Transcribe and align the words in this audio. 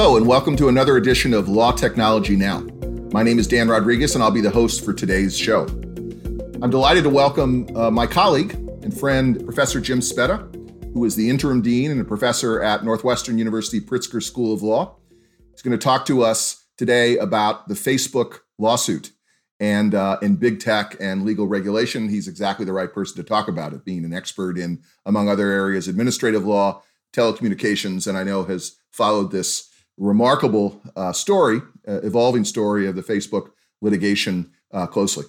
Hello, 0.00 0.16
and 0.16 0.28
welcome 0.28 0.54
to 0.54 0.68
another 0.68 0.96
edition 0.96 1.34
of 1.34 1.48
Law 1.48 1.72
Technology 1.72 2.36
Now. 2.36 2.60
My 3.12 3.24
name 3.24 3.40
is 3.40 3.48
Dan 3.48 3.66
Rodriguez, 3.66 4.14
and 4.14 4.22
I'll 4.22 4.30
be 4.30 4.40
the 4.40 4.48
host 4.48 4.84
for 4.84 4.94
today's 4.94 5.36
show. 5.36 5.62
I'm 6.62 6.70
delighted 6.70 7.02
to 7.02 7.10
welcome 7.10 7.66
uh, 7.76 7.90
my 7.90 8.06
colleague 8.06 8.54
and 8.84 8.96
friend, 8.96 9.44
Professor 9.44 9.80
Jim 9.80 10.00
Speta, 10.00 10.36
who 10.94 11.04
is 11.04 11.16
the 11.16 11.28
interim 11.28 11.62
dean 11.62 11.90
and 11.90 12.00
a 12.00 12.04
professor 12.04 12.62
at 12.62 12.84
Northwestern 12.84 13.38
University 13.38 13.80
Pritzker 13.80 14.22
School 14.22 14.54
of 14.54 14.62
Law. 14.62 14.94
He's 15.50 15.62
going 15.62 15.76
to 15.76 15.84
talk 15.84 16.06
to 16.06 16.22
us 16.22 16.64
today 16.76 17.18
about 17.18 17.66
the 17.66 17.74
Facebook 17.74 18.42
lawsuit 18.56 19.10
and 19.58 19.96
uh, 19.96 20.18
in 20.22 20.36
big 20.36 20.60
tech 20.60 20.96
and 21.00 21.24
legal 21.24 21.48
regulation. 21.48 22.08
He's 22.08 22.28
exactly 22.28 22.64
the 22.64 22.72
right 22.72 22.92
person 22.92 23.16
to 23.16 23.24
talk 23.24 23.48
about 23.48 23.72
it, 23.72 23.84
being 23.84 24.04
an 24.04 24.14
expert 24.14 24.58
in, 24.58 24.80
among 25.04 25.28
other 25.28 25.50
areas, 25.50 25.88
administrative 25.88 26.46
law, 26.46 26.82
telecommunications, 27.12 28.06
and 28.06 28.16
I 28.16 28.22
know 28.22 28.44
has 28.44 28.76
followed 28.92 29.32
this 29.32 29.67
remarkable 29.98 30.80
uh, 30.96 31.12
story, 31.12 31.60
uh, 31.86 32.00
evolving 32.02 32.44
story 32.44 32.86
of 32.86 32.96
the 32.96 33.02
Facebook 33.02 33.50
litigation 33.80 34.52
uh, 34.72 34.86
closely. 34.86 35.24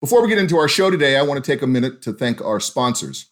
Before 0.00 0.22
we 0.22 0.28
get 0.28 0.38
into 0.38 0.56
our 0.56 0.68
show 0.68 0.90
today, 0.90 1.16
I 1.16 1.22
want 1.22 1.42
to 1.42 1.52
take 1.52 1.62
a 1.62 1.66
minute 1.66 2.00
to 2.02 2.12
thank 2.12 2.42
our 2.42 2.58
sponsors. 2.60 3.26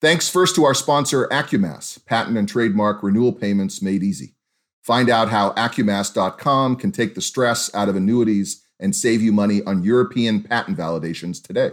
Thanks 0.00 0.28
first 0.28 0.54
to 0.56 0.64
our 0.64 0.74
sponsor, 0.74 1.26
Acumass, 1.28 2.04
patent 2.04 2.36
and 2.36 2.48
trademark 2.48 3.02
renewal 3.02 3.32
payments 3.32 3.80
made 3.80 4.02
easy. 4.02 4.34
Find 4.82 5.08
out 5.08 5.28
how 5.28 5.52
Acumass.com 5.52 6.76
can 6.76 6.92
take 6.92 7.14
the 7.14 7.20
stress 7.20 7.72
out 7.74 7.88
of 7.88 7.96
annuities 7.96 8.66
and 8.80 8.94
save 8.94 9.22
you 9.22 9.32
money 9.32 9.62
on 9.62 9.84
European 9.84 10.42
patent 10.42 10.76
validations 10.76 11.40
today. 11.42 11.70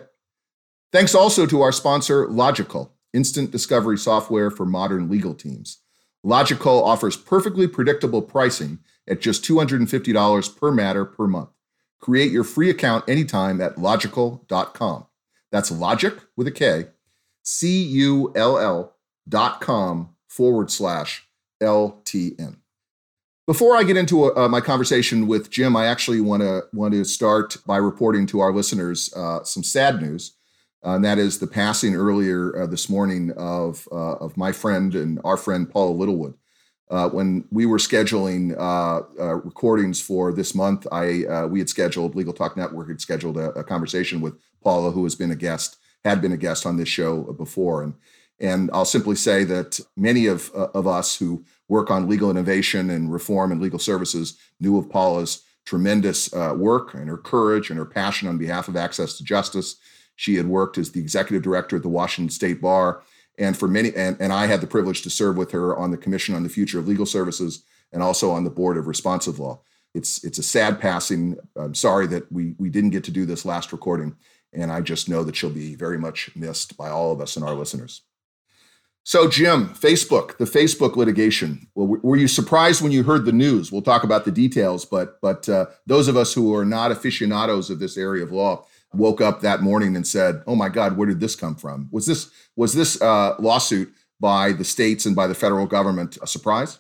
Thanks 0.92 1.16
also 1.16 1.46
to 1.48 1.62
our 1.62 1.72
sponsor, 1.72 2.28
Logikcull, 2.28 2.92
instant 3.14 3.52
discovery 3.52 3.98
software 3.98 4.52
for 4.52 4.66
modern 4.66 5.10
legal 5.10 5.34
teams. 5.34 5.80
Logikcull 6.26 6.84
offers 6.84 7.16
perfectly 7.16 7.68
predictable 7.68 8.22
pricing 8.22 8.80
at 9.08 9.22
just 9.22 9.44
$250 9.44 10.58
per 10.58 10.72
matter 10.72 11.06
per 11.06 11.28
month. 11.28 11.50
Create 12.00 12.32
your 12.32 12.44
free 12.44 12.70
account 12.70 13.08
anytime 13.08 13.60
at 13.62 13.76
logikcull.com. 13.76 15.06
That's 15.52 15.72
logic 15.72 16.16
with 16.36 16.48
a 16.48 16.52
K, 16.52 16.88
C 17.44 17.84
U 17.84 18.32
L 18.36 18.58
L 18.58 18.96
dot 19.28 19.62
com 19.62 20.16
forward 20.28 20.72
slash 20.72 21.28
LTN. 21.62 22.58
Before 23.48 23.76
I 23.76 23.84
get 23.84 23.98
into 23.98 24.36
uh, 24.36 24.48
my 24.48 24.62
conversation 24.62 25.26
with 25.26 25.50
Jim, 25.50 25.76
I 25.76 25.88
actually 25.88 26.22
want 26.22 26.44
to 26.44 26.66
want 26.72 26.94
to 26.94 27.04
start 27.04 27.58
by 27.66 27.78
reporting 27.78 28.28
to 28.28 28.42
our 28.42 28.54
listeners 28.54 29.12
uh, 29.16 29.44
some 29.44 29.64
sad 29.64 30.02
news, 30.02 30.34
uh, 30.34 30.39
and 30.84 31.04
that 31.04 31.18
is 31.18 31.40
the 31.40 31.48
passing 31.48 31.96
earlier 31.96 32.62
uh, 32.62 32.68
this 32.68 32.90
morning 32.90 33.32
of 33.38 33.88
uh, 33.92 34.16
of 34.16 34.38
my 34.38 34.52
friend 34.52 34.96
and 34.96 35.20
our 35.24 35.38
friend 35.38 35.70
Paula 35.70 35.92
Littlewood 35.92 36.36
uh, 36.90 37.08
when 37.10 37.46
we 37.52 37.66
were 37.66 37.78
scheduling 37.78 38.58
uh, 38.58 39.02
uh, 39.20 39.36
recordings 39.36 40.02
for 40.02 40.34
this 40.34 40.56
month, 40.56 40.88
I 40.92 41.24
uh, 41.26 41.48
we 41.48 41.60
had 41.60 41.70
scheduled 41.70 42.16
Legal 42.16 42.34
Talk 42.34 42.58
Network 42.58 42.90
had 42.90 43.02
scheduled 43.02 43.38
a, 43.38 43.52
a, 43.52 43.64
conversation 43.64 44.22
with 44.22 44.40
Paula, 44.64 44.92
who 44.92 45.04
has 45.04 45.14
been 45.14 45.30
a 45.30 45.36
guest, 45.36 45.78
had 46.04 46.22
been 46.22 46.32
a 46.32 46.38
guest 46.38 46.66
on 46.66 46.78
this 46.78 46.90
show 46.90 47.32
before, 47.34 47.84
and 47.84 47.94
and 48.40 48.72
I'll 48.74 48.86
simply 48.86 49.16
say 49.16 49.44
that 49.44 49.80
many 49.96 50.26
of 50.26 50.50
uh, 50.56 50.70
of 50.74 50.88
us 50.88 51.16
who 51.16 51.46
work 51.68 51.92
on 51.92 52.10
legal 52.10 52.32
innovation 52.32 52.90
and 52.90 53.14
reform 53.14 53.52
and 53.52 53.62
legal 53.62 53.80
services 53.80 54.38
knew 54.60 54.78
of 54.78 54.90
Paula's 54.90 55.44
tremendous 55.66 56.34
uh, 56.34 56.56
work 56.58 56.96
and 56.96 57.08
her 57.08 57.18
courage 57.18 57.70
and 57.70 57.78
her 57.78 57.86
passion 57.86 58.28
on 58.28 58.40
behalf 58.40 58.68
of 58.68 58.76
access 58.76 59.16
to 59.18 59.24
justice. 59.24 59.76
She 60.20 60.36
had 60.36 60.48
worked 60.48 60.78
as 60.78 60.92
the 60.92 61.00
executive 61.00 61.44
director 61.44 61.78
at 61.78 61.82
the 61.82 61.88
Washington 61.88 62.30
State 62.30 62.62
Bar 62.62 63.02
and 63.38 63.58
for 63.58 63.70
many 63.70 63.96
and, 63.96 64.18
and 64.20 64.34
i 64.34 64.48
had 64.48 64.60
the 64.60 64.68
privilege 64.68 65.02
to 65.02 65.10
serve 65.10 65.38
with 65.38 65.52
her 65.52 65.78
on 65.78 65.92
the 65.92 65.98
commission 65.98 66.36
on 66.36 66.44
the 66.44 66.50
future 66.50 66.78
of 66.78 66.90
legal 66.90 67.06
services 67.06 67.64
and 67.94 68.04
also 68.04 68.30
on 68.30 68.44
the 68.44 68.50
board 68.50 68.76
of 68.76 68.86
responsive 68.86 69.40
law. 69.40 69.62
It's 69.96 70.22
it's 70.26 70.38
a 70.38 70.44
sad 70.44 70.82
passing. 70.82 71.38
I'm 71.56 71.74
sorry 71.74 72.06
that 72.08 72.30
we 72.30 72.54
we 72.60 72.70
didn't 72.70 72.90
get 72.90 73.06
to 73.06 73.12
do 73.12 73.26
this 73.26 73.46
last 73.46 73.72
recording 73.72 74.18
and 74.52 74.72
i 74.72 74.82
just 74.82 75.08
know 75.08 75.24
that 75.24 75.38
she'll 75.38 75.50
be 75.52 75.76
very 75.76 75.98
much 75.98 76.36
missed 76.36 76.76
by 76.76 76.90
all 76.90 77.14
of 77.14 77.22
us 77.22 77.38
and 77.38 77.46
our 77.46 77.54
listeners. 77.54 78.02
So 79.04 79.30
jim 79.30 79.70
facebook 79.70 80.38
the 80.38 80.44
facebook 80.44 80.98
litigation. 80.98 81.70
Well, 81.76 81.88
were 82.04 82.18
you 82.18 82.28
surprised 82.28 82.82
when 82.82 82.92
you 82.92 83.04
heard 83.04 83.24
the 83.24 83.32
news? 83.32 83.72
We'll 83.72 83.82
talk 83.84 84.04
about 84.04 84.26
the 84.26 84.32
details 84.32 84.84
but 84.84 85.22
but 85.22 85.48
uh, 85.48 85.68
those 85.88 86.10
of 86.10 86.18
us 86.18 86.34
who 86.34 86.54
are 86.54 86.66
not 86.66 86.92
aficionados 86.92 87.70
of 87.70 87.80
this 87.80 87.96
area 87.96 88.24
of 88.26 88.34
law 88.34 88.66
woke 88.94 89.22
up 89.22 89.42
that 89.42 89.62
morning 89.62 89.96
and 89.96 90.06
said, 90.06 90.42
"Oh 90.48 90.56
my 90.56 90.70
God, 90.70 90.98
where 90.98 91.08
did 91.08 91.20
this 91.20 91.36
come 91.36 91.56
from? 91.56 91.90
Was 91.92 92.06
this 92.06 92.30
was 92.56 92.74
this 92.74 93.02
uh, 93.02 93.36
lawsuit 93.40 93.94
by 94.20 94.52
the 94.52 94.64
states 94.64 95.06
and 95.06 95.16
by 95.16 95.28
the 95.28 95.36
federal 95.36 95.66
government 95.66 96.18
a 96.22 96.28
surprise?" 96.28 96.80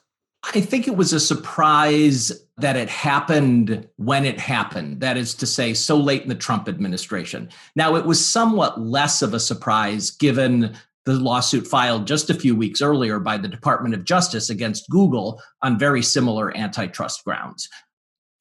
I 0.55 0.61
think 0.61 0.87
it 0.87 0.95
was 0.95 1.11
a 1.11 1.19
surprise 1.19 2.31
that 2.57 2.77
it 2.77 2.89
happened 2.89 3.87
when 3.97 4.25
it 4.25 4.39
happened. 4.39 5.01
That 5.01 5.17
is 5.17 5.33
to 5.35 5.45
say, 5.45 5.73
so 5.73 5.97
late 5.97 6.23
in 6.23 6.29
the 6.29 6.35
Trump 6.35 6.69
administration. 6.69 7.49
Now, 7.75 7.95
it 7.95 8.05
was 8.05 8.25
somewhat 8.25 8.79
less 8.79 9.21
of 9.21 9.33
a 9.33 9.39
surprise 9.39 10.11
given 10.11 10.77
the 11.05 11.13
lawsuit 11.13 11.67
filed 11.67 12.07
just 12.07 12.29
a 12.29 12.33
few 12.33 12.55
weeks 12.55 12.81
earlier 12.81 13.19
by 13.19 13.37
the 13.37 13.47
Department 13.47 13.95
of 13.95 14.05
Justice 14.05 14.49
against 14.49 14.89
Google 14.89 15.41
on 15.61 15.79
very 15.79 16.01
similar 16.01 16.55
antitrust 16.55 17.23
grounds 17.25 17.67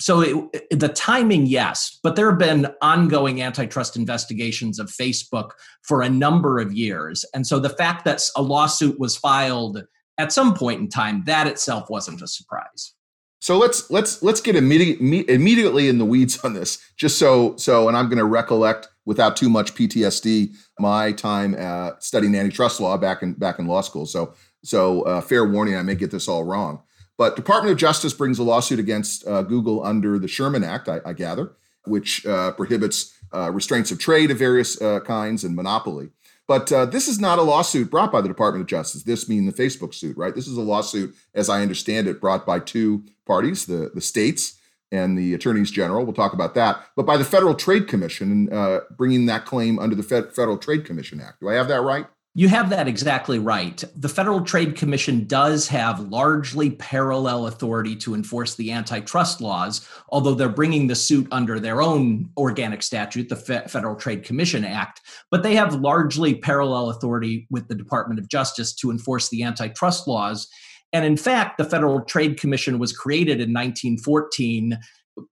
so 0.01 0.49
it, 0.53 0.79
the 0.79 0.89
timing 0.89 1.47
yes 1.47 1.99
but 2.03 2.17
there 2.17 2.31
have 2.31 2.39
been 2.39 2.69
ongoing 2.83 3.43
antitrust 3.43 3.97
investigations 3.97 4.79
of 4.79 4.89
facebook 4.89 5.51
for 5.89 6.03
a 6.03 6.09
number 6.09 6.59
of 6.59 6.73
years. 6.73 7.25
And 7.35 7.47
so 7.47 7.59
the 7.59 7.71
fact 7.71 8.05
that 8.05 8.23
a 8.37 8.43
lawsuit 8.43 9.01
was 9.01 9.17
filed 9.17 9.83
at 10.19 10.33
some 10.33 10.55
point 10.55 10.81
in 10.81 10.89
time 10.89 11.23
that 11.27 11.47
itself 11.47 11.89
wasn't 11.89 12.23
a 12.23 12.29
surprise. 12.29 12.93
So 13.41 13.57
let's 13.57 13.91
let's 13.91 14.23
let's 14.23 14.41
get 14.41 14.57
immediate, 14.57 14.99
immediately 15.31 15.89
in 15.89 15.99
the 15.99 16.05
weeds 16.05 16.39
on 16.45 16.55
this 16.55 16.79
just 16.97 17.19
so 17.19 17.57
so 17.57 17.87
and 17.87 17.97
i'm 17.97 18.07
going 18.07 18.19
to 18.19 18.25
recollect 18.25 18.89
without 19.07 19.37
too 19.37 19.49
much 19.49 19.75
ptsd 19.75 20.57
my 20.81 21.13
time 21.13 21.55
uh, 21.57 21.93
studying 22.01 22.35
antitrust 22.35 22.81
law 22.81 22.97
back 22.99 23.23
in 23.23 23.35
back 23.35 23.61
in 23.61 23.67
law 23.69 23.81
school. 23.81 24.07
So 24.07 24.35
so 24.65 25.03
uh, 25.03 25.21
fair 25.21 25.47
warning 25.47 25.77
i 25.77 25.83
may 25.83 25.95
get 25.95 26.11
this 26.11 26.29
all 26.29 26.45
wrong 26.45 26.83
but 27.19 27.37
Department 27.37 27.73
of 27.73 27.79
Justice 27.79 28.15
brings 28.15 28.39
a 28.39 28.45
lawsuit 28.45 28.79
against 28.79 29.27
uh, 29.27 29.43
Google 29.43 29.85
under 29.85 30.19
the 30.19 30.29
Sherman 30.29 30.65
Act, 30.65 30.89
I, 30.89 31.01
I 31.05 31.13
gather, 31.13 31.53
which 31.85 32.25
uh, 32.25 32.53
prohibits 32.53 33.13
uh, 33.35 33.51
restraints 33.51 33.91
of 33.91 33.99
trade 33.99 34.31
of 34.31 34.39
various 34.39 34.81
uh, 34.81 35.01
kinds 35.01 35.45
and 35.45 35.55
monopoly. 35.55 36.11
But 36.47 36.73
uh, 36.73 36.87
this 36.87 37.09
is 37.09 37.21
not 37.21 37.39
a 37.39 37.43
lawsuit 37.43 37.91
brought 37.91 38.11
by 38.11 38.23
the 38.23 38.29
Department 38.29 38.63
of 38.63 38.69
Justice. 38.69 39.03
This 39.03 39.25
being 39.25 39.45
the 39.45 39.53
Facebook 39.53 39.93
suit, 39.93 40.17
right? 40.17 40.35
This 40.35 40.47
is 40.47 40.57
a 40.57 40.63
lawsuit, 40.63 41.15
as 41.35 41.51
I 41.51 41.61
understand 41.61 42.07
it, 42.07 42.23
brought 42.23 42.47
by 42.47 42.61
two 42.61 43.05
parties: 43.27 43.67
the 43.67 43.91
the 43.95 44.01
states 44.01 44.59
and 44.91 45.19
the 45.19 45.35
attorneys 45.35 45.71
general. 45.71 46.05
We'll 46.05 46.15
talk 46.15 46.33
about 46.33 46.55
that. 46.55 46.83
But 46.97 47.05
by 47.05 47.19
the 47.19 47.25
Federal 47.25 47.55
Trade 47.55 47.87
Commission, 47.89 48.51
uh, 48.51 48.81
bringing 48.97 49.27
that 49.27 49.45
claim 49.45 49.79
under 49.79 49.95
the 49.95 50.03
Federal 50.03 50.57
Trade 50.57 50.87
Commission 50.87 51.21
Act. 51.21 51.41
Do 51.41 51.51
I 51.51 51.55
have 51.55 51.69
that 51.69 51.83
right? 51.83 52.07
You 52.39 52.47
have 52.47 52.71
that 52.71 52.87
exactly 52.87 53.41
right. 53.41 53.83
The 53.97 54.09
Federal 54.09 54.43
Trade 54.43 54.77
Commission 54.77 55.27
does 55.27 55.67
have 55.67 55.99
largely 55.99 56.71
parallel 56.71 57.49
authority 57.49 57.97
to 57.97 58.15
enforce 58.15 58.55
the 58.55 58.71
antitrust 58.71 59.41
laws, 59.41 59.85
although 60.11 60.35
they're 60.35 60.49
bringing 60.49 60.87
the 60.87 60.95
suit 60.95 61.27
under 61.33 61.59
their 61.59 61.83
own 61.83 62.31
organic 62.37 62.85
statute, 62.85 63.29
the 63.29 63.35
Federal 63.35 63.97
Trade 63.97 64.23
Commission 64.23 64.65
Act. 64.65 65.01
But 65.33 65.43
they 65.43 65.57
have 65.57 65.81
largely 65.81 66.37
parallel 66.37 66.91
authority 66.91 67.49
with 67.51 67.67
the 67.67 67.75
Department 67.75 68.21
of 68.21 68.29
Justice 68.29 68.73
to 68.77 68.93
enforce 68.93 69.31
the 69.31 69.43
antitrust 69.43 70.07
laws. 70.07 70.47
And 70.93 71.05
in 71.05 71.17
fact, 71.17 71.59
the 71.59 71.65
Federal 71.65 72.03
Trade 72.03 72.39
Commission 72.39 72.79
was 72.79 72.97
created 72.97 73.41
in 73.41 73.53
1914 73.53 74.79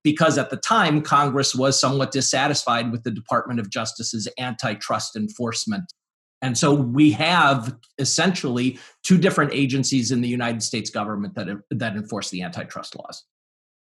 because 0.03 0.37
at 0.37 0.49
the 0.49 0.57
time 0.57 1.01
Congress 1.01 1.55
was 1.55 1.79
somewhat 1.79 2.11
dissatisfied 2.11 2.91
with 2.91 3.03
the 3.03 3.11
Department 3.11 3.61
of 3.61 3.69
Justice's 3.69 4.27
antitrust 4.37 5.15
enforcement 5.15 5.93
and 6.41 6.57
so 6.57 6.73
we 6.73 7.11
have 7.11 7.75
essentially 7.97 8.79
two 9.03 9.17
different 9.17 9.53
agencies 9.53 10.11
in 10.11 10.21
the 10.21 10.27
United 10.27 10.61
States 10.61 10.89
government 10.89 11.35
that, 11.35 11.47
that 11.71 11.95
enforce 11.95 12.29
the 12.29 12.43
antitrust 12.43 12.95
laws. 12.95 13.23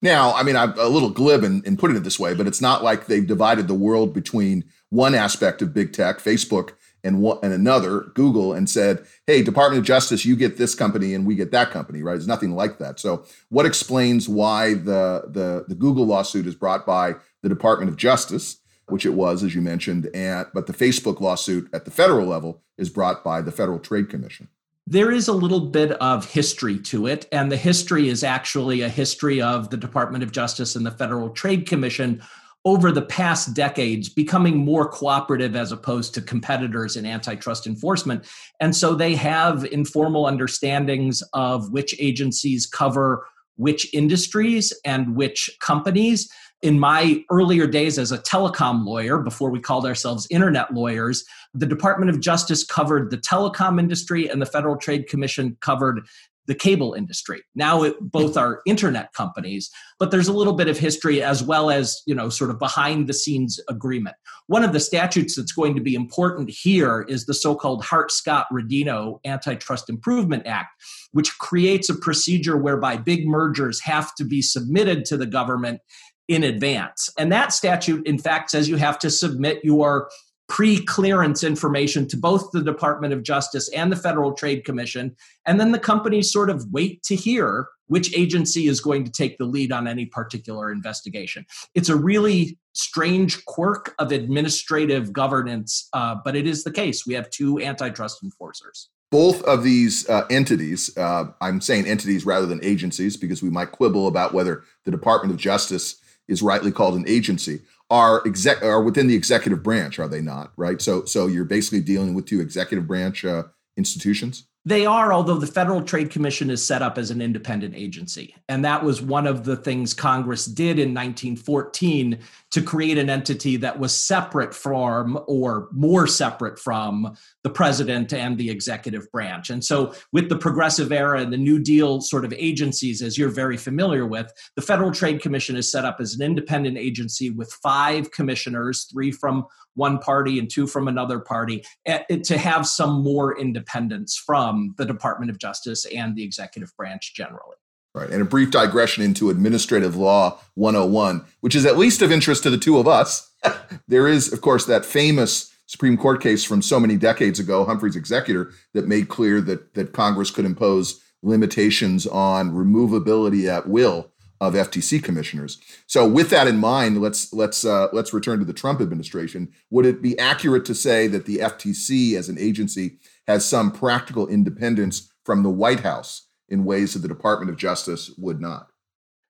Now, 0.02 0.34
I 0.34 0.44
mean, 0.44 0.56
I'm 0.56 0.78
a 0.80 0.88
little 0.88 1.12
glib 1.12 1.44
in, 1.44 1.62
in 1.64 1.78
putting 1.78 1.96
it 1.96 2.04
this 2.04 2.20
way, 2.20 2.34
but 2.34 2.48
it's 2.48 2.62
not 2.62 2.84
like 2.84 3.06
they've 3.06 3.26
divided 3.26 3.68
the 3.68 3.76
world 3.76 4.14
between 4.14 4.66
one 4.90 5.14
aspect 5.14 5.62
of 5.62 5.74
big 5.74 5.94
tech, 5.94 6.18
Facebook, 6.18 6.72
and 7.04 7.22
one, 7.22 7.40
and 7.44 7.54
another, 7.54 8.12
Google, 8.14 8.54
and 8.54 8.70
said, 8.70 9.06
"Hey, 9.26 9.42
Department 9.42 9.80
of 9.80 9.86
Justice, 9.86 10.26
you 10.26 10.36
get 10.36 10.58
this 10.58 10.76
company 10.76 11.14
and 11.14 11.26
we 11.26 11.36
get 11.36 11.52
that 11.52 11.72
company." 11.72 12.04
Right? 12.04 12.16
It's 12.16 12.28
nothing 12.28 12.56
like 12.56 12.78
that. 12.78 13.00
So, 13.00 13.26
what 13.50 13.66
explains 13.66 14.30
why 14.30 14.76
the 14.76 15.24
the 15.28 15.66
the 15.68 15.76
Google 15.76 16.06
lawsuit 16.06 16.46
is 16.46 16.56
brought 16.56 16.86
by 16.86 17.16
the 17.42 17.50
Department 17.50 17.90
of 17.90 17.98
Justice 17.98 18.61
which 18.92 19.06
it 19.06 19.14
was, 19.14 19.44
as 19.44 19.56
you 19.56 19.62
mentioned, 19.62 20.10
and 20.14 20.48
but 20.54 20.68
the 20.68 20.74
Facebook 20.74 21.20
lawsuit 21.20 21.70
at 21.74 21.86
the 21.86 21.92
federal 21.92 22.28
level 22.28 22.62
is 22.78 22.90
brought 22.90 23.24
by 23.24 23.42
the 23.42 23.52
Federal 23.52 23.80
Trade 23.80 24.10
Commission. 24.10 24.48
There 24.88 25.12
is 25.12 25.28
a 25.28 25.34
little 25.34 25.60
bit 25.60 25.92
of 25.94 26.30
history 26.30 26.80
to 26.80 27.08
it, 27.08 27.28
and 27.32 27.52
the 27.52 27.58
history 27.58 28.10
is 28.10 28.24
actually 28.24 28.82
a 28.82 28.90
history 28.90 29.42
of 29.42 29.70
the 29.70 29.78
Department 29.78 30.24
of 30.24 30.32
Justice 30.32 30.76
and 30.76 30.86
the 30.86 30.92
Federal 30.92 31.30
Trade 31.30 31.68
Commission 31.68 32.22
over 32.64 32.92
the 32.92 33.02
past 33.02 33.56
decades 33.56 34.10
becoming 34.10 34.58
more 34.58 34.88
cooperative 34.88 35.56
as 35.56 35.72
opposed 35.72 36.14
to 36.14 36.22
competitors 36.22 36.96
in 36.96 37.06
antitrust 37.06 37.66
enforcement. 37.66 38.26
And 38.60 38.76
so 38.76 38.94
they 38.94 39.16
have 39.16 39.66
informal 39.66 40.28
understandings 40.28 41.24
of 41.34 41.72
which 41.72 41.96
agencies 42.00 42.68
cover 42.68 43.26
which 43.56 43.94
industries 43.94 44.74
and 44.86 45.16
which 45.16 45.50
companies. 45.60 46.30
In 46.62 46.80
my 46.80 47.24
earlier 47.32 47.66
days 47.66 47.98
as 47.98 48.12
a 48.12 48.20
telecom 48.20 48.86
lawyer, 48.86 49.18
before 49.18 49.50
we 49.50 49.60
called 49.60 49.86
ourselves 49.86 50.28
internet 50.30 50.72
lawyers, 50.74 51.24
the 51.56 51.66
Department 51.66 52.12
of 52.12 52.20
Justice 52.20 52.64
covered 52.64 53.10
the 53.10 53.18
telecom 53.18 53.80
industry 53.80 54.30
and 54.30 54.40
the 54.40 54.46
Federal 54.46 54.78
Trade 54.78 55.08
Commission 55.08 55.58
covered 55.62 56.02
the 56.48 56.56
cable 56.56 56.94
industry. 56.94 57.42
Now 57.56 57.84
it, 57.84 57.96
both 58.00 58.36
are 58.36 58.62
internet 58.66 59.14
companies, 59.14 59.70
but 60.00 60.12
there's 60.12 60.28
a 60.28 60.34
little 60.34 60.54
bit 60.54 60.68
of 60.68 60.78
history 60.78 61.22
as 61.22 61.44
well 61.44 61.70
as, 61.70 62.02
you 62.06 62.16
know, 62.16 62.30
sort 62.30 62.50
of 62.50 62.60
behind 62.60 63.08
the 63.08 63.14
scenes 63.14 63.60
agreement. 63.70 64.16
One 64.48 64.64
of 64.64 64.74
the 64.74 64.80
statutes 64.80 65.36
that's 65.36 65.52
going 65.52 65.76
to 65.76 65.82
be 65.82 65.96
important 65.96 66.50
here 66.50 67.04
is 67.08 67.26
the 67.26 67.34
so-called 67.34 67.84
Hart-Scott-Rodino 67.86 69.20
Antitrust 69.24 69.90
Improvement 69.90 70.46
Act, 70.46 70.70
which 71.12 71.38
creates 71.38 71.90
a 71.90 71.96
procedure 71.96 72.58
whereby 72.58 72.98
big 72.98 73.28
mergers 73.28 73.80
have 73.82 74.14
to 74.16 74.26
be 74.26 74.42
submitted 74.42 75.06
to 75.06 75.18
the 75.18 75.28
government 75.28 75.80
in 76.28 76.44
advance. 76.44 77.10
And 77.18 77.32
that 77.32 77.54
statute 77.54 78.06
in 78.06 78.18
fact 78.18 78.52
says 78.52 78.70
you 78.70 78.78
have 78.78 79.00
to 79.00 79.10
submit 79.10 79.60
your 79.64 80.10
pre 80.52 80.84
clearance 80.84 81.46
information 81.46 82.06
to 82.10 82.18
both 82.18 82.52
the 82.52 82.62
Department 82.62 83.14
of 83.14 83.24
Justice 83.24 83.70
and 83.70 83.90
the 83.90 83.96
Federal 83.96 84.34
Trade 84.34 84.66
Commission. 84.66 85.16
And 85.46 85.60
then 85.60 85.72
the 85.72 85.80
companies 85.80 86.32
sort 86.32 86.50
of 86.50 86.66
wait 86.72 87.04
to 87.04 87.16
hear 87.16 87.68
which 87.88 88.14
agency 88.18 88.68
is 88.68 88.82
going 88.82 89.06
to 89.06 89.12
take 89.12 89.38
the 89.38 89.46
lead 89.46 89.72
on 89.72 89.88
any 89.88 90.06
particular 90.06 90.70
investigation. 90.70 91.46
It's 91.74 91.88
a 91.88 91.96
really 91.96 92.58
strange 92.74 93.44
quirk 93.46 93.96
of 93.98 94.12
administrative 94.12 95.14
governance, 95.14 95.88
uh, 95.94 96.16
but 96.24 96.36
it 96.36 96.48
is 96.48 96.66
the 96.66 96.72
case. 96.72 97.06
We 97.06 97.14
have 97.14 97.30
two 97.30 97.62
antitrust 97.62 98.22
enforcers. 98.22 98.90
Both 99.10 99.44
of 99.44 99.64
these 99.64 100.08
uh, 100.10 100.26
entities, 100.30 100.98
uh, 100.98 101.26
I'm 101.40 101.62
saying 101.62 101.86
entities 101.86 102.26
rather 102.26 102.46
than 102.46 102.60
agencies 102.62 103.16
because 103.16 103.42
we 103.42 103.50
might 103.50 103.72
quibble 103.72 104.08
about 104.08 104.34
whether 104.34 104.64
the 104.84 104.92
Department 104.92 105.34
of 105.34 105.40
Justice 105.40 106.01
is 106.32 106.42
rightly 106.42 106.72
called 106.72 106.96
an 106.96 107.06
agency, 107.08 107.62
are 107.90 108.26
exec 108.26 108.64
are 108.64 108.82
within 108.82 109.08
the 109.08 109.16
executive 109.16 109.62
branch, 109.62 110.00
are 110.00 110.08
they 110.08 110.22
not? 110.22 110.54
Right. 110.56 110.82
So 110.82 111.06
so 111.06 111.28
you're 111.28 111.46
basically 111.46 111.82
dealing 111.82 112.14
with 112.14 112.26
two 112.26 112.42
executive 112.42 112.88
branch 112.88 113.26
uh, 113.26 113.44
institutions. 113.78 114.46
They 114.64 114.86
are, 114.86 115.12
although 115.12 115.38
the 115.38 115.48
Federal 115.48 115.82
Trade 115.82 116.12
Commission 116.12 116.52
is 116.52 116.64
set 116.64 116.84
up 116.84 117.00
as 117.00 117.10
an 117.10 117.20
independent 117.20 117.74
agency. 117.74 118.36
And 118.48 118.64
that 118.64 118.84
was 118.84 119.02
one 119.02 119.26
of 119.26 119.44
the 119.44 119.56
things 119.56 119.96
Congress 119.96 120.46
did 120.46 120.78
in 120.78 120.94
1914 120.94 122.20
to 122.52 122.62
create 122.62 123.00
an 123.00 123.10
entity 123.10 123.58
that 123.58 123.80
was 123.80 123.96
separate 123.96 124.54
from 124.54 125.20
or 125.26 125.68
more 125.72 126.06
separate 126.06 126.60
from 126.60 127.16
the 127.44 127.50
president 127.50 128.14
and 128.14 128.38
the 128.38 128.50
executive 128.50 129.12
branch. 129.12 129.50
And 129.50 129.64
so, 129.64 129.94
with 130.12 130.30
the 130.30 130.38
progressive 130.38 130.92
era 130.92 131.22
and 131.22 131.34
the 131.34 131.38
New 131.38 131.60
Deal 131.60 132.02
sort 132.02 132.26
of 132.26 132.34
agencies, 132.34 133.02
as 133.02 133.18
you're 133.18 133.30
very 133.30 133.58
familiar 133.58 134.06
with, 134.06 134.32
the 134.56 134.62
Federal 134.62 134.92
Trade 134.92 135.22
Commission 135.22 135.56
is 135.56 135.72
set 135.72 135.86
up 135.86 135.98
as 136.00 136.14
an 136.14 136.22
independent 136.22 136.78
agency 136.78 137.30
with 137.30 137.52
five 137.64 138.12
commissioners, 138.12 138.88
three 138.92 139.12
from 139.12 139.46
one 139.76 140.00
party 140.00 140.38
and 140.38 140.50
two 140.50 140.68
from 140.68 140.88
another 140.88 141.20
party, 141.20 141.64
eh, 141.86 142.04
to 142.24 142.38
have 142.38 142.68
some 142.68 143.02
more 143.04 143.38
independence 143.40 144.18
from 144.18 144.76
the 144.78 144.86
Department 144.86 145.32
of 145.32 145.40
Justice 145.40 145.86
and 145.86 146.16
the 146.16 146.24
executive 146.24 146.76
branch 146.76 147.14
generally. 147.16 147.56
Right. 147.94 148.10
And 148.10 148.22
a 148.22 148.26
brief 148.26 148.52
digression 148.52 149.04
into 149.04 149.30
Administrative 149.30 149.98
Law 149.98 150.40
101, 150.56 151.26
which 151.42 151.56
is 151.56 151.66
at 151.66 151.78
least 151.78 152.02
of 152.02 152.12
interest 152.12 152.44
to 152.44 152.50
the 152.50 152.58
two 152.58 152.78
of 152.78 152.88
us. 152.88 153.30
there 153.88 154.08
is, 154.08 154.32
of 154.32 154.40
course, 154.42 154.66
that 154.66 154.86
famous 154.86 155.51
Supreme 155.72 155.96
Court 155.96 156.22
case 156.22 156.44
from 156.44 156.62
so 156.62 156.82
many 156.82 156.98
decades 156.98 157.40
ago, 157.40 157.64
Humphrey's 157.64 157.96
Executor, 157.96 158.52
that 158.74 158.90
made 158.90 159.08
clear 159.08 159.40
that, 159.40 159.74
that 159.76 159.94
Congress 159.94 160.30
could 160.30 160.44
impose 160.44 161.02
limitations 161.24 162.06
on 162.06 162.52
removability 162.52 163.48
at 163.48 163.70
will 163.70 164.12
of 164.42 164.54
FTC 164.54 165.02
commissioners. 165.02 165.60
So, 165.88 166.06
with 166.06 166.30
that 166.32 166.48
in 166.48 166.58
mind, 166.58 167.00
let's 167.00 167.32
let's 167.32 167.64
uh, 167.64 167.88
let's 167.94 168.12
return 168.12 168.40
to 168.40 168.46
the 168.46 168.54
Trump 168.54 168.82
administration. 168.82 169.54
Would 169.70 169.86
it 169.86 170.02
be 170.02 170.18
accurate 170.20 170.66
to 170.66 170.76
say 170.76 171.08
that 171.08 171.26
the 171.26 171.38
FTC 171.38 172.16
as 172.16 172.28
an 172.28 172.38
agency 172.38 172.98
has 173.28 173.46
some 173.46 173.72
practical 173.72 174.28
independence 174.28 175.10
from 175.24 175.44
the 175.44 175.50
White 175.50 175.82
House 175.82 176.28
in 176.50 176.66
ways 176.66 176.94
that 176.94 177.00
the 177.00 177.08
Department 177.08 177.50
of 177.50 177.58
Justice 177.58 178.12
would 178.18 178.42
not. 178.42 178.68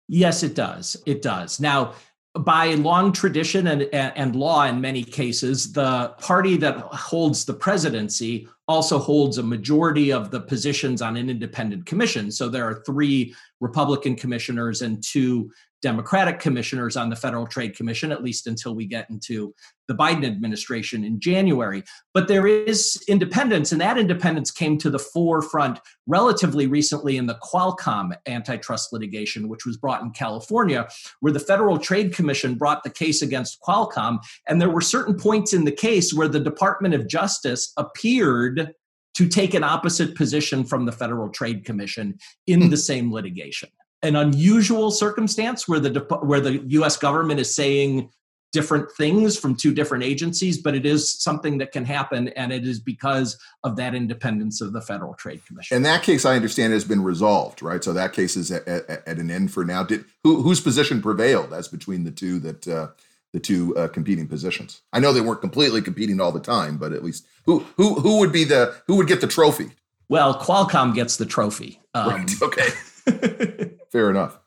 Yes, 0.07 0.43
it 0.43 0.55
does. 0.55 0.97
It 1.05 1.21
does. 1.21 1.59
Now, 1.59 1.93
by 2.39 2.75
long 2.75 3.11
tradition 3.11 3.67
and, 3.67 3.83
and 3.93 4.35
law 4.35 4.65
in 4.65 4.79
many 4.79 5.03
cases, 5.03 5.73
the 5.73 6.09
party 6.19 6.55
that 6.57 6.77
holds 6.77 7.43
the 7.43 7.53
presidency 7.53 8.47
also 8.67 8.97
holds 8.97 9.37
a 9.37 9.43
majority 9.43 10.13
of 10.13 10.31
the 10.31 10.39
positions 10.39 11.01
on 11.01 11.17
an 11.17 11.29
independent 11.29 11.85
commission. 11.85 12.31
So 12.31 12.47
there 12.47 12.65
are 12.65 12.83
three 12.85 13.35
Republican 13.59 14.15
commissioners 14.15 14.81
and 14.81 15.03
two 15.03 15.51
Democratic 15.81 16.39
commissioners 16.39 16.95
on 16.95 17.09
the 17.09 17.15
Federal 17.15 17.47
Trade 17.47 17.75
Commission, 17.75 18.11
at 18.11 18.23
least 18.23 18.47
until 18.47 18.75
we 18.75 18.85
get 18.85 19.09
into 19.09 19.53
the 19.87 19.93
Biden 19.95 20.25
administration 20.25 21.03
in 21.03 21.19
January. 21.19 21.83
But 22.13 22.27
there 22.27 22.47
is 22.47 23.03
independence, 23.07 23.71
and 23.71 23.81
that 23.81 23.97
independence 23.97 24.51
came 24.51 24.77
to 24.77 24.89
the 24.89 24.99
forefront 24.99 25.79
relatively 26.07 26.67
recently 26.67 27.17
in 27.17 27.25
the 27.25 27.39
Qualcomm 27.43 28.15
antitrust 28.27 28.93
litigation, 28.93 29.49
which 29.49 29.65
was 29.65 29.77
brought 29.77 30.01
in 30.01 30.11
California, 30.11 30.87
where 31.19 31.33
the 31.33 31.39
Federal 31.39 31.77
Trade 31.77 32.13
Commission 32.13 32.55
brought 32.55 32.83
the 32.83 32.89
case 32.89 33.21
against 33.21 33.59
Qualcomm. 33.61 34.19
And 34.47 34.61
there 34.61 34.69
were 34.69 34.81
certain 34.81 35.15
points 35.15 35.53
in 35.53 35.65
the 35.65 35.71
case 35.71 36.13
where 36.13 36.27
the 36.27 36.39
Department 36.39 36.93
of 36.93 37.07
Justice 37.07 37.73
appeared 37.77 38.73
to 39.13 39.27
take 39.27 39.53
an 39.53 39.63
opposite 39.63 40.15
position 40.15 40.63
from 40.63 40.85
the 40.85 40.91
Federal 40.91 41.29
Trade 41.29 41.65
Commission 41.65 42.17
in 42.47 42.69
the 42.69 42.77
same 42.77 43.11
litigation 43.11 43.69
an 44.03 44.15
unusual 44.15 44.91
circumstance 44.91 45.67
where 45.67 45.79
the 45.79 45.99
where 46.21 46.39
the 46.39 46.57
U.S. 46.57 46.97
government 46.97 47.39
is 47.39 47.53
saying 47.53 48.09
different 48.51 48.91
things 48.91 49.37
from 49.37 49.55
two 49.55 49.73
different 49.73 50.03
agencies, 50.03 50.57
but 50.57 50.75
it 50.75 50.85
is 50.85 51.13
something 51.21 51.57
that 51.59 51.71
can 51.71 51.85
happen, 51.85 52.27
and 52.29 52.51
it 52.51 52.67
is 52.67 52.79
because 52.79 53.37
of 53.63 53.77
that 53.77 53.95
independence 53.95 54.59
of 54.61 54.73
the 54.73 54.81
Federal 54.81 55.13
Trade 55.13 55.45
Commission. 55.45 55.77
In 55.77 55.83
that 55.83 56.03
case, 56.03 56.25
I 56.25 56.35
understand 56.35 56.73
has 56.73 56.83
been 56.83 57.03
resolved, 57.03 57.61
right? 57.61 57.83
So 57.83 57.93
that 57.93 58.13
case 58.13 58.35
is 58.35 58.51
at, 58.51 58.67
at, 58.67 59.07
at, 59.07 59.17
an 59.19 59.31
end 59.31 59.53
for 59.53 59.63
now. 59.63 59.83
Did 59.83 60.05
who, 60.23 60.41
whose 60.41 60.59
position 60.59 61.01
prevailed 61.01 61.53
as 61.53 61.67
between 61.67 62.03
the 62.03 62.11
two 62.11 62.39
that 62.39 62.67
uh, 62.67 62.87
the 63.31 63.39
two 63.39 63.75
uh, 63.77 63.87
competing 63.87 64.27
positions? 64.27 64.81
I 64.91 64.99
know 64.99 65.13
they 65.13 65.21
weren't 65.21 65.41
completely 65.41 65.81
competing 65.81 66.19
all 66.19 66.33
the 66.33 66.39
time, 66.39 66.77
but 66.77 66.91
at 66.91 67.03
least 67.03 67.25
who 67.45 67.59
who 67.77 67.95
who 67.95 68.19
would 68.19 68.33
be 68.33 68.43
the 68.43 68.75
who 68.87 68.97
would 68.97 69.07
get 69.07 69.21
the 69.21 69.27
trophy? 69.27 69.71
Well, 70.09 70.37
Qualcomm 70.37 70.93
gets 70.93 71.15
the 71.15 71.25
trophy. 71.25 71.79
Um, 71.93 72.09
right. 72.09 72.41
Okay. 72.41 72.67
Fair 73.91 74.09
enough. 74.09 74.37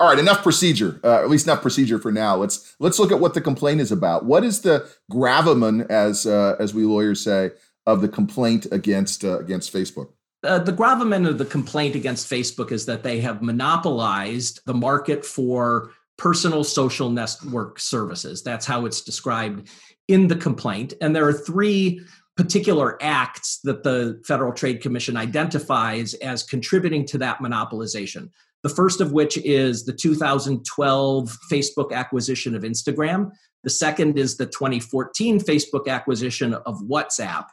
All 0.00 0.08
right, 0.08 0.18
enough 0.18 0.42
procedure. 0.42 1.00
Uh, 1.04 1.20
at 1.20 1.30
least 1.30 1.46
enough 1.46 1.62
procedure 1.62 1.98
for 1.98 2.10
now. 2.10 2.36
Let's 2.36 2.74
let's 2.80 2.98
look 2.98 3.12
at 3.12 3.20
what 3.20 3.34
the 3.34 3.40
complaint 3.40 3.80
is 3.80 3.92
about. 3.92 4.24
What 4.24 4.42
is 4.42 4.62
the 4.62 4.88
gravamen, 5.10 5.82
as 5.90 6.26
uh, 6.26 6.56
as 6.58 6.74
we 6.74 6.84
lawyers 6.84 7.22
say, 7.22 7.52
of 7.86 8.00
the 8.00 8.08
complaint 8.08 8.66
against 8.72 9.24
uh, 9.24 9.38
against 9.38 9.72
Facebook? 9.72 10.08
Uh, 10.42 10.58
the 10.58 10.72
gravamen 10.72 11.24
of 11.24 11.38
the 11.38 11.44
complaint 11.44 11.94
against 11.94 12.28
Facebook 12.28 12.72
is 12.72 12.86
that 12.86 13.04
they 13.04 13.20
have 13.20 13.42
monopolized 13.42 14.60
the 14.66 14.74
market 14.74 15.24
for 15.24 15.92
personal 16.18 16.64
social 16.64 17.08
network 17.08 17.78
services. 17.78 18.42
That's 18.42 18.66
how 18.66 18.86
it's 18.86 19.02
described 19.02 19.68
in 20.08 20.26
the 20.26 20.36
complaint. 20.36 20.94
And 21.00 21.14
there 21.14 21.26
are 21.28 21.32
three 21.32 22.00
particular 22.36 22.96
acts 23.02 23.60
that 23.64 23.82
the 23.82 24.20
Federal 24.26 24.52
Trade 24.52 24.80
Commission 24.80 25.16
identifies 25.16 26.14
as 26.14 26.42
contributing 26.42 27.04
to 27.06 27.18
that 27.18 27.38
monopolization. 27.38 28.30
The 28.62 28.68
first 28.68 29.00
of 29.00 29.12
which 29.12 29.36
is 29.38 29.84
the 29.84 29.92
2012 29.92 31.38
Facebook 31.50 31.92
acquisition 31.92 32.54
of 32.54 32.62
Instagram. 32.62 33.32
The 33.64 33.70
second 33.70 34.18
is 34.18 34.36
the 34.36 34.46
2014 34.46 35.40
Facebook 35.40 35.88
acquisition 35.88 36.54
of 36.54 36.80
WhatsApp. 36.82 37.46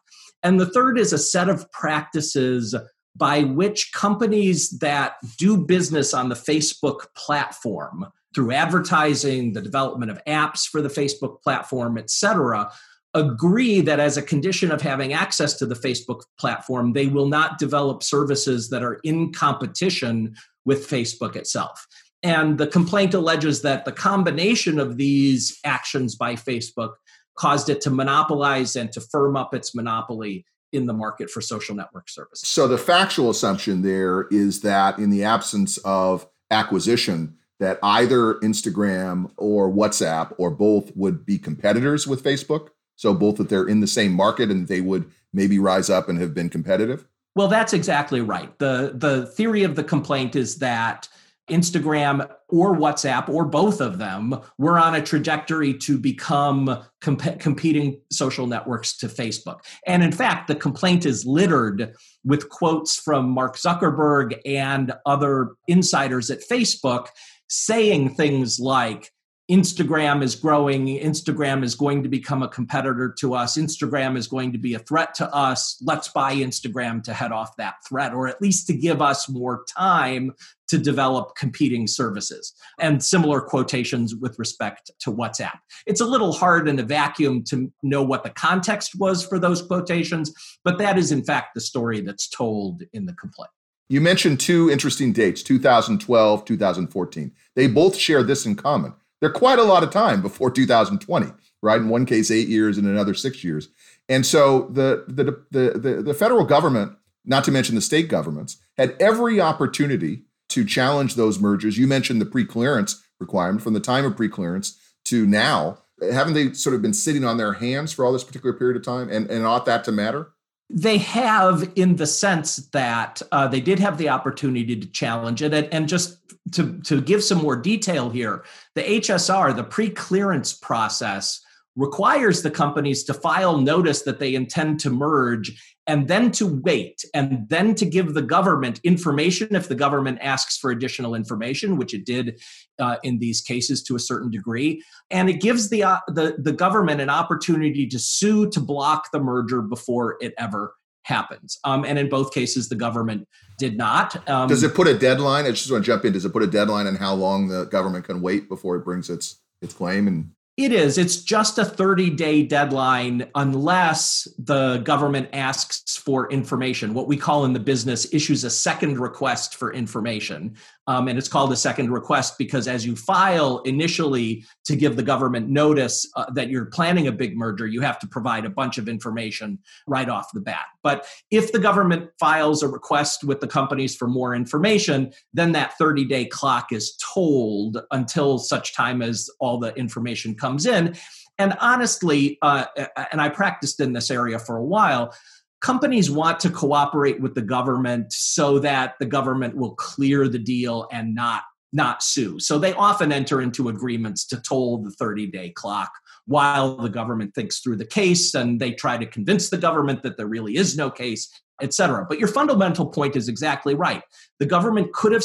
And 0.44 0.60
the 0.60 0.68
third 0.68 0.98
is 0.98 1.12
a 1.12 1.18
set 1.18 1.50
of 1.50 1.70
practices 1.72 2.76
by 3.16 3.42
which 3.44 3.92
companies 3.92 4.70
that 4.80 5.16
do 5.38 5.58
business 5.58 6.14
on 6.14 6.30
the 6.30 6.36
Facebook 6.36 7.08
platform 7.16 8.08
through 8.34 8.52
advertising, 8.52 9.54
the 9.54 9.62
development 9.62 10.12
of 10.12 10.24
apps 10.26 10.68
for 10.68 10.82
the 10.82 10.90
Facebook 10.90 11.42
platform, 11.42 11.98
et 11.98 12.10
cetera, 12.10 12.72
agree 13.14 13.82
that 13.82 14.00
as 14.00 14.18
a 14.18 14.22
condition 14.22 14.72
of 14.72 14.82
having 14.82 15.14
access 15.14 15.56
to 15.56 15.66
the 15.66 15.76
Facebook 15.76 16.22
platform, 16.40 16.94
they 16.94 17.08
will 17.08 17.28
not 17.28 17.58
develop 17.58 18.04
services 18.04 18.70
that 18.70 18.84
are 18.84 19.00
in 19.04 19.34
competition 19.34 20.36
with 20.66 20.88
Facebook 20.88 21.36
itself. 21.36 21.88
And 22.22 22.58
the 22.58 22.68
complaint 22.68 23.14
alleges 23.14 23.62
that 23.62 23.86
the 23.86 23.92
combination 23.92 24.80
of 24.80 24.98
these 24.98 25.58
actions 25.64 26.16
by 26.16 26.36
Facebook 26.36 26.94
caused 27.38 27.70
it 27.70 27.82
to 27.82 27.90
monopolize 27.90 28.76
and 28.76 28.92
to 28.92 29.02
firm 29.02 29.38
up 29.38 29.54
its 29.54 29.74
monopoly 29.74 30.46
in 30.72 30.86
the 30.86 30.94
market 30.94 31.30
for 31.30 31.42
social 31.42 31.76
network 31.76 32.10
services. 32.10 32.48
So 32.48 32.68
the 32.68 32.78
factual 32.78 33.30
assumption 33.30 33.82
there 33.82 34.28
is 34.30 34.62
that 34.62 35.00
in 35.00 35.10
the 35.10 35.24
absence 35.24 35.78
of 35.80 36.28
acquisition, 36.52 37.38
that 37.60 37.80
either 37.82 38.36
Instagram 38.36 39.32
or 39.38 39.72
WhatsApp 39.72 40.34
or 40.38 40.50
both 40.52 40.96
would 40.96 41.26
be 41.26 41.38
competitors 41.38 42.06
with 42.06 42.24
Facebook. 42.24 42.70
So 43.00 43.14
both 43.14 43.38
that 43.38 43.48
they're 43.48 43.66
in 43.66 43.80
the 43.80 43.88
same 43.88 44.12
market 44.12 44.52
and 44.52 44.68
they 44.68 44.82
would 44.82 45.10
maybe 45.32 45.58
rise 45.58 45.90
up 45.90 46.10
and 46.10 46.20
have 46.20 46.34
been 46.34 46.50
competitive. 46.50 47.08
Well, 47.34 47.48
that's 47.48 47.72
exactly 47.72 48.20
right. 48.20 48.60
The 48.60 48.92
the 48.94 49.26
theory 49.28 49.64
of 49.64 49.78
the 49.78 49.86
complaint 49.86 50.36
is 50.36 50.58
that 50.58 51.08
Instagram 51.50 52.30
or 52.50 52.76
WhatsApp 52.76 53.30
or 53.30 53.46
both 53.46 53.80
of 53.80 54.00
them 54.00 54.42
were 54.58 54.78
on 54.78 54.96
a 54.96 55.02
trajectory 55.02 55.74
to 55.76 55.98
become 55.98 56.84
comp- 57.00 57.40
competing 57.40 58.02
social 58.12 58.48
networks 58.48 58.98
to 58.98 59.08
Facebook. 59.08 59.62
And 59.88 60.04
in 60.04 60.12
fact, 60.12 60.50
the 60.50 60.56
complaint 60.56 61.06
is 61.06 61.26
littered 61.26 61.94
with 62.26 62.50
quotes 62.50 62.98
from 62.98 63.30
Mark 63.30 63.56
Zuckerberg 63.56 64.38
and 64.46 64.92
other 65.06 65.52
insiders 65.70 66.30
at 66.30 66.42
Facebook 66.42 67.08
saying 67.48 68.16
things 68.16 68.60
like, 68.60 69.14
Instagram 69.50 70.22
is 70.22 70.36
growing. 70.36 70.86
Instagram 70.86 71.64
is 71.64 71.74
going 71.74 72.04
to 72.04 72.10
become 72.10 72.44
a 72.44 72.48
competitor 72.48 73.12
to 73.18 73.34
us. 73.34 73.58
Instagram 73.58 74.16
is 74.16 74.28
going 74.28 74.52
to 74.52 74.60
be 74.60 74.76
a 74.76 74.80
threat 74.80 75.16
to 75.16 75.34
us. 75.34 75.82
Let's 75.84 76.08
buy 76.10 76.36
Instagram 76.36 77.02
to 77.04 77.14
head 77.14 77.32
off 77.32 77.58
that 77.58 77.76
threat, 77.88 78.14
or 78.14 78.28
at 78.28 78.42
least 78.42 78.68
to 78.68 78.74
give 78.74 79.02
us 79.02 79.28
more 79.28 79.66
time 79.68 80.34
to 80.68 80.78
develop 80.78 81.36
competing 81.36 81.88
services. 81.88 82.54
And 82.80 83.04
similar 83.04 83.42
quotations 83.42 84.16
with 84.16 84.38
respect 84.38 84.92
to 85.00 85.12
WhatsApp. 85.12 85.58
It's 85.88 86.02
a 86.02 86.06
little 86.06 86.32
hard 86.32 86.70
in 86.70 86.78
a 86.78 86.84
vacuum 86.84 87.44
to 87.46 87.74
know 87.82 88.04
what 88.04 88.24
the 88.24 88.30
context 88.30 89.00
was 89.00 89.26
for 89.26 89.40
those 89.40 89.64
quotations, 89.64 90.32
but 90.64 90.78
that 90.78 91.00
is, 91.00 91.12
in 91.12 91.24
fact, 91.24 91.56
the 91.56 91.62
story 91.62 92.02
that's 92.02 92.30
told 92.30 92.84
in 92.94 93.08
the 93.08 93.14
complaint. 93.14 93.50
You 93.92 94.02
mentioned 94.02 94.40
two 94.40 94.70
interesting 94.70 95.12
dates 95.12 95.42
2012, 95.42 96.46
2014. 96.46 97.32
They 97.56 97.66
both 97.66 97.96
share 97.96 98.22
this 98.22 98.46
in 98.46 98.56
common 98.56 98.94
they're 99.20 99.30
quite 99.30 99.60
a 99.60 99.64
lot 99.64 99.84
of 99.84 99.92
time 99.92 100.22
before 100.22 100.52
2020, 100.52 101.28
right? 101.62 101.82
In 101.82 101.90
one 101.90 102.06
case, 102.06 102.32
eight 102.32 102.48
years, 102.48 102.78
in 102.78 102.86
another 102.86 103.14
six 103.14 103.44
years. 103.44 103.70
And 104.08 104.26
so 104.26 104.70
the, 104.72 105.06
the, 105.08 105.24
the, 105.52 105.80
the, 105.80 106.02
the 106.02 106.14
federal 106.14 106.46
government, 106.46 106.94
not 107.26 107.44
to 107.44 107.52
mention 107.52 107.76
the 107.76 107.82
state 107.82 108.08
governments, 108.08 108.58
had 108.78 108.96
every 109.00 109.40
opportunity 109.40 110.24
to 110.50 110.66
challenge 110.66 111.16
those 111.16 111.40
mergers. 111.40 111.78
You 111.78 111.88
mentioned 111.88 112.22
the 112.22 112.26
pre-clearance 112.26 113.04
requirement 113.20 113.62
from 113.62 113.74
the 113.74 113.80
time 113.80 114.06
of 114.06 114.16
pre-clearance 114.16 114.78
to 115.06 115.28
now. 115.28 115.80
Haven't 116.02 116.34
they 116.34 116.54
sort 116.54 116.76
of 116.76 116.82
been 116.82 116.94
sitting 116.94 117.24
on 117.24 117.38
their 117.38 117.54
hands 117.54 117.92
for 117.92 118.06
all 118.06 118.14
this 118.14 118.24
particular 118.24 118.54
period 118.54 118.78
of 118.78 118.84
time? 118.84 119.10
And, 119.10 119.30
and 119.30 119.46
ought 119.46 119.66
that 119.66 119.84
to 119.84 119.92
matter? 119.92 120.30
They 120.70 121.00
have, 121.00 121.72
in 121.76 121.96
the 121.96 122.06
sense 122.06 122.58
that 122.74 123.22
uh, 123.32 123.48
they 123.48 123.62
did 123.62 123.80
have 123.80 123.98
the 123.98 124.10
opportunity 124.10 124.76
to 124.76 124.88
challenge 124.88 125.42
it. 125.42 125.54
And, 125.54 125.68
and 125.74 125.90
just 125.90 126.20
to, 126.54 126.80
to 126.82 127.02
give 127.02 127.24
some 127.24 127.40
more 127.40 127.56
detail 127.56 128.10
here, 128.10 128.44
the 128.76 128.84
HSR, 128.84 129.56
the 129.56 129.64
pre 129.64 129.90
clearance 129.90 130.54
process, 130.54 131.42
requires 131.76 132.42
the 132.42 132.52
companies 132.52 133.04
to 133.06 133.14
file 133.14 133.58
notice 133.58 134.02
that 134.04 134.20
they 134.20 134.36
intend 134.36 134.80
to 134.82 134.90
merge 134.90 135.78
and 135.90 136.08
then 136.08 136.30
to 136.30 136.46
wait 136.46 137.04
and 137.16 137.50
then 137.50 137.74
to 137.74 137.84
give 137.84 138.14
the 138.14 138.22
government 138.22 138.80
information 138.84 139.56
if 139.56 139.68
the 139.68 139.74
government 139.74 140.20
asks 140.22 140.56
for 140.56 140.70
additional 140.70 141.16
information 141.16 141.78
which 141.78 141.96
it 141.96 142.06
did 142.06 142.40
uh, 142.78 142.98
in 143.02 143.18
these 143.18 143.42
cases 143.42 143.82
to 143.82 143.96
a 143.96 144.00
certain 144.00 144.30
degree. 144.30 144.84
And 145.10 145.32
it 145.32 145.42
gives 145.42 145.70
the, 145.70 145.84
uh, 145.84 146.00
the 146.08 146.36
the 146.38 146.54
government 146.54 147.02
an 147.02 147.10
opportunity 147.10 147.88
to 147.88 147.98
sue 147.98 148.50
to 148.52 148.60
block 148.60 149.12
the 149.12 149.20
merger 149.20 149.64
before 149.64 150.18
it 150.22 150.36
ever 150.38 150.76
happens. 151.04 151.58
Um, 151.64 151.84
and 151.84 151.98
in 151.98 152.08
both 152.08 152.32
cases 152.32 152.70
the 152.70 152.76
government 152.76 153.28
did 153.58 153.76
not. 153.76 154.30
Um, 154.30 154.48
does 154.48 154.62
it 154.62 154.76
put 154.76 154.88
a 154.88 154.98
deadline? 154.98 155.46
I 155.46 155.52
just 155.52 155.72
want 155.72 155.84
to 155.84 155.92
jump 155.92 156.06
in. 156.06 156.14
Does 156.14 156.24
it 156.24 156.32
put 156.32 156.44
a 156.44 156.48
deadline 156.48 156.86
on 156.86 156.98
how 156.98 157.16
long 157.16 157.48
the 157.48 157.66
government 157.66 158.06
can 158.06 158.22
wait 158.22 158.48
before 158.48 158.76
it 158.76 158.86
brings 158.86 159.10
its 159.10 159.40
its 159.64 159.74
claim 159.74 160.08
and 160.08 160.30
it 160.60 160.74
is. 160.74 160.98
It's 160.98 161.22
just 161.22 161.58
a 161.58 161.64
30 161.64 162.10
day 162.10 162.44
deadline 162.44 163.30
unless 163.36 164.28
the 164.38 164.80
government 164.80 165.30
asks 165.32 165.96
for 165.96 166.30
information. 166.30 166.94
What 166.94 167.08
we 167.08 167.16
call 167.16 167.46
in 167.46 167.54
the 167.54 167.62
business 167.62 168.14
issues 168.14 168.44
a 168.44 168.50
second 168.50 169.00
request 169.00 169.56
for 169.56 169.72
information. 169.72 170.58
Um, 170.86 171.08
and 171.08 171.18
it's 171.18 171.30
called 171.30 171.54
a 171.54 171.56
second 171.56 171.92
request 171.92 172.38
because 172.38 172.68
as 172.68 172.86
you 172.86 172.98
file 172.98 173.60
initially 173.60 174.44
to 174.66 174.76
give 174.76 174.98
the 174.98 175.04
government 175.04 175.48
notice 175.48 176.06
uh, 176.18 176.30
that 176.34 176.50
you're 176.50 176.66
planning 176.66 177.08
a 177.08 177.12
big 177.14 177.38
merger, 177.38 177.66
you 177.66 177.80
have 177.80 177.98
to 178.00 178.08
provide 178.08 178.44
a 178.44 178.50
bunch 178.50 178.78
of 178.78 178.90
information 178.90 179.60
right 179.88 180.10
off 180.10 180.30
the 180.34 180.42
bat. 180.42 180.66
But 180.84 181.06
if 181.32 181.52
the 181.52 181.60
government 181.60 182.10
files 182.20 182.64
a 182.64 182.68
request 182.68 183.24
with 183.24 183.42
the 183.42 183.48
companies 183.48 183.96
for 183.96 184.08
more 184.08 184.34
information, 184.34 185.12
then 185.34 185.52
that 185.54 185.78
30 185.78 186.06
day 186.06 186.26
clock 186.26 186.72
is 186.72 186.98
tolled 187.14 187.80
until 187.92 188.38
such 188.38 188.76
time 188.76 189.02
as 189.02 189.30
all 189.40 189.60
the 189.60 189.74
information 189.76 190.36
comes 190.36 190.66
in. 190.66 190.96
And 191.38 191.56
honestly, 191.60 192.38
uh, 192.42 192.66
and 193.12 193.22
I 193.22 193.30
practiced 193.30 193.80
in 193.80 193.94
this 193.94 194.12
area 194.12 194.40
for 194.40 194.58
a 194.58 194.66
while, 194.66 195.14
companies 195.62 196.10
want 196.10 196.40
to 196.42 196.50
cooperate 196.50 197.22
with 197.22 197.36
the 197.36 197.42
government 197.42 198.14
so 198.14 198.60
that 198.60 198.96
the 199.00 199.06
government 199.06 199.56
will 199.56 199.76
clear 199.76 200.28
the 200.28 200.40
deal 200.40 200.88
and 200.92 201.14
not 201.14 201.44
not 201.72 202.02
sue. 202.02 202.40
So 202.40 202.58
they 202.58 202.74
often 202.74 203.12
enter 203.12 203.42
into 203.42 203.70
agreements 203.70 204.26
to 204.28 204.42
toll 204.42 204.80
the 204.80 204.92
30 204.92 205.28
day 205.28 205.52
clock 205.52 205.92
while 206.26 206.78
the 206.78 206.90
government 206.90 207.34
thinks 207.34 207.60
through 207.60 207.78
the 207.78 207.86
case 207.86 208.34
and 208.34 208.60
they 208.60 208.72
try 208.72 208.98
to 208.98 209.06
convince 209.06 209.50
the 209.50 209.58
government 209.58 210.04
that 210.04 210.18
there 210.18 210.28
really 210.28 210.58
is 210.58 210.78
no 210.78 210.90
case, 210.90 211.32
etc. 211.62 212.06
But 212.08 212.20
your 212.20 212.28
fundamental 212.28 212.86
point 212.86 213.16
is 213.16 213.28
exactly 213.28 213.76
right. 213.76 214.04
The 214.40 214.46
government 214.46 214.94
could 214.94 215.12
have 215.12 215.24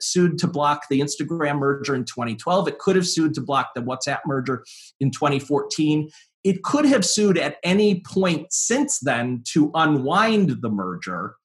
sued 0.00 0.38
to 0.38 0.46
block 0.46 0.82
the 0.90 1.00
Instagram 1.00 1.58
merger 1.58 1.94
in 1.94 2.04
2012. 2.04 2.68
It 2.68 2.78
could 2.78 2.96
have 2.96 3.06
sued 3.06 3.34
to 3.34 3.40
block 3.40 3.70
the 3.74 3.82
WhatsApp 3.82 4.20
merger 4.26 4.64
in 5.00 5.10
2014 5.10 6.08
it 6.44 6.62
could 6.62 6.84
have 6.84 7.06
sued 7.06 7.38
at 7.38 7.56
any 7.64 8.00
point 8.00 8.52
since 8.52 9.00
then 9.00 9.42
to 9.52 9.70
unwind 9.74 10.60
the 10.60 10.68
merger, 10.68 11.36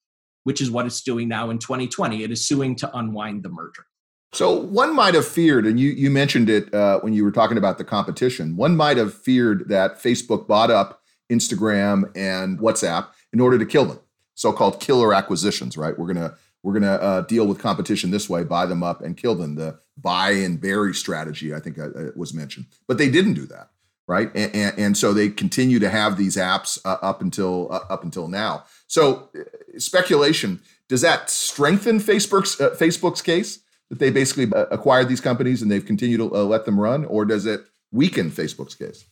which 0.44 0.60
is 0.60 0.70
what 0.70 0.84
it's 0.84 1.00
doing 1.00 1.26
now 1.26 1.48
in 1.48 1.58
2020. 1.58 2.22
It 2.22 2.30
is 2.30 2.46
suing 2.46 2.76
to 2.76 2.96
unwind 2.96 3.42
the 3.42 3.48
merger. 3.48 3.86
So 4.32 4.54
one 4.54 4.94
might 4.94 5.14
have 5.14 5.26
feared, 5.26 5.66
and 5.66 5.78
you 5.80 5.90
you 5.90 6.10
mentioned 6.10 6.48
it 6.48 6.72
uh, 6.72 7.00
when 7.00 7.12
you 7.12 7.24
were 7.24 7.32
talking 7.32 7.58
about 7.58 7.78
the 7.78 7.84
competition. 7.84 8.56
One 8.56 8.76
might 8.76 8.96
have 8.96 9.12
feared 9.12 9.68
that 9.68 10.00
Facebook 10.00 10.46
bought 10.46 10.70
up 10.70 11.02
Instagram 11.30 12.10
and 12.16 12.58
WhatsApp 12.58 13.08
in 13.32 13.40
order 13.40 13.58
to 13.58 13.66
kill 13.66 13.84
them, 13.86 13.98
so-called 14.34 14.80
killer 14.80 15.12
acquisitions. 15.12 15.76
Right? 15.76 15.98
We're 15.98 16.12
gonna 16.12 16.34
we're 16.62 16.74
gonna 16.74 16.94
uh, 16.94 17.20
deal 17.22 17.46
with 17.48 17.58
competition 17.58 18.12
this 18.12 18.30
way, 18.30 18.44
buy 18.44 18.66
them 18.66 18.84
up 18.84 19.02
and 19.02 19.16
kill 19.16 19.34
them. 19.34 19.56
The 19.56 19.80
buy 19.96 20.30
and 20.30 20.60
bury 20.60 20.94
strategy, 20.94 21.52
I 21.52 21.58
think, 21.58 21.78
uh, 21.78 21.88
uh 21.88 22.10
was 22.14 22.32
mentioned, 22.32 22.66
but 22.86 22.98
they 22.98 23.10
didn't 23.10 23.34
do 23.34 23.46
that 23.46 23.70
right? 24.06 24.34
And, 24.34 24.52
and, 24.56 24.78
and, 24.78 24.96
so 24.96 25.12
they 25.12 25.28
continue 25.28 25.78
to 25.78 25.88
have 25.88 26.16
these 26.16 26.36
apps 26.36 26.80
uh, 26.84 26.96
up 27.00 27.22
until 27.22 27.68
uh, 27.70 27.84
up 27.88 28.02
until 28.02 28.26
now. 28.26 28.64
So 28.88 29.28
uh, 29.38 29.78
speculation 29.78 30.60
does 30.88 31.02
that 31.02 31.30
strengthen 31.30 32.00
Facebook's 32.00 32.56
Facebook's 32.56 33.22
case 33.22 33.60
that 33.90 33.98
they 33.98 34.10
basically 34.10 34.50
uh, 34.52 34.66
acquired 34.70 35.08
these 35.08 35.20
companies 35.20 35.62
and 35.62 35.70
they've 35.70 35.84
continued 35.84 36.18
to 36.18 36.34
uh, 36.34 36.44
let 36.44 36.64
them 36.64 36.80
run, 36.80 37.04
or 37.04 37.24
does 37.24 37.44
it 37.44 37.60
weaken 37.92 38.30
Facebook's 38.30 38.74
case? 38.74 39.04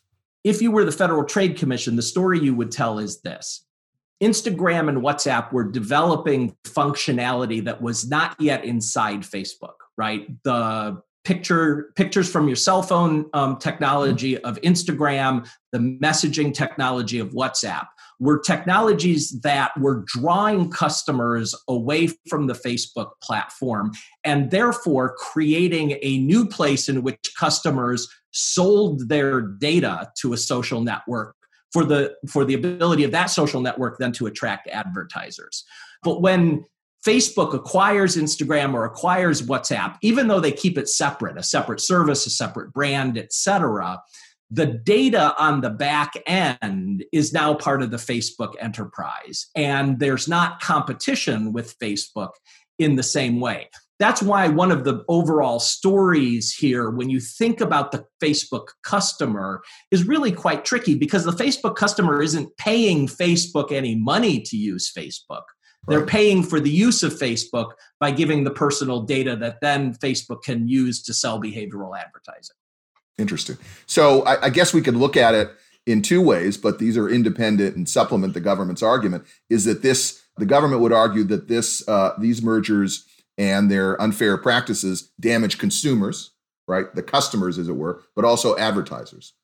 If 0.45 0.63
you 0.63 0.71
were 0.71 0.85
the 0.85 0.93
Federal 0.93 1.25
Trade 1.25 1.57
Commission, 1.57 1.97
the 1.97 2.03
story 2.03 2.39
you 2.39 2.55
would 2.55 2.71
tell 2.71 2.99
is 2.99 3.21
this. 3.21 3.65
Instagram 4.23 4.89
and 4.89 4.99
WhatsApp 4.99 5.53
were 5.53 5.65
developing 5.65 6.57
functionality 6.65 7.65
that 7.65 7.83
was 7.83 8.09
not 8.09 8.41
yet 8.41 8.65
inside 8.65 9.21
Facebook, 9.21 9.75
right? 9.97 10.29
The 10.45 11.01
picture 11.25 11.93
pictures 11.95 12.31
from 12.31 12.49
your 12.49 12.57
cell 12.57 12.83
phone 12.83 13.29
um, 13.35 13.59
technology 13.59 14.39
of 14.39 14.61
Instagram, 14.63 15.49
the 15.73 15.79
messaging 15.79 16.55
technology 16.55 17.19
of 17.19 17.31
WhatsApp 17.31 17.87
were 18.21 18.39
technologies 18.39 19.41
that 19.43 19.71
were 19.79 20.05
drawing 20.07 20.71
customers 20.71 21.55
away 21.69 22.09
from 22.29 22.47
the 22.47 22.55
Facebook 22.55 23.11
platform 23.23 23.93
and 24.25 24.51
therefore 24.51 25.15
creating 25.17 25.99
a 26.03 26.19
new 26.19 26.47
place 26.47 26.89
in 26.89 27.03
which 27.03 27.33
customers 27.39 28.09
sold 28.33 29.09
their 29.09 29.41
data 29.41 30.11
to 30.21 30.33
a 30.33 30.37
social 30.37 30.81
network 30.81 31.35
for 31.73 31.85
the 31.85 32.15
for 32.29 32.45
the 32.45 32.55
ability 32.55 33.05
of 33.05 33.13
that 33.13 33.27
social 33.27 33.61
network 33.61 33.99
then 33.99 34.13
to 34.13 34.27
attract 34.27 34.69
advertisers. 34.69 35.65
But 36.03 36.23
when 36.23 36.65
Facebook 37.07 37.55
acquires 37.55 38.17
Instagram 38.17 38.75
or 38.75 38.85
acquires 38.85 39.43
WhatsApp, 39.43 39.97
even 40.03 40.29
though 40.29 40.41
they 40.41 40.53
keep 40.53 40.77
it 40.77 40.89
separate, 40.89 41.39
a 41.39 41.43
separate 41.43 41.81
service, 41.81 42.27
a 42.27 42.31
separate 42.31 42.73
brand, 42.73 43.17
etc. 43.17 44.01
The 44.51 44.67
data 44.67 45.35
on 45.39 45.61
the 45.61 45.71
back 45.71 46.15
end 46.27 47.05
is 47.13 47.33
now 47.33 47.55
part 47.55 47.83
of 47.83 47.91
the 47.91 47.99
Facebook 47.99 48.55
enterprise, 48.61 49.47
and 49.55 49.99
there's 49.99 50.27
not 50.27 50.61
competition 50.61 51.53
with 51.53 51.79
Facebook 51.79 52.31
in 52.79 52.97
the 52.97 53.03
same 53.03 53.41
way. 53.41 53.69
That's 53.99 54.23
why 54.23 54.47
one 54.49 54.71
of 54.71 54.85
the 54.85 55.05
overall 55.09 55.59
stories 55.59 56.55
here, 56.55 56.89
when 56.89 57.11
you 57.11 57.19
think 57.19 57.61
about 57.61 57.91
the 57.91 58.05
Facebook 58.23 58.69
customer, 58.85 59.61
is 59.91 60.07
really 60.07 60.31
quite 60.31 60.65
tricky 60.65 60.95
because 60.95 61.25
the 61.25 61.33
Facebook 61.33 61.75
customer 61.75 62.23
isn't 62.23 62.57
paying 62.57 63.09
Facebook 63.09 63.73
any 63.73 63.97
money 63.97 64.41
to 64.43 64.57
use 64.57 64.93
Facebook 64.97 65.43
they're 65.89 66.07
paying 66.07 66.43
for 66.43 66.61
the 66.61 66.71
use 66.71 67.03
of 67.03 67.15
Facebook 67.15 67.73
by 67.99 68.11
giving 68.11 68.45
the 68.45 68.51
personal 68.51 69.03
data 69.03 69.37
that 69.37 69.61
then 69.63 69.95
Facebook 69.95 70.43
can 70.43 70.69
use 70.69 71.03
to 71.05 71.15
sell 71.15 71.41
behavioral 71.41 71.99
advertising. 71.99 72.57
Interesting. 73.19 73.59
So 73.87 74.23
I, 74.23 74.47
I 74.47 74.51
guess 74.51 74.73
we 74.73 74.81
could 74.81 74.97
look 74.97 75.17
at 75.17 75.35
it 75.35 75.51
in 75.87 76.03
two 76.03 76.21
ways, 76.21 76.57
but 76.57 76.79
these 76.79 76.97
are 76.97 77.09
independent 77.09 77.75
and 77.75 77.89
supplement 77.89 78.35
the 78.35 78.41
government's 78.41 78.83
argument. 78.83 79.25
Is 79.51 79.65
that 79.65 79.83
this 79.83 80.23
the 80.37 80.47
government 80.47 80.81
would 80.83 80.93
argue 80.93 81.25
that 81.25 81.49
this 81.49 81.87
uh, 81.89 82.15
these 82.19 82.43
mergers 82.43 83.07
and 83.37 83.71
their 83.71 84.01
unfair 84.01 84.37
practices 84.37 85.11
damage 85.19 85.59
consumers, 85.59 86.31
right? 86.67 86.95
The 86.95 87.03
customers, 87.03 87.59
as 87.59 87.69
it 87.69 87.77
were, 87.77 88.03
but 88.15 88.25
also 88.25 88.57
advertisers. 88.57 89.35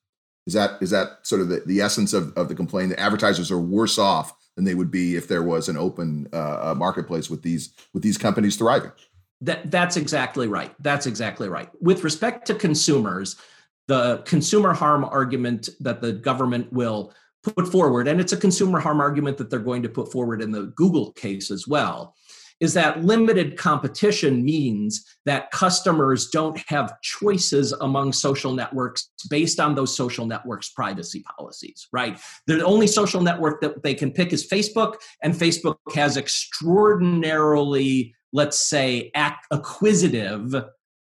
Is 0.46 0.52
that 0.52 0.82
is 0.82 0.90
that 0.90 1.18
sort 1.22 1.40
of 1.40 1.48
the, 1.48 1.62
the 1.66 1.80
essence 1.80 2.12
of, 2.12 2.36
of 2.36 2.48
the 2.48 2.54
complaint? 2.54 2.90
The 2.90 3.00
advertisers 3.00 3.50
are 3.50 3.58
worse 3.58 3.98
off 3.98 4.34
than 4.54 4.64
they 4.64 4.74
would 4.74 4.90
be 4.90 5.16
if 5.16 5.26
there 5.26 5.42
was 5.42 5.68
an 5.68 5.76
open 5.76 6.28
uh, 6.32 6.74
marketplace 6.76 7.30
with 7.30 7.42
these 7.42 7.70
with 7.92 8.02
these 8.02 8.18
companies 8.18 8.56
thriving. 8.56 8.92
That 9.40 9.70
that's 9.70 9.96
exactly 9.96 10.46
right. 10.46 10.74
That's 10.80 11.06
exactly 11.06 11.48
right. 11.48 11.70
With 11.80 12.04
respect 12.04 12.46
to 12.46 12.54
consumers, 12.54 13.36
the 13.86 14.22
consumer 14.24 14.72
harm 14.72 15.04
argument 15.04 15.68
that 15.80 16.00
the 16.00 16.12
government 16.12 16.72
will 16.72 17.12
put 17.42 17.68
forward, 17.70 18.08
and 18.08 18.20
it's 18.20 18.32
a 18.32 18.36
consumer 18.36 18.80
harm 18.80 19.00
argument 19.00 19.36
that 19.36 19.50
they're 19.50 19.58
going 19.58 19.82
to 19.82 19.88
put 19.88 20.10
forward 20.10 20.40
in 20.40 20.50
the 20.50 20.72
Google 20.76 21.12
case 21.12 21.50
as 21.50 21.68
well, 21.68 22.14
is 22.60 22.72
that 22.72 23.04
limited 23.04 23.58
competition 23.58 24.44
means 24.44 25.04
that 25.26 25.50
customers 25.50 26.28
don't 26.28 26.56
have 26.68 26.98
choices 27.02 27.72
among 27.72 28.12
social 28.12 28.54
networks 28.54 29.10
based 29.28 29.60
on 29.60 29.74
those 29.74 29.94
social 29.94 30.24
networks' 30.24 30.70
privacy 30.70 31.22
policies, 31.36 31.88
right? 31.92 32.18
The 32.46 32.64
only 32.64 32.86
social 32.86 33.20
network 33.20 33.60
that 33.60 33.82
they 33.82 33.94
can 33.94 34.10
pick 34.10 34.32
is 34.32 34.48
Facebook, 34.48 34.94
and 35.22 35.34
Facebook 35.34 35.76
has 35.94 36.16
extraordinarily, 36.16 38.14
let's 38.32 38.58
say, 38.58 39.10
acquisitive 39.14 40.54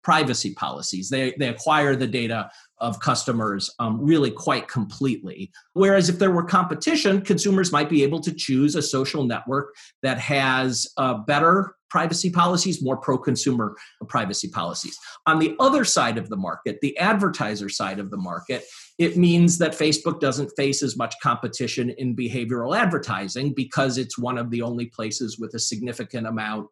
privacy 0.03 0.55
policies. 0.55 1.09
They, 1.11 1.35
they 1.39 1.49
acquire 1.49 1.95
the 1.95 2.07
data 2.07 2.51
of 2.79 3.01
customers 3.01 3.71
um, 3.79 4.01
really 4.01 4.31
quite 4.31 4.67
completely. 4.69 5.51
Whereas 5.75 6.09
if 6.09 6.19
there 6.19 6.31
were 6.31 6.45
competition, 6.45 7.21
consumers 7.21 7.73
might 7.73 7.91
be 7.91 8.03
able 8.03 8.21
to 8.21 8.33
choose 8.33 8.75
a 8.75 8.83
social 8.83 9.25
network 9.25 9.75
that 10.03 10.19
has 10.19 10.87
uh, 10.97 11.15
better 11.15 11.75
privacy 11.91 12.31
policies, 12.31 12.83
more 12.83 12.97
pro 12.97 13.19
consumer 13.19 13.77
privacy 14.09 14.49
policies. 14.49 14.97
On 15.27 15.39
the 15.39 15.55
other 15.59 15.85
side 15.85 16.17
of 16.17 16.29
the 16.29 16.37
market, 16.37 16.79
the 16.81 16.97
advertiser 16.99 17.69
side 17.69 17.99
of 17.99 18.11
the 18.11 18.17
market, 18.17 18.65
it 18.99 19.17
means 19.17 19.59
that 19.59 19.73
Facebook 19.73 20.21
doesn't 20.21 20.53
face 20.57 20.83
as 20.83 20.97
much 20.97 21.15
competition 21.23 21.91
in 21.91 22.17
behavioral 22.17 22.77
advertising 22.77 23.53
because 23.53 23.99
it's 23.99 24.17
one 24.17 24.39
of 24.39 24.51
the 24.51 24.63
only 24.63 24.87
places 24.87 25.39
with 25.39 25.53
a 25.55 25.59
significant 25.59 26.27
amount 26.27 26.69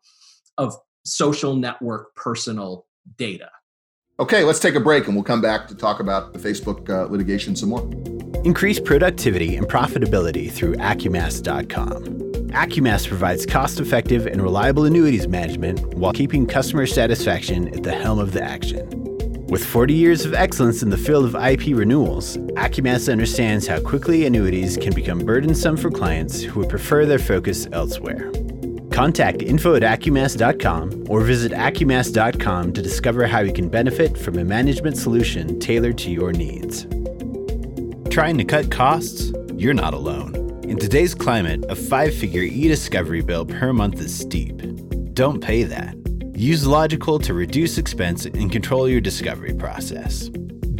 of 0.56 0.74
social 1.04 1.56
network 1.56 2.14
personal 2.14 2.86
data. 3.16 3.50
Okay, 4.20 4.42
let's 4.42 4.58
take 4.58 4.74
a 4.74 4.80
break 4.80 5.06
and 5.06 5.14
we'll 5.14 5.24
come 5.24 5.40
back 5.40 5.68
to 5.68 5.74
talk 5.76 6.00
about 6.00 6.32
the 6.32 6.38
Facebook 6.38 6.90
uh, 6.90 7.06
litigation 7.06 7.54
some 7.54 7.68
more. 7.68 7.88
Increase 8.44 8.80
productivity 8.80 9.56
and 9.56 9.66
profitability 9.66 10.50
through 10.50 10.74
Acumass.com. 10.76 12.02
Acumass 12.48 13.06
provides 13.06 13.46
cost 13.46 13.78
effective 13.78 14.26
and 14.26 14.42
reliable 14.42 14.86
annuities 14.86 15.28
management 15.28 15.94
while 15.94 16.12
keeping 16.12 16.46
customer 16.46 16.86
satisfaction 16.86 17.68
at 17.74 17.82
the 17.82 17.92
helm 17.92 18.18
of 18.18 18.32
the 18.32 18.42
action. 18.42 18.88
With 19.48 19.64
40 19.64 19.94
years 19.94 20.24
of 20.24 20.34
excellence 20.34 20.82
in 20.82 20.90
the 20.90 20.98
field 20.98 21.24
of 21.24 21.34
IP 21.34 21.76
renewals, 21.76 22.36
Acumass 22.56 23.10
understands 23.10 23.66
how 23.66 23.80
quickly 23.80 24.26
annuities 24.26 24.76
can 24.76 24.94
become 24.94 25.20
burdensome 25.20 25.76
for 25.76 25.90
clients 25.90 26.42
who 26.42 26.60
would 26.60 26.68
prefer 26.68 27.06
their 27.06 27.18
focus 27.18 27.66
elsewhere. 27.72 28.30
Contact 28.98 29.42
info 29.42 29.76
at 29.76 29.82
Acumass.com 29.82 31.04
or 31.08 31.20
visit 31.20 31.52
Acumass.com 31.52 32.72
to 32.72 32.82
discover 32.82 33.28
how 33.28 33.38
you 33.38 33.52
can 33.52 33.68
benefit 33.68 34.18
from 34.18 34.38
a 34.38 34.44
management 34.44 34.96
solution 34.96 35.60
tailored 35.60 35.96
to 35.98 36.10
your 36.10 36.32
needs. 36.32 36.82
Trying 38.12 38.38
to 38.38 38.44
cut 38.44 38.72
costs? 38.72 39.32
You're 39.54 39.72
not 39.72 39.94
alone. 39.94 40.34
In 40.64 40.78
today's 40.78 41.14
climate, 41.14 41.64
a 41.68 41.76
five 41.76 42.12
figure 42.12 42.42
e 42.42 42.66
discovery 42.66 43.20
bill 43.20 43.46
per 43.46 43.72
month 43.72 44.00
is 44.00 44.12
steep. 44.12 44.60
Don't 45.14 45.40
pay 45.40 45.62
that. 45.62 45.94
Use 46.36 46.64
Logikcull 46.64 47.22
to 47.22 47.34
reduce 47.34 47.78
expense 47.78 48.26
and 48.26 48.50
control 48.50 48.88
your 48.88 49.00
discovery 49.00 49.54
process. 49.54 50.28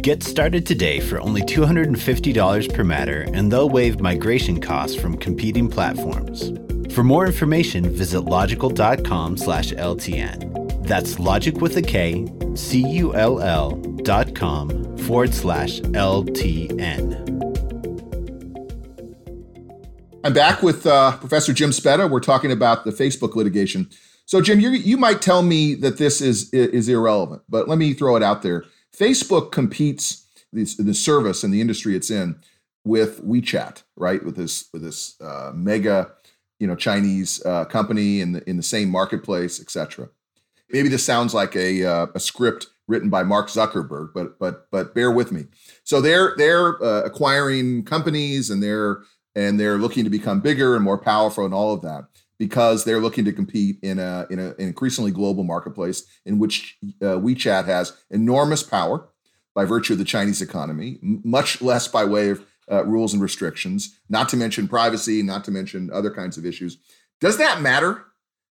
Get 0.01 0.23
started 0.23 0.65
today 0.65 0.99
for 0.99 1.21
only 1.21 1.43
$250 1.43 2.73
per 2.73 2.83
matter, 2.83 3.21
and 3.33 3.49
they'll 3.49 3.69
waive 3.69 4.01
migration 4.01 4.59
costs 4.59 4.97
from 4.97 5.15
competing 5.15 5.69
platforms. 5.69 6.51
For 6.91 7.03
more 7.03 7.27
information, 7.27 7.87
visit 7.95 8.21
logikcull.com 8.21 9.37
slash 9.37 9.71
LTN. 9.71 10.85
That's 10.87 11.19
logic 11.19 11.61
with 11.61 11.77
a 11.77 11.83
K, 11.83 12.27
C 12.55 12.85
U 12.87 13.13
L 13.13 13.39
L 13.41 13.75
dot 14.03 14.33
com 14.33 14.97
forward 14.97 15.33
slash 15.33 15.81
LTN. 15.81 17.27
I'm 20.23 20.33
back 20.33 20.63
with 20.63 20.87
uh, 20.87 21.15
Professor 21.17 21.53
Jim 21.53 21.71
Speta. 21.71 22.07
We're 22.07 22.19
talking 22.19 22.51
about 22.51 22.85
the 22.85 22.91
Facebook 22.91 23.35
litigation. 23.35 23.87
So, 24.25 24.41
Jim, 24.41 24.59
you, 24.59 24.69
you 24.71 24.97
might 24.97 25.21
tell 25.21 25.43
me 25.43 25.75
that 25.75 25.97
this 25.97 26.21
is 26.21 26.49
is 26.51 26.89
irrelevant, 26.89 27.43
but 27.47 27.69
let 27.69 27.77
me 27.77 27.93
throw 27.93 28.15
it 28.15 28.23
out 28.23 28.41
there. 28.41 28.65
Facebook 28.97 29.51
competes 29.51 30.25
the 30.51 30.93
service 30.93 31.43
and 31.43 31.53
the 31.53 31.61
industry 31.61 31.95
it's 31.95 32.09
in 32.09 32.41
with 32.83 33.23
WeChat, 33.23 33.83
right? 33.95 34.23
With 34.25 34.35
this 34.35 34.69
with 34.73 34.81
this 34.81 35.19
uh, 35.21 35.51
mega 35.53 36.11
you 36.59 36.67
know 36.67 36.75
Chinese 36.75 37.43
uh, 37.45 37.65
company 37.65 38.21
in 38.21 38.33
the 38.33 38.49
in 38.49 38.57
the 38.57 38.63
same 38.63 38.89
marketplace, 38.89 39.59
etc. 39.59 40.09
Maybe 40.69 40.89
this 40.89 41.05
sounds 41.05 41.33
like 41.33 41.55
a 41.55 41.85
uh, 41.85 42.07
a 42.13 42.19
script 42.19 42.67
written 42.87 43.09
by 43.09 43.23
Mark 43.23 43.47
Zuckerberg, 43.47 44.09
but 44.13 44.37
but 44.39 44.69
but 44.71 44.93
bear 44.93 45.11
with 45.11 45.31
me. 45.31 45.45
So 45.83 46.01
they're 46.01 46.33
they're 46.37 46.83
uh, 46.83 47.03
acquiring 47.03 47.85
companies 47.85 48.49
and 48.49 48.61
they're 48.61 49.03
and 49.35 49.59
they're 49.59 49.77
looking 49.77 50.03
to 50.03 50.09
become 50.09 50.41
bigger 50.41 50.75
and 50.75 50.83
more 50.83 50.97
powerful 50.97 51.45
and 51.45 51.53
all 51.53 51.73
of 51.73 51.81
that 51.81 52.05
because 52.37 52.83
they're 52.83 52.99
looking 52.99 53.25
to 53.25 53.31
compete 53.31 53.77
in 53.81 53.99
a 53.99 54.27
in 54.29 54.39
a, 54.39 54.49
an 54.49 54.55
increasingly 54.59 55.11
global 55.11 55.43
marketplace 55.43 56.03
in 56.25 56.39
which 56.39 56.77
uh, 57.01 57.15
WeChat 57.15 57.65
has 57.65 57.95
enormous 58.09 58.63
power 58.63 59.07
by 59.55 59.65
virtue 59.65 59.93
of 59.93 59.99
the 59.99 60.05
Chinese 60.05 60.41
economy, 60.41 60.99
much 61.01 61.61
less 61.61 61.87
by 61.87 62.05
way 62.05 62.29
of 62.29 62.45
uh, 62.71 62.85
rules 62.85 63.13
and 63.13 63.21
restrictions, 63.21 63.99
not 64.09 64.29
to 64.29 64.37
mention 64.37 64.67
privacy, 64.67 65.23
not 65.23 65.43
to 65.45 65.51
mention 65.51 65.89
other 65.91 66.11
kinds 66.11 66.37
of 66.37 66.45
issues. 66.45 66.77
Does 67.19 67.37
that 67.37 67.61
matter 67.61 68.05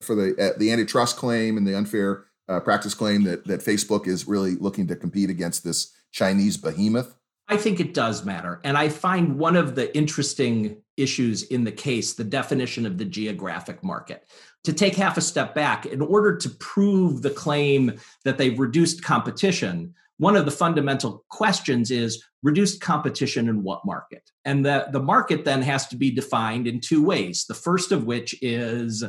for 0.01 0.15
the 0.15 0.35
uh, 0.37 0.57
the 0.57 0.71
antitrust 0.71 1.17
claim 1.17 1.57
and 1.57 1.67
the 1.67 1.77
unfair 1.77 2.25
uh, 2.47 2.59
practice 2.59 2.93
claim 2.93 3.23
that 3.23 3.45
that 3.45 3.61
Facebook 3.61 4.07
is 4.07 4.27
really 4.27 4.55
looking 4.55 4.87
to 4.87 4.95
compete 4.95 5.29
against 5.29 5.63
this 5.63 5.93
Chinese 6.11 6.57
behemoth? 6.57 7.15
I 7.47 7.57
think 7.57 7.79
it 7.79 7.93
does 7.93 8.23
matter. 8.23 8.61
And 8.63 8.77
I 8.77 8.89
find 8.89 9.37
one 9.37 9.57
of 9.57 9.75
the 9.75 9.95
interesting 9.95 10.77
issues 10.95 11.43
in 11.43 11.63
the 11.63 11.71
case 11.71 12.13
the 12.13 12.23
definition 12.23 12.85
of 12.85 12.97
the 12.97 13.05
geographic 13.05 13.83
market. 13.83 14.25
To 14.63 14.71
take 14.71 14.95
half 14.95 15.17
a 15.17 15.21
step 15.21 15.53
back, 15.53 15.85
in 15.85 16.01
order 16.01 16.37
to 16.37 16.49
prove 16.49 17.21
the 17.21 17.29
claim 17.29 17.99
that 18.23 18.37
they've 18.37 18.57
reduced 18.57 19.03
competition, 19.03 19.93
one 20.17 20.35
of 20.35 20.45
the 20.45 20.51
fundamental 20.51 21.25
questions 21.29 21.91
is 21.91 22.23
reduced 22.43 22.81
competition 22.81 23.49
in 23.49 23.63
what 23.63 23.85
market? 23.85 24.29
And 24.45 24.65
the, 24.65 24.87
the 24.91 25.01
market 25.01 25.45
then 25.45 25.61
has 25.61 25.87
to 25.87 25.95
be 25.95 26.11
defined 26.11 26.67
in 26.67 26.79
two 26.79 27.03
ways. 27.03 27.45
The 27.45 27.53
first 27.53 27.91
of 27.91 28.05
which 28.05 28.35
is 28.41 29.03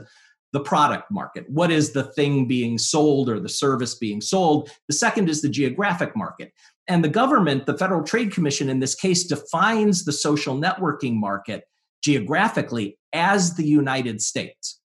the 0.52 0.60
product 0.60 1.10
market. 1.10 1.44
What 1.50 1.72
is 1.72 1.92
the 1.92 2.04
thing 2.04 2.46
being 2.46 2.78
sold 2.78 3.28
or 3.28 3.40
the 3.40 3.48
service 3.48 3.96
being 3.96 4.20
sold? 4.20 4.70
The 4.88 4.94
second 4.94 5.28
is 5.28 5.42
the 5.42 5.48
geographic 5.48 6.16
market. 6.16 6.52
And 6.86 7.02
the 7.02 7.08
government, 7.08 7.66
the 7.66 7.76
Federal 7.76 8.04
Trade 8.04 8.32
Commission 8.32 8.68
in 8.68 8.78
this 8.78 8.94
case, 8.94 9.24
defines 9.24 10.04
the 10.04 10.12
social 10.12 10.56
networking 10.56 11.14
market 11.14 11.64
geographically 12.02 12.98
as 13.12 13.54
the 13.54 13.64
United 13.64 14.22
States. 14.22 14.80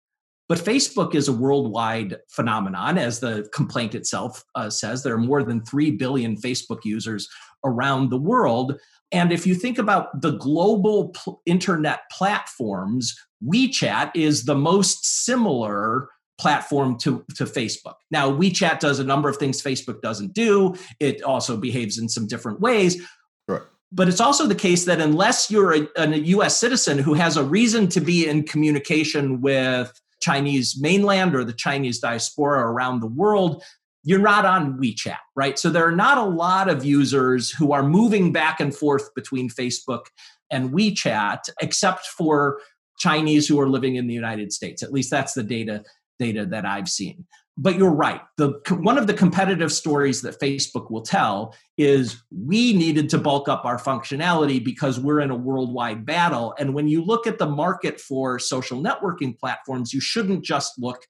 But 0.50 0.58
Facebook 0.58 1.14
is 1.14 1.28
a 1.28 1.34
worldwide 1.34 2.18
phenomenon, 2.28 2.98
as 2.98 3.20
the 3.20 3.48
complaint 3.54 3.94
itself 3.94 4.44
uh, 4.56 4.72
says. 4.72 5.04
There 5.04 5.14
are 5.14 5.20
more 5.20 5.44
than 5.44 5.64
3 5.64 5.92
billion 5.92 6.36
Facebook 6.36 6.80
users 6.84 7.30
around 7.64 8.10
the 8.10 8.18
world. 8.18 8.80
And 9.12 9.32
if 9.32 9.46
you 9.46 9.54
think 9.54 9.78
about 9.78 10.22
the 10.22 10.32
global 10.32 11.10
pl- 11.10 11.42
internet 11.46 12.02
platforms, 12.12 13.16
WeChat 13.48 14.12
is 14.16 14.46
the 14.46 14.56
most 14.56 15.24
similar 15.24 16.10
platform 16.40 16.98
to, 17.00 17.24
to 17.36 17.46
Facebook. 17.46 17.96
Now, 18.10 18.32
WeChat 18.32 18.80
does 18.80 18.98
a 18.98 19.04
number 19.04 19.30
of 19.30 19.38
things 19.38 19.62
Facebook 19.62 20.02
doesn't 20.02 20.34
do, 20.34 20.74
it 21.00 21.22
also 21.22 21.58
behaves 21.58 22.00
in 22.00 22.10
some 22.10 22.26
different 22.26 22.60
ways. 22.60 23.00
Right. 23.48 23.62
But 23.92 24.08
it's 24.08 24.22
also 24.22 24.48
the 24.48 24.56
case 24.56 24.86
that 24.86 25.00
unless 25.00 25.52
you're 25.52 25.76
a, 25.76 25.88
a 25.96 26.08
US 26.08 26.60
citizen 26.60 26.98
who 26.98 27.14
has 27.14 27.38
a 27.38 27.44
reason 27.44 27.88
to 27.90 28.00
be 28.00 28.28
in 28.28 28.44
communication 28.44 29.42
with 29.42 29.92
Chinese 30.22 30.78
mainland 30.80 31.36
or 31.36 31.44
the 31.44 31.54
Chinese 31.54 32.00
diaspora 32.00 32.60
around 32.60 33.00
the 33.00 33.08
world, 33.08 33.64
you're 34.04 34.20
not 34.20 34.46
on 34.46 34.78
WeChat, 34.80 35.18
right? 35.36 35.60
So 35.60 35.70
there 35.70 35.86
are 35.86 35.96
not 35.96 36.18
a 36.18 36.24
lot 36.24 36.70
of 36.70 36.86
users 36.86 37.52
who 37.52 37.72
are 37.74 37.84
moving 37.84 38.32
back 38.32 38.60
and 38.60 38.76
forth 38.76 39.14
between 39.14 39.50
Facebook 39.50 40.06
and 40.52 40.72
WeChat, 40.72 41.50
except 41.62 42.06
for 42.08 42.60
Chinese 42.98 43.48
who 43.48 43.60
are 43.60 43.70
living 43.70 43.96
in 43.96 44.08
the 44.08 44.14
United 44.14 44.52
States. 44.52 44.84
At 44.84 44.92
least 44.92 45.12
that's 45.12 45.34
the 45.34 45.44
data 45.44 45.84
data 46.18 46.46
that 46.46 46.66
I've 46.66 46.90
seen 46.90 47.26
but 47.62 47.78
you're 47.78 47.92
right. 47.92 48.22
The 48.38 48.54
one 48.80 48.98
of 48.98 49.06
the 49.06 49.14
competitive 49.14 49.72
stories 49.74 50.22
that 50.22 50.40
Facebook 50.40 50.90
will 50.90 51.02
tell 51.02 51.54
is 51.78 52.24
we 52.32 52.72
needed 52.72 53.10
to 53.10 53.18
bulk 53.18 53.50
up 53.50 53.66
our 53.66 53.78
functionality 53.78 54.64
because 54.64 54.98
we're 54.98 55.20
in 55.20 55.30
a 55.30 55.36
worldwide 55.36 56.06
battle. 56.06 56.56
And 56.58 56.74
when 56.74 56.88
you 56.88 57.04
look 57.04 57.28
at 57.28 57.38
the 57.38 57.46
market 57.46 58.00
for 58.00 58.40
social 58.40 58.82
networking 58.82 59.38
platforms, 59.38 59.94
you 59.94 60.00
shouldn't 60.00 60.46
just 60.46 60.80
look 60.80 61.06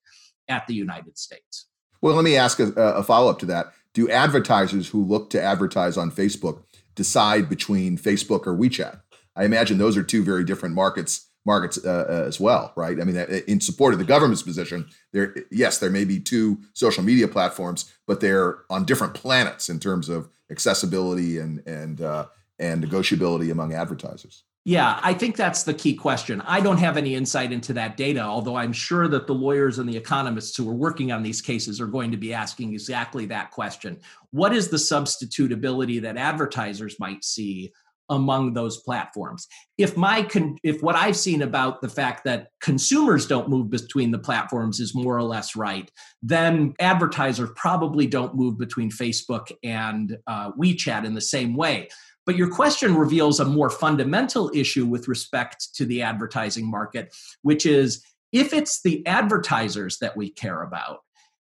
at 0.47 0.65
the 0.65 0.73
United 0.73 1.19
States. 1.19 1.67
Well, 2.01 2.15
let 2.15 2.23
me 2.23 2.35
ask 2.35 2.59
a, 2.59 2.71
a 2.73 3.03
follow 3.03 3.29
up 3.29 3.37
to 3.39 3.45
that. 3.45 3.67
Do 3.93 4.09
advertisers 4.09 4.89
who 4.89 5.05
look 5.05 5.29
to 5.31 5.41
advertise 5.41 5.97
on 5.97 6.09
Facebook 6.09 6.63
decide 6.95 7.47
between 7.47 7.95
Facebook 7.95 8.47
or 8.47 8.57
WeChat? 8.57 9.01
I 9.35 9.45
imagine 9.45 9.77
those 9.77 9.97
are 9.97 10.03
two 10.03 10.23
very 10.23 10.43
different 10.43 10.73
markets 10.73 11.28
markets 11.49 11.77
uh, 11.83 12.05
uh 12.07 12.27
as 12.27 12.39
well, 12.39 12.71
right? 12.75 13.01
I 13.01 13.03
mean, 13.03 13.17
in 13.47 13.59
support 13.59 13.93
of 13.93 13.99
the 13.99 14.05
government's 14.05 14.43
position, 14.43 14.87
there 15.11 15.35
yes, 15.51 15.79
there 15.79 15.89
may 15.89 16.05
be 16.05 16.19
two 16.19 16.59
social 16.73 17.03
media 17.03 17.27
platforms, 17.27 17.93
but 18.07 18.21
they're 18.21 18.59
on 18.69 18.85
different 18.85 19.13
planets 19.13 19.69
in 19.69 19.79
terms 19.79 20.09
of 20.09 20.29
accessibility 20.51 21.39
and 21.39 21.65
and 21.67 22.01
uh, 22.01 22.25
and 22.59 22.83
negotiability 22.83 23.51
among 23.51 23.73
advertisers. 23.73 24.43
Yeah, 24.65 24.99
I 25.01 25.13
think 25.13 25.35
that's 25.35 25.63
the 25.63 25.73
key 25.73 25.95
question. 25.95 26.41
I 26.41 26.59
don't 26.59 26.77
have 26.77 26.97
any 26.97 27.15
insight 27.15 27.51
into 27.51 27.73
that 27.73 27.97
data, 27.97 28.21
although 28.21 28.57
I'm 28.57 28.73
sure 28.73 29.07
that 29.07 29.25
the 29.25 29.33
lawyers 29.33 29.79
and 29.79 29.89
the 29.89 29.97
economists 29.97 30.55
who 30.55 30.69
are 30.69 30.75
working 30.75 31.11
on 31.11 31.23
these 31.23 31.41
cases 31.41 31.79
are 31.79 31.87
going 31.87 32.11
to 32.11 32.17
be 32.17 32.33
asking 32.33 32.73
exactly 32.73 33.25
that 33.27 33.51
question. 33.51 33.99
What 34.31 34.53
is 34.53 34.67
the 34.67 34.77
substitutability 34.77 36.01
that 36.01 36.17
advertisers 36.17 36.99
might 36.99 37.23
see 37.23 37.71
among 38.09 38.53
those 38.53 38.81
platforms? 38.81 39.47
If 39.77 39.95
my 39.95 40.23
con- 40.23 40.57
if 40.63 40.81
what 40.81 40.95
I've 40.95 41.17
seen 41.17 41.41
about 41.41 41.81
the 41.81 41.89
fact 41.89 42.23
that 42.25 42.49
consumers 42.61 43.27
don't 43.27 43.49
move 43.49 43.69
between 43.69 44.11
the 44.11 44.19
platforms 44.19 44.79
is 44.79 44.95
more 44.95 45.17
or 45.17 45.23
less 45.23 45.55
right, 45.55 45.89
then 46.21 46.73
advertisers 46.79 47.49
probably 47.55 48.07
don't 48.07 48.35
move 48.35 48.57
between 48.57 48.91
Facebook 48.91 49.51
and 49.63 50.17
uh, 50.27 50.51
WeChat 50.53 51.05
in 51.05 51.13
the 51.13 51.21
same 51.21 51.55
way 51.55 51.89
but 52.29 52.37
your 52.37 52.51
question 52.51 52.95
reveals 52.95 53.39
a 53.39 53.45
more 53.45 53.71
fundamental 53.71 54.51
issue 54.53 54.85
with 54.85 55.07
respect 55.07 55.73
to 55.73 55.83
the 55.83 56.03
advertising 56.03 56.69
market, 56.69 57.11
which 57.41 57.65
is 57.65 58.03
if 58.31 58.53
it's 58.53 58.83
the 58.83 59.03
advertisers 59.07 59.97
that 59.97 60.15
we 60.15 60.29
care 60.29 60.61
about, 60.61 60.99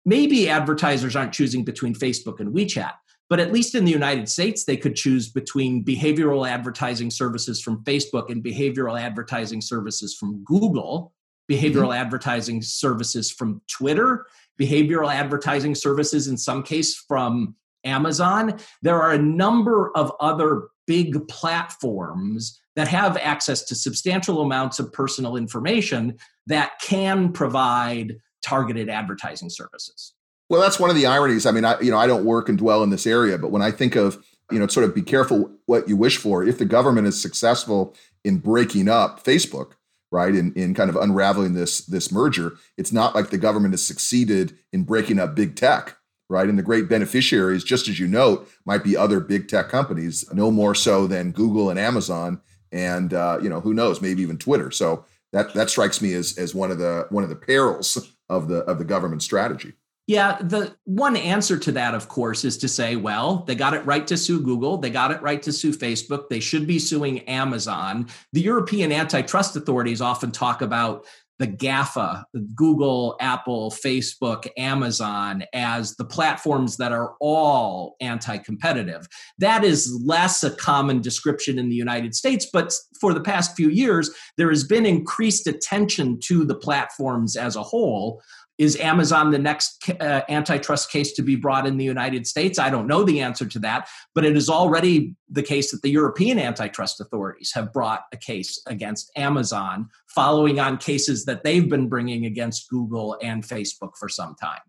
maybe 0.04 0.48
advertisers 0.48 1.16
aren't 1.16 1.32
choosing 1.32 1.64
between 1.64 1.94
Facebook 1.94 2.38
and 2.38 2.54
WeChat. 2.54 2.92
But 3.28 3.40
at 3.40 3.52
least 3.52 3.74
in 3.74 3.84
the 3.84 3.92
United 3.92 4.28
States, 4.28 4.64
they 4.64 4.76
could 4.76 4.96
choose 4.96 5.28
between 5.28 5.84
behavioral 5.84 6.48
advertising 6.48 7.10
services 7.10 7.60
from 7.60 7.84
Facebook 7.84 8.30
and 8.30 8.42
behavioral 8.42 8.98
advertising 8.98 9.60
services 9.60 10.14
from 10.14 10.42
Google, 10.44 11.12
behavioral 11.50 11.88
mm-hmm. 11.88 12.00
advertising 12.00 12.62
services 12.62 13.30
from 13.30 13.60
Twitter, 13.70 14.26
behavioral 14.58 15.12
advertising 15.12 15.74
services 15.74 16.28
in 16.28 16.36
some 16.36 16.62
case 16.62 16.94
from 16.96 17.54
Amazon. 17.84 18.58
There 18.82 19.00
are 19.00 19.12
a 19.12 19.18
number 19.18 19.96
of 19.96 20.12
other 20.20 20.68
big 20.86 21.28
platforms 21.28 22.60
that 22.76 22.88
have 22.88 23.16
access 23.18 23.62
to 23.64 23.74
substantial 23.74 24.40
amounts 24.40 24.78
of 24.78 24.92
personal 24.92 25.36
information 25.36 26.16
that 26.46 26.72
can 26.80 27.32
provide 27.32 28.16
targeted 28.42 28.88
advertising 28.88 29.50
services. 29.50 30.14
Well, 30.48 30.60
that's 30.60 30.80
one 30.80 30.90
of 30.90 30.96
the 30.96 31.06
ironies. 31.06 31.46
I 31.46 31.50
mean, 31.50 31.64
I 31.64 31.80
you 31.80 31.90
know, 31.90 31.98
I 31.98 32.06
don't 32.06 32.24
work 32.24 32.48
and 32.48 32.56
dwell 32.56 32.82
in 32.82 32.90
this 32.90 33.06
area, 33.06 33.38
but 33.38 33.50
when 33.50 33.62
I 33.62 33.70
think 33.70 33.96
of, 33.96 34.22
you 34.50 34.58
know, 34.58 34.66
sort 34.66 34.84
of 34.84 34.94
be 34.94 35.02
careful 35.02 35.50
what 35.66 35.88
you 35.88 35.96
wish 35.96 36.16
for. 36.16 36.42
If 36.42 36.58
the 36.58 36.64
government 36.64 37.06
is 37.06 37.20
successful 37.20 37.94
in 38.24 38.38
breaking 38.38 38.88
up 38.88 39.22
Facebook, 39.22 39.72
right, 40.10 40.34
in, 40.34 40.54
in 40.54 40.74
kind 40.74 40.88
of 40.88 40.96
unraveling 40.96 41.54
this 41.54 41.82
this 41.82 42.10
merger, 42.10 42.56
it's 42.76 42.92
not 42.92 43.14
like 43.14 43.30
the 43.30 43.38
government 43.38 43.74
has 43.74 43.84
succeeded 43.84 44.56
in 44.72 44.84
breaking 44.84 45.18
up 45.18 45.34
big 45.34 45.54
tech 45.54 45.98
right? 46.28 46.48
And 46.48 46.58
the 46.58 46.62
great 46.62 46.88
beneficiaries, 46.88 47.64
just 47.64 47.88
as 47.88 47.98
you 47.98 48.06
note, 48.06 48.48
might 48.66 48.84
be 48.84 48.96
other 48.96 49.20
big 49.20 49.48
tech 49.48 49.68
companies, 49.68 50.24
no 50.32 50.50
more 50.50 50.74
so 50.74 51.06
than 51.06 51.32
Google 51.32 51.70
and 51.70 51.78
Amazon, 51.78 52.40
and 52.70 53.14
uh, 53.14 53.38
you 53.42 53.48
know 53.48 53.60
who 53.60 53.74
knows, 53.74 54.02
maybe 54.02 54.22
even 54.22 54.38
Twitter. 54.38 54.70
So 54.70 55.04
that 55.32 55.54
that 55.54 55.70
strikes 55.70 56.02
me 56.02 56.14
as 56.14 56.36
as 56.36 56.54
one 56.54 56.70
of 56.70 56.78
the 56.78 57.06
one 57.10 57.24
of 57.24 57.30
the 57.30 57.36
perils 57.36 58.12
of 58.28 58.48
the 58.48 58.58
of 58.60 58.78
the 58.78 58.84
government 58.84 59.22
strategy. 59.22 59.72
Yeah, 60.08 60.38
the 60.40 60.74
one 60.84 61.18
answer 61.18 61.58
to 61.58 61.72
that, 61.72 61.94
of 61.94 62.08
course, 62.08 62.42
is 62.42 62.56
to 62.58 62.68
say, 62.68 62.96
well, 62.96 63.44
they 63.46 63.54
got 63.54 63.74
it 63.74 63.84
right 63.84 64.06
to 64.06 64.16
sue 64.16 64.40
Google. 64.40 64.78
They 64.78 64.88
got 64.88 65.10
it 65.10 65.20
right 65.20 65.42
to 65.42 65.52
sue 65.52 65.70
Facebook. 65.70 66.30
They 66.30 66.40
should 66.40 66.66
be 66.66 66.78
suing 66.78 67.20
Amazon. 67.28 68.08
The 68.32 68.40
European 68.40 68.90
antitrust 68.90 69.54
authorities 69.54 70.00
often 70.00 70.30
talk 70.30 70.62
about 70.62 71.04
the 71.38 71.46
GAFA, 71.46 72.24
Google, 72.54 73.16
Apple, 73.20 73.70
Facebook, 73.70 74.48
Amazon, 74.56 75.44
as 75.52 75.94
the 75.96 76.04
platforms 76.04 76.78
that 76.78 76.90
are 76.92 77.14
all 77.20 77.96
anti 78.00 78.38
competitive. 78.38 79.06
That 79.38 79.62
is 79.62 80.00
less 80.04 80.42
a 80.42 80.50
common 80.50 81.00
description 81.00 81.58
in 81.58 81.68
the 81.68 81.76
United 81.76 82.14
States, 82.14 82.46
but 82.52 82.72
for 83.00 83.14
the 83.14 83.20
past 83.20 83.54
few 83.56 83.68
years, 83.68 84.10
there 84.36 84.48
has 84.48 84.64
been 84.64 84.86
increased 84.86 85.46
attention 85.46 86.18
to 86.24 86.44
the 86.44 86.56
platforms 86.56 87.36
as 87.36 87.56
a 87.56 87.62
whole. 87.62 88.20
Is 88.58 88.76
Amazon 88.80 89.30
the 89.30 89.38
next 89.38 89.88
uh, 90.00 90.22
antitrust 90.28 90.90
case 90.90 91.12
to 91.12 91.22
be 91.22 91.36
brought 91.36 91.66
in 91.66 91.76
the 91.76 91.84
United 91.84 92.26
States? 92.26 92.58
I 92.58 92.70
don't 92.70 92.88
know 92.88 93.04
the 93.04 93.20
answer 93.20 93.46
to 93.46 93.58
that, 93.60 93.88
but 94.16 94.24
it 94.24 94.36
is 94.36 94.50
already 94.50 95.14
the 95.30 95.44
case 95.44 95.70
that 95.70 95.82
the 95.82 95.90
European 95.90 96.40
antitrust 96.40 97.00
authorities 97.00 97.52
have 97.54 97.72
brought 97.72 98.02
a 98.12 98.16
case 98.16 98.60
against 98.66 99.12
Amazon, 99.16 99.88
following 100.08 100.58
on 100.58 100.76
cases 100.76 101.24
that 101.26 101.44
they've 101.44 101.68
been 101.68 101.88
bringing 101.88 102.26
against 102.26 102.68
Google 102.68 103.16
and 103.22 103.44
Facebook 103.44 103.96
for 103.96 104.08
some 104.08 104.34
time. 104.34 104.60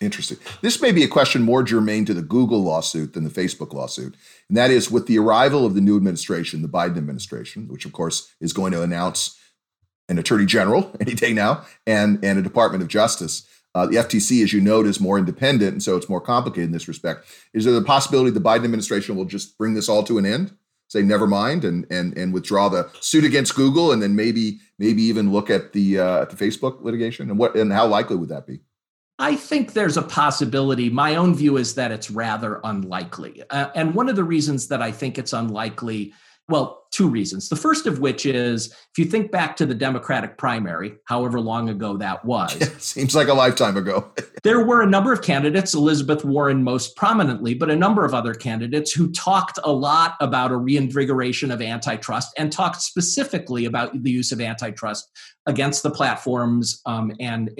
Interesting. 0.00 0.38
This 0.60 0.80
may 0.80 0.92
be 0.92 1.02
a 1.02 1.08
question 1.08 1.42
more 1.42 1.64
germane 1.64 2.04
to 2.04 2.14
the 2.14 2.22
Google 2.22 2.62
lawsuit 2.62 3.14
than 3.14 3.24
the 3.24 3.30
Facebook 3.30 3.72
lawsuit. 3.72 4.14
And 4.48 4.56
that 4.56 4.70
is 4.70 4.90
with 4.90 5.06
the 5.06 5.18
arrival 5.18 5.66
of 5.66 5.74
the 5.74 5.80
new 5.80 5.96
administration, 5.96 6.62
the 6.62 6.68
Biden 6.68 6.98
administration, 6.98 7.66
which 7.66 7.84
of 7.84 7.92
course 7.92 8.32
is 8.40 8.52
going 8.52 8.72
to 8.72 8.82
announce 8.82 9.36
an 10.08 10.18
attorney 10.18 10.46
general 10.46 10.94
any 11.00 11.14
day 11.14 11.32
now 11.32 11.64
and, 11.86 12.24
and 12.24 12.38
a 12.38 12.42
Department 12.42 12.82
of 12.82 12.88
Justice. 12.88 13.46
Uh, 13.74 13.86
the 13.86 13.96
FTC, 13.96 14.42
as 14.42 14.52
you 14.52 14.60
note, 14.60 14.86
is 14.86 14.98
more 14.98 15.18
independent, 15.18 15.72
and 15.72 15.82
so 15.82 15.96
it's 15.96 16.08
more 16.08 16.20
complicated 16.20 16.64
in 16.64 16.72
this 16.72 16.88
respect. 16.88 17.26
Is 17.52 17.64
there 17.64 17.74
the 17.74 17.82
possibility 17.82 18.30
the 18.30 18.40
Biden 18.40 18.64
administration 18.64 19.14
will 19.14 19.26
just 19.26 19.56
bring 19.58 19.74
this 19.74 19.88
all 19.88 20.02
to 20.04 20.18
an 20.18 20.26
end, 20.26 20.56
say 20.88 21.02
never 21.02 21.26
mind, 21.26 21.64
and 21.64 21.86
and 21.90 22.16
and 22.16 22.32
withdraw 22.32 22.68
the 22.70 22.90
suit 23.00 23.24
against 23.24 23.54
Google, 23.54 23.92
and 23.92 24.02
then 24.02 24.16
maybe 24.16 24.58
maybe 24.78 25.02
even 25.02 25.32
look 25.32 25.50
at 25.50 25.74
the 25.74 26.00
uh, 26.00 26.22
at 26.22 26.30
the 26.30 26.36
Facebook 26.36 26.82
litigation, 26.82 27.30
and 27.30 27.38
what 27.38 27.54
and 27.54 27.72
how 27.72 27.86
likely 27.86 28.16
would 28.16 28.30
that 28.30 28.46
be? 28.46 28.60
I 29.20 29.36
think 29.36 29.74
there's 29.74 29.96
a 29.96 30.02
possibility. 30.02 30.88
My 30.88 31.16
own 31.16 31.34
view 31.34 31.56
is 31.56 31.74
that 31.74 31.92
it's 31.92 32.10
rather 32.10 32.60
unlikely, 32.64 33.42
uh, 33.50 33.68
and 33.74 33.94
one 33.94 34.08
of 34.08 34.16
the 34.16 34.24
reasons 34.24 34.68
that 34.68 34.80
I 34.80 34.90
think 34.90 35.18
it's 35.18 35.34
unlikely 35.34 36.14
well, 36.48 36.84
two 36.90 37.08
reasons. 37.08 37.50
The 37.50 37.56
first 37.56 37.86
of 37.86 37.98
which 37.98 38.24
is 38.24 38.68
if 38.68 38.98
you 38.98 39.04
think 39.04 39.30
back 39.30 39.54
to 39.56 39.66
the 39.66 39.74
Democratic 39.74 40.38
primary, 40.38 40.94
however 41.04 41.40
long 41.40 41.68
ago 41.68 41.96
that 41.98 42.24
was. 42.24 42.48
Yeah, 42.58 42.68
seems 42.78 43.14
like 43.14 43.28
a 43.28 43.34
lifetime 43.34 43.76
ago. 43.76 44.10
there 44.42 44.64
were 44.64 44.82
a 44.82 44.86
number 44.86 45.12
of 45.12 45.22
candidates, 45.22 45.74
Elizabeth 45.74 46.24
Warren 46.24 46.62
most 46.64 46.96
prominently, 46.96 47.54
but 47.54 47.70
a 47.70 47.76
number 47.76 48.04
of 48.04 48.14
other 48.14 48.34
candidates 48.34 48.90
who 48.90 49.12
talked 49.12 49.58
a 49.62 49.70
lot 49.70 50.14
about 50.20 50.50
a 50.50 50.56
reinvigoration 50.56 51.50
of 51.50 51.60
antitrust 51.60 52.32
and 52.38 52.50
talked 52.50 52.80
specifically 52.80 53.66
about 53.66 54.02
the 54.02 54.10
use 54.10 54.32
of 54.32 54.40
antitrust 54.40 55.10
against 55.46 55.82
the 55.82 55.90
platforms 55.90 56.80
um, 56.86 57.12
and, 57.20 57.50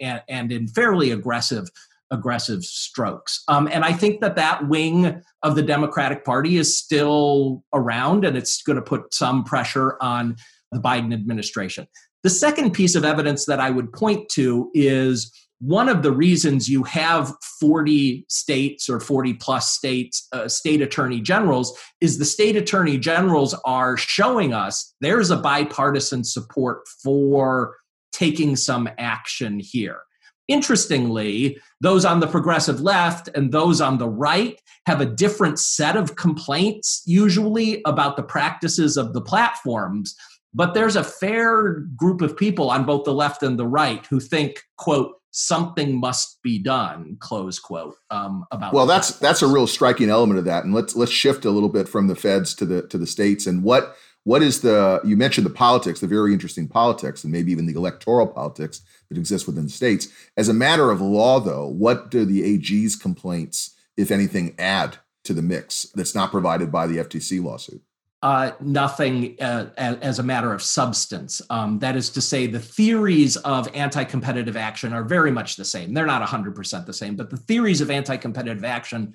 and, 0.00 0.22
and 0.28 0.52
in 0.52 0.68
fairly 0.68 1.10
aggressive 1.10 1.68
aggressive 2.10 2.64
strokes. 2.64 3.42
Um, 3.48 3.68
and 3.70 3.84
I 3.84 3.92
think 3.92 4.20
that 4.20 4.36
that 4.36 4.68
wing 4.68 5.22
of 5.42 5.56
the 5.56 5.62
Democratic 5.62 6.24
Party 6.24 6.56
is 6.56 6.78
still 6.78 7.64
around 7.72 8.24
and 8.24 8.36
it's 8.36 8.62
going 8.62 8.76
to 8.76 8.82
put 8.82 9.12
some 9.12 9.44
pressure 9.44 9.96
on 10.00 10.36
the 10.72 10.80
Biden 10.80 11.12
administration. 11.12 11.86
The 12.22 12.30
second 12.30 12.72
piece 12.72 12.94
of 12.94 13.04
evidence 13.04 13.46
that 13.46 13.60
I 13.60 13.70
would 13.70 13.92
point 13.92 14.28
to 14.30 14.70
is 14.74 15.32
one 15.60 15.88
of 15.88 16.02
the 16.02 16.12
reasons 16.12 16.68
you 16.68 16.82
have 16.82 17.32
40 17.60 18.26
states 18.28 18.88
or 18.90 19.00
40 19.00 19.34
plus 19.34 19.72
states 19.72 20.28
uh, 20.32 20.48
state 20.48 20.82
attorney 20.82 21.20
generals 21.20 21.78
is 22.00 22.18
the 22.18 22.24
state 22.26 22.56
attorney 22.56 22.98
generals 22.98 23.54
are 23.64 23.96
showing 23.96 24.52
us 24.52 24.94
there's 25.00 25.30
a 25.30 25.36
bipartisan 25.36 26.24
support 26.24 26.86
for 27.02 27.76
taking 28.12 28.54
some 28.54 28.88
action 28.98 29.58
here 29.58 30.00
Interestingly, 30.48 31.58
those 31.80 32.04
on 32.04 32.20
the 32.20 32.26
progressive 32.26 32.80
left 32.80 33.28
and 33.34 33.52
those 33.52 33.80
on 33.80 33.98
the 33.98 34.08
right 34.08 34.60
have 34.86 35.00
a 35.00 35.06
different 35.06 35.58
set 35.58 35.96
of 35.96 36.16
complaints, 36.16 37.02
usually 37.04 37.82
about 37.84 38.16
the 38.16 38.22
practices 38.22 38.96
of 38.96 39.12
the 39.12 39.20
platforms. 39.20 40.14
But 40.54 40.72
there's 40.72 40.96
a 40.96 41.04
fair 41.04 41.80
group 41.96 42.22
of 42.22 42.36
people 42.36 42.70
on 42.70 42.86
both 42.86 43.04
the 43.04 43.12
left 43.12 43.42
and 43.42 43.58
the 43.58 43.66
right 43.66 44.06
who 44.06 44.20
think, 44.20 44.62
quote, 44.78 45.12
something 45.32 46.00
must 46.00 46.40
be 46.42 46.58
done, 46.58 47.16
close 47.20 47.58
quote, 47.58 47.96
um, 48.10 48.46
about. 48.52 48.72
Well, 48.72 48.86
that's 48.86 49.18
that's 49.18 49.42
a 49.42 49.46
real 49.46 49.66
striking 49.66 50.08
element 50.08 50.38
of 50.38 50.46
that, 50.46 50.64
and 50.64 50.72
let's 50.72 50.96
let's 50.96 51.12
shift 51.12 51.44
a 51.44 51.50
little 51.50 51.68
bit 51.68 51.88
from 51.88 52.06
the 52.06 52.16
feds 52.16 52.54
to 52.54 52.64
the 52.64 52.82
to 52.88 52.96
the 52.96 53.06
states 53.06 53.46
and 53.46 53.62
what 53.62 53.96
what 54.24 54.42
is 54.42 54.62
the 54.62 55.00
you 55.04 55.16
mentioned 55.16 55.46
the 55.46 55.50
politics 55.50 56.00
the 56.00 56.06
very 56.06 56.32
interesting 56.32 56.66
politics 56.66 57.22
and 57.22 57.32
maybe 57.32 57.52
even 57.52 57.66
the 57.66 57.74
electoral 57.74 58.26
politics 58.26 58.80
that 59.08 59.18
exist 59.18 59.46
within 59.46 59.64
the 59.64 59.70
states 59.70 60.08
as 60.36 60.48
a 60.48 60.54
matter 60.54 60.90
of 60.90 61.00
law 61.00 61.40
though 61.40 61.66
what 61.66 62.10
do 62.10 62.24
the 62.24 62.54
ag's 62.54 62.96
complaints 62.96 63.76
if 63.96 64.10
anything 64.10 64.54
add 64.58 64.98
to 65.24 65.32
the 65.32 65.42
mix 65.42 65.84
that's 65.94 66.14
not 66.14 66.30
provided 66.30 66.70
by 66.70 66.86
the 66.86 66.98
ftc 66.98 67.42
lawsuit 67.42 67.82
Uh, 68.22 68.52
nothing 68.60 69.36
uh, 69.40 69.66
as, 69.76 69.96
as, 69.98 70.18
a 70.18 70.22
matter 70.22 70.52
of 70.52 70.62
substance. 70.62 71.42
Um, 71.50 71.78
that 71.80 71.96
is 71.96 72.08
to 72.10 72.20
say, 72.20 72.46
the 72.46 72.58
theories 72.58 73.36
of 73.36 73.68
anti 73.74 74.04
competitive 74.04 74.56
action 74.56 74.94
are 74.94 75.04
very 75.04 75.30
much 75.30 75.56
the 75.56 75.66
same. 75.66 75.92
They're 75.92 76.06
not 76.06 76.26
100% 76.26 76.86
the 76.86 76.92
same, 76.92 77.14
but 77.14 77.28
the 77.28 77.36
theories 77.36 77.82
of 77.82 77.90
anti 77.90 78.16
competitive 78.16 78.64
action 78.64 79.14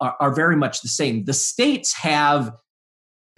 are, 0.00 0.14
are, 0.20 0.34
very 0.34 0.54
much 0.54 0.82
the 0.82 0.88
same. 0.88 1.24
The 1.24 1.32
states 1.32 1.94
have 1.94 2.52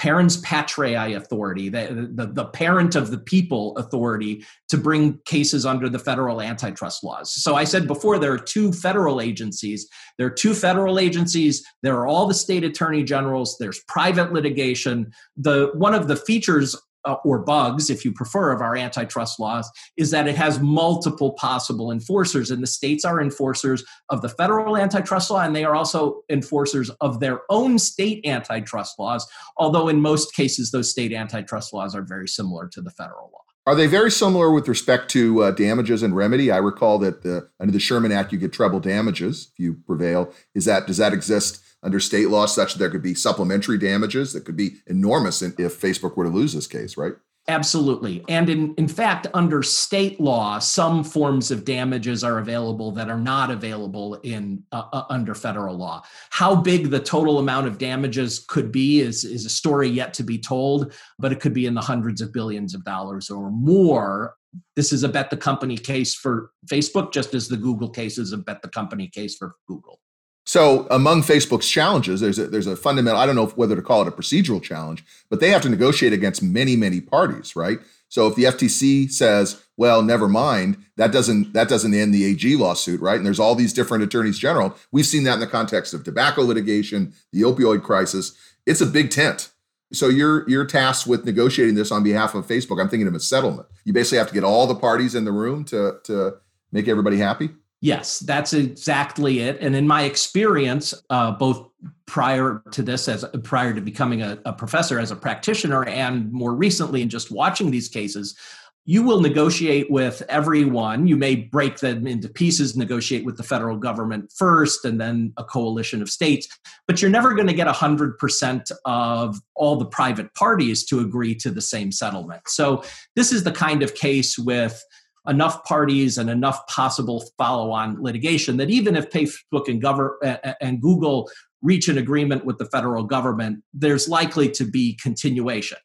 parens 0.04 0.36
patriae 0.42 1.16
authority, 1.16 1.70
the, 1.70 2.10
the, 2.12 2.26
the, 2.26 2.44
parent 2.44 2.94
of 2.94 3.10
the 3.10 3.16
people 3.16 3.74
authority 3.78 4.44
to 4.68 4.76
bring 4.76 5.18
cases 5.24 5.64
under 5.64 5.88
the 5.88 5.98
federal 5.98 6.42
antitrust 6.42 7.02
laws. 7.02 7.32
So 7.32 7.54
I 7.54 7.64
said 7.64 7.86
before, 7.86 8.18
there 8.18 8.34
are 8.34 8.38
two 8.38 8.70
federal 8.70 9.18
agencies. 9.18 9.88
There 10.18 10.26
are 10.26 10.30
two 10.44 10.52
federal 10.52 10.98
agencies. 10.98 11.64
There 11.82 11.96
are 11.96 12.06
all 12.06 12.26
the 12.26 12.34
state 12.34 12.64
attorney 12.64 13.02
generals. 13.02 13.56
There's 13.58 13.80
private 13.88 14.30
litigation. 14.30 15.10
The 15.38 15.70
one 15.72 15.94
of 15.94 16.06
the 16.06 16.16
features 16.16 16.76
uh, 17.04 17.16
or 17.24 17.38
bugs, 17.38 17.90
if 17.90 18.04
you 18.04 18.12
prefer, 18.12 18.52
of 18.52 18.60
our 18.60 18.76
antitrust 18.76 19.38
laws 19.38 19.70
is 19.96 20.10
that 20.10 20.28
it 20.28 20.36
has 20.36 20.60
multiple 20.60 21.32
possible 21.32 21.90
enforcers, 21.90 22.50
and 22.50 22.62
the 22.62 22.66
states 22.66 23.04
are 23.04 23.20
enforcers 23.20 23.84
of 24.10 24.22
the 24.22 24.28
federal 24.28 24.76
antitrust 24.76 25.30
law, 25.30 25.42
and 25.42 25.54
they 25.54 25.64
are 25.64 25.74
also 25.74 26.22
enforcers 26.30 26.90
of 27.00 27.20
their 27.20 27.40
own 27.50 27.78
state 27.78 28.24
antitrust 28.26 28.98
laws. 28.98 29.26
Although 29.56 29.88
in 29.88 30.00
most 30.00 30.34
cases, 30.34 30.70
those 30.70 30.90
state 30.90 31.12
antitrust 31.12 31.72
laws 31.72 31.94
are 31.94 32.02
very 32.02 32.28
similar 32.28 32.68
to 32.68 32.80
the 32.80 32.90
federal 32.90 33.30
law. 33.32 33.40
Are 33.66 33.74
they 33.74 33.86
very 33.86 34.10
similar 34.10 34.50
with 34.50 34.68
respect 34.68 35.10
to 35.12 35.44
uh, 35.44 35.50
damages 35.50 36.02
and 36.02 36.14
remedy? 36.14 36.50
I 36.50 36.58
recall 36.58 36.98
that 36.98 37.22
the, 37.22 37.48
under 37.58 37.72
the 37.72 37.80
Sherman 37.80 38.12
Act, 38.12 38.30
you 38.30 38.38
get 38.38 38.52
treble 38.52 38.78
damages 38.78 39.50
if 39.52 39.58
you 39.58 39.78
prevail. 39.86 40.34
Is 40.54 40.66
that 40.66 40.86
does 40.86 40.98
that 40.98 41.14
exist 41.14 41.63
under 41.84 42.00
state 42.00 42.30
law 42.30 42.46
such 42.46 42.72
that 42.72 42.78
there 42.78 42.90
could 42.90 43.02
be 43.02 43.14
supplementary 43.14 43.78
damages 43.78 44.32
that 44.32 44.44
could 44.44 44.56
be 44.56 44.76
enormous 44.86 45.42
if 45.42 45.54
Facebook 45.56 46.16
were 46.16 46.24
to 46.24 46.30
lose 46.30 46.54
this 46.54 46.66
case, 46.66 46.96
right? 46.96 47.12
Absolutely. 47.46 48.24
And 48.26 48.48
in, 48.48 48.74
in 48.78 48.88
fact, 48.88 49.26
under 49.34 49.62
state 49.62 50.18
law, 50.18 50.58
some 50.58 51.04
forms 51.04 51.50
of 51.50 51.66
damages 51.66 52.24
are 52.24 52.38
available 52.38 52.90
that 52.92 53.10
are 53.10 53.20
not 53.20 53.50
available 53.50 54.14
in 54.22 54.62
uh, 54.72 54.84
uh, 54.94 55.04
under 55.10 55.34
federal 55.34 55.76
law. 55.76 56.02
How 56.30 56.54
big 56.54 56.88
the 56.88 57.00
total 57.00 57.38
amount 57.38 57.66
of 57.66 57.76
damages 57.76 58.46
could 58.48 58.72
be 58.72 59.00
is, 59.00 59.24
is 59.24 59.44
a 59.44 59.50
story 59.50 59.90
yet 59.90 60.14
to 60.14 60.22
be 60.22 60.38
told, 60.38 60.94
but 61.18 61.32
it 61.32 61.40
could 61.40 61.52
be 61.52 61.66
in 61.66 61.74
the 61.74 61.82
hundreds 61.82 62.22
of 62.22 62.32
billions 62.32 62.74
of 62.74 62.82
dollars 62.82 63.28
or 63.28 63.50
more. 63.50 64.36
This 64.74 64.90
is 64.90 65.02
a 65.02 65.08
bet 65.08 65.28
the 65.28 65.36
company 65.36 65.76
case 65.76 66.14
for 66.14 66.50
Facebook, 66.66 67.12
just 67.12 67.34
as 67.34 67.48
the 67.48 67.58
Google 67.58 67.90
case 67.90 68.16
is 68.16 68.32
a 68.32 68.38
bet 68.38 68.62
the 68.62 68.68
company 68.68 69.08
case 69.08 69.36
for 69.36 69.56
Google. 69.68 70.00
So 70.46 70.86
among 70.90 71.22
Facebook's 71.22 71.68
challenges, 71.68 72.20
there's 72.20 72.38
a, 72.38 72.46
there's 72.46 72.66
a 72.66 72.76
fundamental, 72.76 73.18
I 73.18 73.24
don't 73.26 73.34
know 73.34 73.46
whether 73.46 73.74
to 73.74 73.82
call 73.82 74.02
it 74.02 74.08
a 74.08 74.10
procedural 74.10 74.62
challenge, 74.62 75.02
but 75.30 75.40
they 75.40 75.50
have 75.50 75.62
to 75.62 75.70
negotiate 75.70 76.12
against 76.12 76.42
many, 76.42 76.76
many 76.76 77.00
parties, 77.00 77.56
right? 77.56 77.78
So 78.08 78.26
if 78.28 78.36
the 78.36 78.44
FTC 78.44 79.10
says, 79.10 79.62
well, 79.76 80.02
never 80.02 80.28
mind, 80.28 80.76
that 80.96 81.10
doesn't 81.10 81.52
that 81.54 81.68
doesn't 81.68 81.94
end 81.94 82.14
the 82.14 82.24
AG 82.24 82.56
lawsuit, 82.56 83.00
right? 83.00 83.16
And 83.16 83.26
there's 83.26 83.40
all 83.40 83.56
these 83.56 83.72
different 83.72 84.04
attorneys 84.04 84.38
general. 84.38 84.76
We've 84.92 85.06
seen 85.06 85.24
that 85.24 85.34
in 85.34 85.40
the 85.40 85.48
context 85.48 85.94
of 85.94 86.04
tobacco 86.04 86.42
litigation, 86.42 87.14
the 87.32 87.42
opioid 87.42 87.82
crisis. 87.82 88.36
It's 88.66 88.80
a 88.80 88.86
big 88.86 89.10
tent. 89.10 89.50
So 89.92 90.08
you're 90.08 90.48
you're 90.48 90.64
tasked 90.64 91.08
with 91.08 91.24
negotiating 91.24 91.74
this 91.74 91.90
on 91.90 92.04
behalf 92.04 92.34
of 92.34 92.46
Facebook. 92.46 92.80
I'm 92.80 92.88
thinking 92.88 93.08
of 93.08 93.14
a 93.14 93.20
settlement. 93.20 93.66
You 93.84 93.92
basically 93.92 94.18
have 94.18 94.28
to 94.28 94.34
get 94.34 94.44
all 94.44 94.66
the 94.66 94.74
parties 94.76 95.14
in 95.14 95.24
the 95.24 95.32
room 95.32 95.64
to 95.64 95.98
to 96.04 96.36
make 96.70 96.86
everybody 96.86 97.16
happy. 97.16 97.50
Yes, 97.84 98.20
that's 98.20 98.54
exactly 98.54 99.40
it. 99.40 99.58
And 99.60 99.76
in 99.76 99.86
my 99.86 100.04
experience, 100.04 100.94
uh, 101.10 101.32
both 101.32 101.68
prior 102.06 102.62
to 102.70 102.82
this, 102.82 103.08
as 103.08 103.26
prior 103.42 103.74
to 103.74 103.82
becoming 103.82 104.22
a, 104.22 104.38
a 104.46 104.54
professor, 104.54 104.98
as 104.98 105.10
a 105.10 105.16
practitioner, 105.16 105.84
and 105.84 106.32
more 106.32 106.54
recently 106.54 107.02
in 107.02 107.10
just 107.10 107.30
watching 107.30 107.70
these 107.70 107.90
cases, 107.90 108.38
you 108.86 109.02
will 109.02 109.20
negotiate 109.20 109.90
with 109.90 110.22
everyone. 110.30 111.06
You 111.06 111.18
may 111.18 111.36
break 111.36 111.80
them 111.80 112.06
into 112.06 112.26
pieces, 112.26 112.74
negotiate 112.74 113.26
with 113.26 113.36
the 113.36 113.42
federal 113.42 113.76
government 113.76 114.32
first, 114.34 114.86
and 114.86 114.98
then 114.98 115.34
a 115.36 115.44
coalition 115.44 116.00
of 116.00 116.08
states. 116.08 116.48
But 116.86 117.02
you're 117.02 117.10
never 117.10 117.34
going 117.34 117.48
to 117.48 117.52
get 117.52 117.66
100% 117.66 118.72
of 118.86 119.42
all 119.56 119.76
the 119.76 119.84
private 119.84 120.32
parties 120.32 120.86
to 120.86 121.00
agree 121.00 121.34
to 121.34 121.50
the 121.50 121.60
same 121.60 121.92
settlement. 121.92 122.48
So, 122.48 122.82
this 123.14 123.30
is 123.30 123.44
the 123.44 123.52
kind 123.52 123.82
of 123.82 123.94
case 123.94 124.38
with 124.38 124.82
enough 125.26 125.64
parties 125.64 126.18
and 126.18 126.28
enough 126.28 126.66
possible 126.66 127.24
follow-on 127.38 128.02
litigation 128.02 128.56
that 128.58 128.70
even 128.70 128.96
if 128.96 129.10
Facebook 129.10 129.68
and, 129.68 129.82
Gover- 129.82 130.54
and 130.60 130.80
Google 130.80 131.30
reach 131.62 131.88
an 131.88 131.98
agreement 131.98 132.44
with 132.44 132.58
the 132.58 132.66
federal 132.66 133.04
government, 133.04 133.62
there's 133.72 134.08
likely 134.08 134.50
to 134.50 134.64
be 134.64 134.98
continuation. 135.02 135.78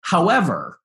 However, 0.00 0.80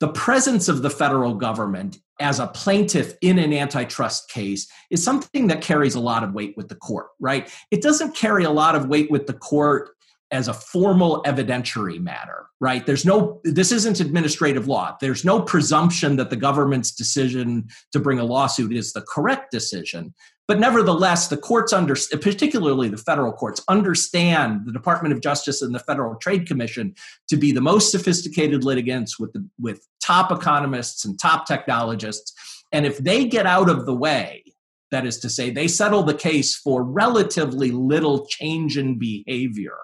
the 0.00 0.08
presence 0.08 0.68
of 0.68 0.82
the 0.82 0.90
federal 0.90 1.34
government 1.34 1.98
as 2.20 2.40
a 2.40 2.46
plaintiff 2.46 3.14
in 3.20 3.38
an 3.38 3.52
antitrust 3.52 4.30
case 4.30 4.66
is 4.90 5.04
something 5.04 5.48
that 5.48 5.60
carries 5.60 5.94
a 5.94 6.00
lot 6.00 6.24
of 6.24 6.32
weight 6.32 6.54
with 6.56 6.68
the 6.68 6.74
court, 6.74 7.08
right? 7.20 7.52
It 7.70 7.82
doesn't 7.82 8.16
carry 8.16 8.44
a 8.44 8.50
lot 8.50 8.74
of 8.74 8.88
weight 8.88 9.10
with 9.10 9.26
the 9.26 9.34
court 9.34 9.90
as 10.30 10.48
a 10.48 10.54
formal 10.54 11.22
evidentiary 11.24 12.00
matter, 12.00 12.46
right? 12.60 12.84
There's 12.84 13.04
no, 13.04 13.40
this 13.44 13.70
isn't 13.70 14.00
administrative 14.00 14.66
law. 14.66 14.96
There's 15.00 15.24
no 15.24 15.40
presumption 15.40 16.16
that 16.16 16.30
the 16.30 16.36
government's 16.36 16.90
decision 16.90 17.68
to 17.92 18.00
bring 18.00 18.18
a 18.18 18.24
lawsuit 18.24 18.72
is 18.72 18.92
the 18.92 19.02
correct 19.02 19.52
decision. 19.52 20.14
But 20.48 20.60
nevertheless, 20.60 21.28
the 21.28 21.36
courts, 21.36 21.72
under, 21.72 21.96
particularly 22.20 22.88
the 22.88 22.96
federal 22.96 23.32
courts, 23.32 23.62
understand 23.68 24.62
the 24.64 24.72
Department 24.72 25.12
of 25.12 25.20
Justice 25.20 25.60
and 25.60 25.74
the 25.74 25.80
Federal 25.80 26.14
Trade 26.16 26.46
Commission 26.46 26.94
to 27.28 27.36
be 27.36 27.50
the 27.50 27.60
most 27.60 27.90
sophisticated 27.90 28.62
litigants 28.62 29.18
with, 29.18 29.32
the, 29.32 29.48
with 29.60 29.86
top 30.00 30.30
economists 30.30 31.04
and 31.04 31.18
top 31.18 31.46
technologists. 31.46 32.32
And 32.72 32.86
if 32.86 32.98
they 32.98 33.24
get 33.24 33.46
out 33.46 33.68
of 33.68 33.86
the 33.86 33.94
way, 33.94 34.44
that 34.92 35.04
is 35.04 35.18
to 35.18 35.28
say, 35.28 35.50
they 35.50 35.66
settle 35.66 36.04
the 36.04 36.14
case 36.14 36.54
for 36.56 36.84
relatively 36.84 37.72
little 37.72 38.24
change 38.26 38.78
in 38.78 38.98
behavior, 38.98 39.78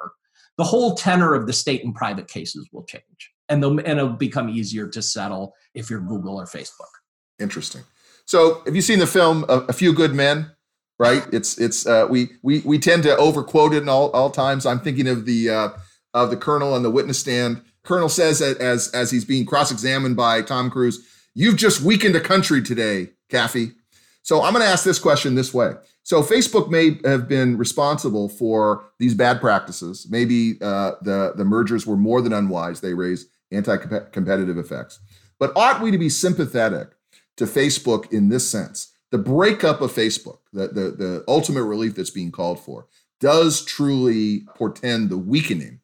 the 0.58 0.64
whole 0.64 0.94
tenor 0.94 1.34
of 1.34 1.46
the 1.46 1.52
state 1.52 1.84
and 1.84 1.94
private 1.94 2.28
cases 2.28 2.68
will 2.72 2.84
change 2.84 3.32
and, 3.48 3.64
and 3.64 3.80
it'll 3.80 4.10
become 4.10 4.48
easier 4.48 4.88
to 4.88 5.02
settle 5.02 5.54
if 5.74 5.90
you're 5.90 6.00
google 6.00 6.40
or 6.40 6.46
facebook. 6.46 6.90
Interesting. 7.38 7.82
So 8.24 8.62
have 8.64 8.76
you 8.76 8.82
seen 8.82 8.98
the 8.98 9.06
film 9.06 9.44
a, 9.48 9.72
few 9.72 9.92
good 9.92 10.14
men? 10.14 10.50
Right? 10.98 11.26
It's 11.32 11.58
it's 11.58 11.86
uh, 11.86 12.06
we 12.08 12.30
we 12.42 12.60
we 12.60 12.78
tend 12.78 13.02
to 13.02 13.16
overquote 13.16 13.74
it 13.74 13.82
in 13.82 13.88
all, 13.88 14.10
all 14.12 14.30
times. 14.30 14.64
I'm 14.66 14.78
thinking 14.78 15.08
of 15.08 15.26
the 15.26 15.50
uh, 15.50 15.68
of 16.14 16.30
the 16.30 16.36
colonel 16.36 16.74
on 16.74 16.84
the 16.84 16.90
witness 16.90 17.18
stand. 17.18 17.62
Colonel 17.82 18.08
says 18.08 18.38
that 18.38 18.58
as 18.58 18.88
as 18.94 19.10
he's 19.10 19.24
being 19.24 19.44
cross-examined 19.44 20.16
by 20.16 20.42
tom 20.42 20.70
cruise 20.70 21.04
you've 21.34 21.56
just 21.56 21.80
weakened 21.80 22.16
a 22.16 22.20
country 22.20 22.62
today 22.62 23.08
Kaffee. 23.30 23.74
so 24.22 24.42
i'm 24.42 24.52
going 24.52 24.64
to 24.64 24.70
ask 24.70 24.84
this 24.84 24.98
question 24.98 25.34
this 25.34 25.52
way 25.52 25.74
so 26.02 26.22
Facebook 26.22 26.68
may 26.68 26.98
have 27.04 27.28
been 27.28 27.56
responsible 27.56 28.28
for 28.28 28.84
these 28.98 29.14
bad 29.14 29.40
practices. 29.40 30.06
Maybe 30.10 30.58
uh, 30.60 30.92
the 31.02 31.32
the 31.36 31.44
mergers 31.44 31.86
were 31.86 31.96
more 31.96 32.20
than 32.20 32.32
unwise. 32.32 32.80
They 32.80 32.94
raised 32.94 33.28
anti-competitive 33.52 34.58
effects. 34.58 35.00
But 35.38 35.52
ought 35.56 35.82
we 35.82 35.90
to 35.90 35.98
be 35.98 36.08
sympathetic 36.08 36.90
to 37.36 37.44
Facebook 37.44 38.12
in 38.12 38.28
this 38.28 38.48
sense? 38.48 38.92
The 39.10 39.18
breakup 39.18 39.82
of 39.82 39.92
Facebook, 39.92 40.38
the, 40.52 40.68
the, 40.68 40.90
the 40.90 41.24
ultimate 41.28 41.64
relief 41.64 41.94
that's 41.94 42.10
being 42.10 42.32
called 42.32 42.58
for, 42.58 42.86
does 43.20 43.64
truly 43.64 44.46
portend 44.54 45.10
the 45.10 45.18
weakening 45.18 45.80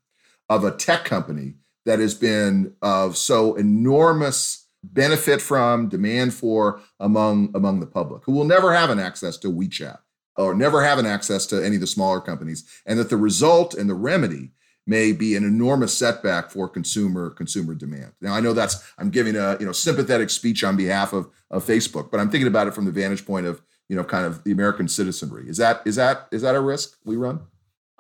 of 0.48 0.64
a 0.64 0.74
tech 0.74 1.04
company 1.04 1.54
that 1.85 1.98
has 1.98 2.14
been 2.14 2.74
of 2.81 3.16
so 3.16 3.54
enormous 3.54 4.66
benefit 4.83 5.42
from, 5.42 5.88
demand 5.88 6.33
for 6.33 6.81
among 6.98 7.50
among 7.54 7.81
the 7.81 7.87
public, 7.87 8.24
who 8.24 8.33
will 8.33 8.44
never 8.44 8.72
have 8.72 8.90
an 8.90 8.98
access 8.98 9.37
to 9.38 9.52
WeChat 9.52 9.98
or 10.38 10.55
never 10.55 10.83
having 10.83 11.05
access 11.05 11.44
to 11.46 11.64
any 11.64 11.74
of 11.74 11.81
the 11.81 11.87
smaller 11.87 12.20
companies, 12.20 12.64
and 12.87 12.98
that 12.98 13.11
the 13.11 13.16
result 13.16 13.74
and 13.74 13.90
the 13.90 13.94
remedy 13.94 14.53
may 14.87 15.12
be 15.12 15.37
an 15.37 15.44
enormous 15.44 15.96
setback 15.96 16.51
for 16.51 16.68
consumer 16.68 17.31
consumer 17.31 17.74
demand. 17.74 18.12
Now 18.22 18.35
I 18.35 18.40
know 18.40 18.55
that's 18.55 18.83
I'm 18.98 19.11
giving 19.11 19.37
a 19.37 19.57
you 19.61 19.66
know 19.66 19.72
sympathetic 19.72 20.31
speech 20.31 20.64
on 20.64 20.77
behalf 20.77 21.12
of 21.12 21.29
of 21.51 21.64
Facebook, 21.64 22.11
but 22.11 22.20
I'm 22.20 22.31
thinking 22.31 22.48
about 22.48 22.66
it 22.66 22.74
from 22.74 22.87
the 22.87 22.92
vantage 22.92 23.27
point 23.27 23.46
of 23.46 23.61
you 23.88 23.96
know 23.96 24.05
kind 24.05 24.24
of 24.24 24.42
the 24.44 24.53
American 24.53 24.88
citizenry. 24.88 25.48
Is 25.48 25.59
that 25.59 25.83
is 25.85 25.96
that 25.96 26.29
is 26.33 26.42
that 26.42 26.55
a 26.55 26.61
risk 26.61 26.96
we 27.05 27.16
run? 27.16 27.40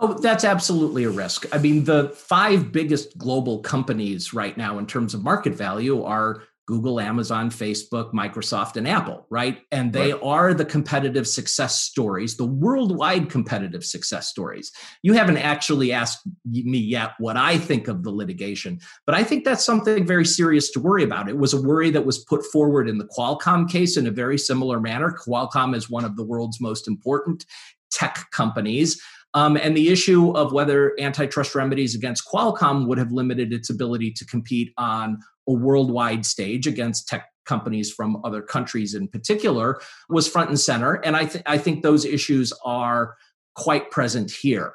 Oh, 0.00 0.14
that's 0.14 0.44
absolutely 0.44 1.04
a 1.04 1.10
risk. 1.10 1.44
I 1.52 1.58
mean, 1.58 1.82
the 1.82 2.10
five 2.10 2.70
biggest 2.70 3.18
global 3.18 3.58
companies 3.58 4.32
right 4.32 4.56
now 4.56 4.78
in 4.78 4.86
terms 4.86 5.12
of 5.12 5.24
market 5.24 5.54
value 5.54 6.04
are 6.04 6.44
Google, 6.68 7.00
Amazon, 7.00 7.48
Facebook, 7.48 8.12
Microsoft, 8.12 8.76
and 8.76 8.86
Apple, 8.86 9.26
right? 9.30 9.62
And 9.72 9.90
they 9.90 10.12
right. 10.12 10.22
are 10.22 10.52
the 10.52 10.66
competitive 10.66 11.26
success 11.26 11.80
stories, 11.80 12.36
the 12.36 12.44
worldwide 12.44 13.30
competitive 13.30 13.82
success 13.82 14.28
stories. 14.28 14.70
You 15.02 15.14
haven't 15.14 15.38
actually 15.38 15.92
asked 15.92 16.28
me 16.44 16.76
yet 16.76 17.12
what 17.20 17.38
I 17.38 17.56
think 17.56 17.88
of 17.88 18.02
the 18.02 18.10
litigation, 18.10 18.80
but 19.06 19.14
I 19.14 19.24
think 19.24 19.46
that's 19.46 19.64
something 19.64 20.06
very 20.06 20.26
serious 20.26 20.70
to 20.72 20.80
worry 20.80 21.04
about. 21.04 21.30
It 21.30 21.38
was 21.38 21.54
a 21.54 21.62
worry 21.62 21.88
that 21.88 22.04
was 22.04 22.18
put 22.18 22.44
forward 22.44 22.86
in 22.86 22.98
the 22.98 23.08
Qualcomm 23.18 23.66
case 23.66 23.96
in 23.96 24.06
a 24.06 24.10
very 24.10 24.36
similar 24.36 24.78
manner. 24.78 25.16
Qualcomm 25.26 25.74
is 25.74 25.88
one 25.88 26.04
of 26.04 26.16
the 26.16 26.24
world's 26.24 26.60
most 26.60 26.86
important 26.86 27.46
tech 27.90 28.26
companies. 28.30 29.00
Um, 29.34 29.56
and 29.56 29.76
the 29.76 29.88
issue 29.88 30.30
of 30.32 30.52
whether 30.52 30.98
antitrust 30.98 31.54
remedies 31.54 31.94
against 31.94 32.26
Qualcomm 32.26 32.86
would 32.86 32.98
have 32.98 33.12
limited 33.12 33.52
its 33.52 33.70
ability 33.70 34.12
to 34.12 34.24
compete 34.24 34.72
on 34.78 35.18
a 35.48 35.52
worldwide 35.52 36.24
stage 36.24 36.66
against 36.66 37.08
tech 37.08 37.28
companies 37.44 37.90
from 37.90 38.20
other 38.24 38.42
countries 38.42 38.94
in 38.94 39.08
particular 39.08 39.80
was 40.08 40.28
front 40.28 40.50
and 40.50 40.60
center. 40.60 40.94
And 40.94 41.16
I, 41.16 41.24
th- 41.24 41.44
I 41.46 41.58
think 41.58 41.82
those 41.82 42.04
issues 42.04 42.52
are 42.64 43.16
quite 43.56 43.90
present 43.90 44.30
here. 44.30 44.74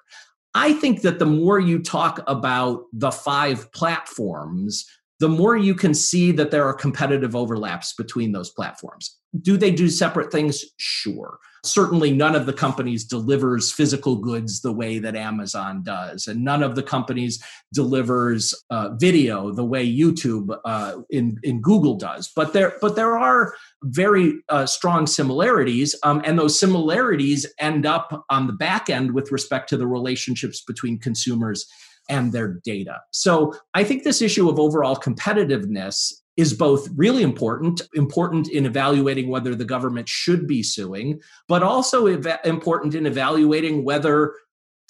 I 0.56 0.74
think 0.74 1.02
that 1.02 1.20
the 1.20 1.26
more 1.26 1.60
you 1.60 1.80
talk 1.80 2.22
about 2.28 2.84
the 2.94 3.12
five 3.12 3.72
platforms, 3.72 4.86
the 5.20 5.30
more 5.30 5.56
you 5.56 5.74
can 5.74 5.94
see 5.94 6.32
that 6.34 6.52
there 6.52 6.66
are 6.66 6.74
competitive 6.74 7.36
overlaps 7.36 7.94
between 7.94 8.34
those 8.34 8.52
platforms. 8.52 9.18
Do 9.42 9.58
they 9.58 9.72
do 9.72 9.90
separate 9.90 10.32
things? 10.32 10.66
Sure. 10.78 11.38
Certainly, 11.66 12.12
none 12.12 12.36
of 12.36 12.46
the 12.46 12.52
companies 12.52 13.06
delivers 13.06 13.72
physical 13.72 14.18
goods 14.18 14.62
the 14.62 14.74
way 14.74 15.00
that 15.00 15.16
Amazon 15.16 15.82
does, 15.82 16.28
and 16.28 16.44
none 16.44 16.62
of 16.62 16.76
the 16.76 16.84
companies 16.84 17.42
delivers 17.74 18.54
uh, 18.70 18.90
video 18.96 19.50
the 19.52 19.64
way 19.64 19.88
YouTube 19.88 20.58
uh, 20.66 20.98
in 21.10 21.40
in 21.44 21.62
Google 21.62 21.96
does. 21.96 22.30
But 22.36 22.52
there, 22.52 22.74
but 22.82 22.98
there 22.98 23.18
are 23.18 23.56
very 23.84 24.44
uh, 24.50 24.66
strong 24.66 25.08
similarities, 25.08 25.96
um, 26.04 26.22
and 26.26 26.38
those 26.38 26.60
similarities 26.60 27.46
end 27.60 27.86
up 27.86 28.26
on 28.30 28.48
the 28.48 28.54
back 28.54 28.90
end 28.90 29.14
with 29.14 29.32
respect 29.32 29.70
to 29.70 29.78
the 29.78 29.88
relationships 29.88 30.62
between 30.68 31.00
consumers 31.00 31.66
and 32.10 32.34
their 32.34 32.60
data. 32.66 33.00
So 33.12 33.54
I 33.74 33.84
think 33.84 34.04
this 34.04 34.22
issue 34.22 34.50
of 34.50 34.60
overall 34.60 34.96
competitiveness 34.96 36.12
is 36.36 36.54
both 36.54 36.88
really 36.96 37.22
important, 37.22 37.82
important 37.94 38.50
in 38.50 38.66
evaluating 38.66 39.30
whether 39.30 39.54
the 39.54 39.66
government 39.66 40.10
should 40.10 40.48
be 40.48 40.64
suing, 40.64 41.22
but 41.48 41.62
also 41.62 42.08
ev- 42.08 42.40
important 42.44 42.96
in 42.96 43.06
evaluating 43.06 43.84
whether 43.84 44.34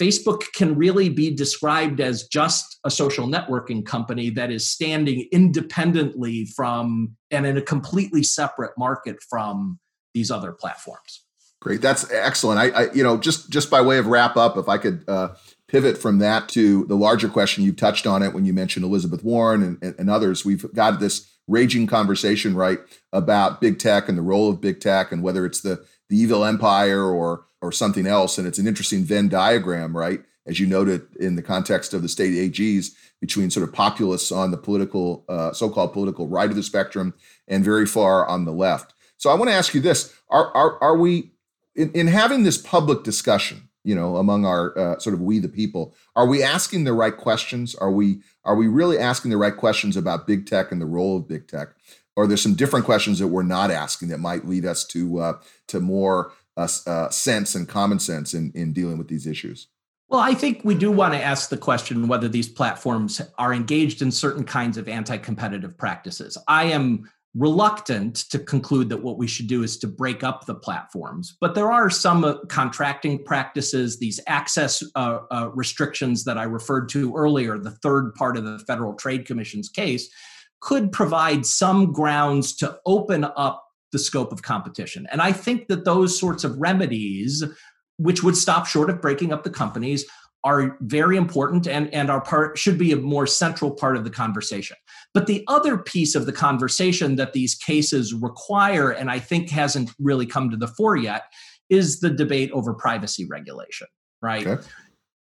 Facebook 0.01 0.51
can 0.53 0.75
really 0.75 1.09
be 1.09 1.33
described 1.33 2.01
as 2.01 2.27
just 2.27 2.79
a 2.83 2.89
social 2.89 3.27
networking 3.27 3.85
company 3.85 4.29
that 4.31 4.51
is 4.51 4.69
standing 4.69 5.27
independently 5.31 6.45
from 6.45 7.15
and 7.29 7.45
in 7.45 7.57
a 7.57 7.61
completely 7.61 8.23
separate 8.23 8.71
market 8.77 9.17
from 9.29 9.79
these 10.13 10.31
other 10.31 10.51
platforms. 10.51 11.23
Great, 11.61 11.81
that's 11.81 12.09
excellent. 12.11 12.59
I, 12.59 12.69
I 12.69 12.91
you 12.93 13.03
know, 13.03 13.17
just 13.17 13.49
just 13.49 13.69
by 13.69 13.81
way 13.81 13.97
of 13.97 14.07
wrap 14.07 14.35
up, 14.35 14.57
if 14.57 14.67
I 14.67 14.77
could 14.77 15.03
uh, 15.07 15.29
pivot 15.73 15.97
from 15.97 16.19
that 16.19 16.47
to 16.49 16.85
the 16.85 16.95
larger 16.95 17.27
question, 17.27 17.63
you've 17.63 17.75
touched 17.75 18.05
on 18.05 18.21
it 18.21 18.31
when 18.31 18.45
you 18.45 18.53
mentioned 18.53 18.85
Elizabeth 18.85 19.23
Warren 19.23 19.79
and, 19.81 19.95
and, 19.97 20.07
others. 20.07 20.45
We've 20.45 20.71
got 20.71 20.99
this 20.99 21.27
raging 21.47 21.87
conversation, 21.87 22.55
right, 22.55 22.77
about 23.11 23.59
big 23.59 23.79
tech 23.79 24.07
and 24.07 24.15
the 24.15 24.21
role 24.21 24.51
of 24.51 24.61
big 24.61 24.79
tech 24.79 25.11
and 25.11 25.23
whether 25.23 25.45
it's 25.47 25.61
the 25.61 25.83
the 26.09 26.17
evil 26.17 26.45
empire 26.45 27.03
or 27.03 27.45
or 27.59 27.71
something 27.71 28.05
else. 28.05 28.37
And 28.37 28.47
it's 28.47 28.59
an 28.59 28.67
interesting 28.67 29.03
Venn 29.03 29.29
diagram, 29.29 29.97
right? 29.97 30.21
As 30.45 30.59
you 30.59 30.67
noted 30.67 31.07
in 31.19 31.35
the 31.35 31.41
context 31.41 31.93
of 31.93 32.03
the 32.03 32.09
state 32.09 32.33
AGs 32.33 32.91
between 33.19 33.49
sort 33.49 33.67
of 33.67 33.73
populists 33.73 34.31
on 34.31 34.51
the 34.51 34.57
political, 34.57 35.25
uh, 35.27 35.53
so-called 35.53 35.93
political 35.93 36.27
right 36.27 36.49
of 36.49 36.55
the 36.55 36.61
spectrum 36.61 37.15
and 37.47 37.63
very 37.63 37.87
far 37.87 38.27
on 38.27 38.45
the 38.45 38.51
left. 38.51 38.93
So 39.17 39.31
I 39.31 39.33
want 39.33 39.49
to 39.49 39.55
ask 39.55 39.73
you 39.73 39.81
this: 39.81 40.13
Are 40.29 40.55
are 40.55 40.77
are 40.83 40.97
we 40.97 41.31
in, 41.75 41.91
in 41.93 42.07
having 42.07 42.43
this 42.43 42.59
public 42.59 43.03
discussion? 43.03 43.69
You 43.83 43.95
know, 43.95 44.17
among 44.17 44.45
our 44.45 44.77
uh, 44.77 44.99
sort 44.99 45.13
of 45.13 45.21
we 45.21 45.39
the 45.39 45.49
people, 45.49 45.93
are 46.15 46.27
we 46.27 46.41
asking 46.41 46.83
the 46.85 46.93
right 46.93 47.15
questions? 47.15 47.75
Are 47.75 47.91
we 47.91 48.21
are 48.45 48.55
we 48.55 48.67
really 48.67 48.97
asking 48.97 49.31
the 49.31 49.37
right 49.37 49.55
questions 49.55 49.97
about 49.97 50.27
big 50.27 50.45
tech 50.45 50.71
and 50.71 50.81
the 50.81 50.85
role 50.85 51.17
of 51.17 51.27
big 51.27 51.47
tech? 51.47 51.69
Or 52.15 52.27
there's 52.27 52.41
some 52.41 52.53
different 52.53 52.85
questions 52.85 53.19
that 53.19 53.27
we're 53.27 53.43
not 53.43 53.71
asking 53.71 54.09
that 54.09 54.19
might 54.19 54.47
lead 54.47 54.65
us 54.65 54.85
to 54.87 55.19
uh, 55.19 55.33
to 55.67 55.79
more 55.79 56.31
uh, 56.55 56.67
uh, 56.85 57.09
sense 57.09 57.55
and 57.55 57.67
common 57.67 57.99
sense 57.99 58.33
in, 58.33 58.51
in 58.53 58.73
dealing 58.73 58.97
with 58.97 59.07
these 59.07 59.25
issues? 59.25 59.67
Well, 60.09 60.21
I 60.21 60.35
think 60.35 60.61
we 60.63 60.75
do 60.75 60.91
want 60.91 61.15
to 61.15 61.19
ask 61.19 61.49
the 61.49 61.57
question 61.57 62.07
whether 62.07 62.27
these 62.27 62.47
platforms 62.47 63.19
are 63.39 63.51
engaged 63.51 64.03
in 64.03 64.11
certain 64.11 64.43
kinds 64.43 64.77
of 64.77 64.87
anti 64.87 65.17
competitive 65.17 65.75
practices. 65.75 66.37
I 66.47 66.65
am 66.65 67.09
reluctant 67.35 68.15
to 68.29 68.37
conclude 68.37 68.89
that 68.89 69.01
what 69.01 69.17
we 69.17 69.27
should 69.27 69.47
do 69.47 69.63
is 69.63 69.77
to 69.79 69.87
break 69.87 70.23
up 70.23 70.45
the 70.45 70.53
platforms. 70.53 71.35
But 71.41 71.55
there 71.55 71.71
are 71.71 71.89
some 71.89 72.23
uh, 72.23 72.35
contracting 72.47 73.23
practices, 73.23 73.97
these 73.97 74.19
access 74.27 74.83
uh, 74.95 75.19
uh, 75.31 75.49
restrictions 75.53 76.23
that 76.25 76.37
I 76.37 76.43
referred 76.43 76.89
to 76.89 77.15
earlier, 77.15 77.57
the 77.57 77.71
third 77.71 78.13
part 78.15 78.37
of 78.37 78.43
the 78.43 78.59
Federal 78.59 78.93
Trade 78.93 79.25
Commission's 79.25 79.69
case, 79.69 80.09
could 80.59 80.91
provide 80.91 81.45
some 81.45 81.91
grounds 81.91 82.55
to 82.57 82.77
open 82.85 83.25
up 83.35 83.65
the 83.91 83.99
scope 83.99 84.31
of 84.31 84.41
competition. 84.41 85.07
And 85.11 85.21
I 85.21 85.31
think 85.31 85.67
that 85.67 85.85
those 85.85 86.19
sorts 86.19 86.43
of 86.43 86.57
remedies, 86.57 87.43
which 87.97 88.23
would 88.23 88.37
stop 88.37 88.65
short 88.67 88.89
of 88.89 89.01
breaking 89.01 89.33
up 89.33 89.43
the 89.43 89.49
companies, 89.49 90.05
are 90.43 90.77
very 90.81 91.15
important 91.15 91.67
and, 91.67 91.93
and 91.93 92.09
are 92.09 92.21
part 92.21 92.57
should 92.57 92.77
be 92.77 92.91
a 92.91 92.97
more 92.97 93.25
central 93.25 93.71
part 93.71 93.95
of 93.95 94.03
the 94.03 94.09
conversation. 94.09 94.75
But 95.13 95.27
the 95.27 95.43
other 95.47 95.77
piece 95.77 96.15
of 96.15 96.25
the 96.25 96.33
conversation 96.33 97.15
that 97.15 97.33
these 97.33 97.55
cases 97.55 98.13
require, 98.13 98.91
and 98.91 99.09
I 99.09 99.19
think 99.19 99.49
hasn't 99.49 99.91
really 99.99 100.25
come 100.25 100.49
to 100.49 100.57
the 100.57 100.67
fore 100.67 100.97
yet, 100.97 101.23
is 101.69 102.01
the 102.01 102.09
debate 102.09 102.51
over 102.51 102.73
privacy 102.73 103.25
regulation, 103.25 103.87
right? 104.21 104.45
Okay 104.45 104.67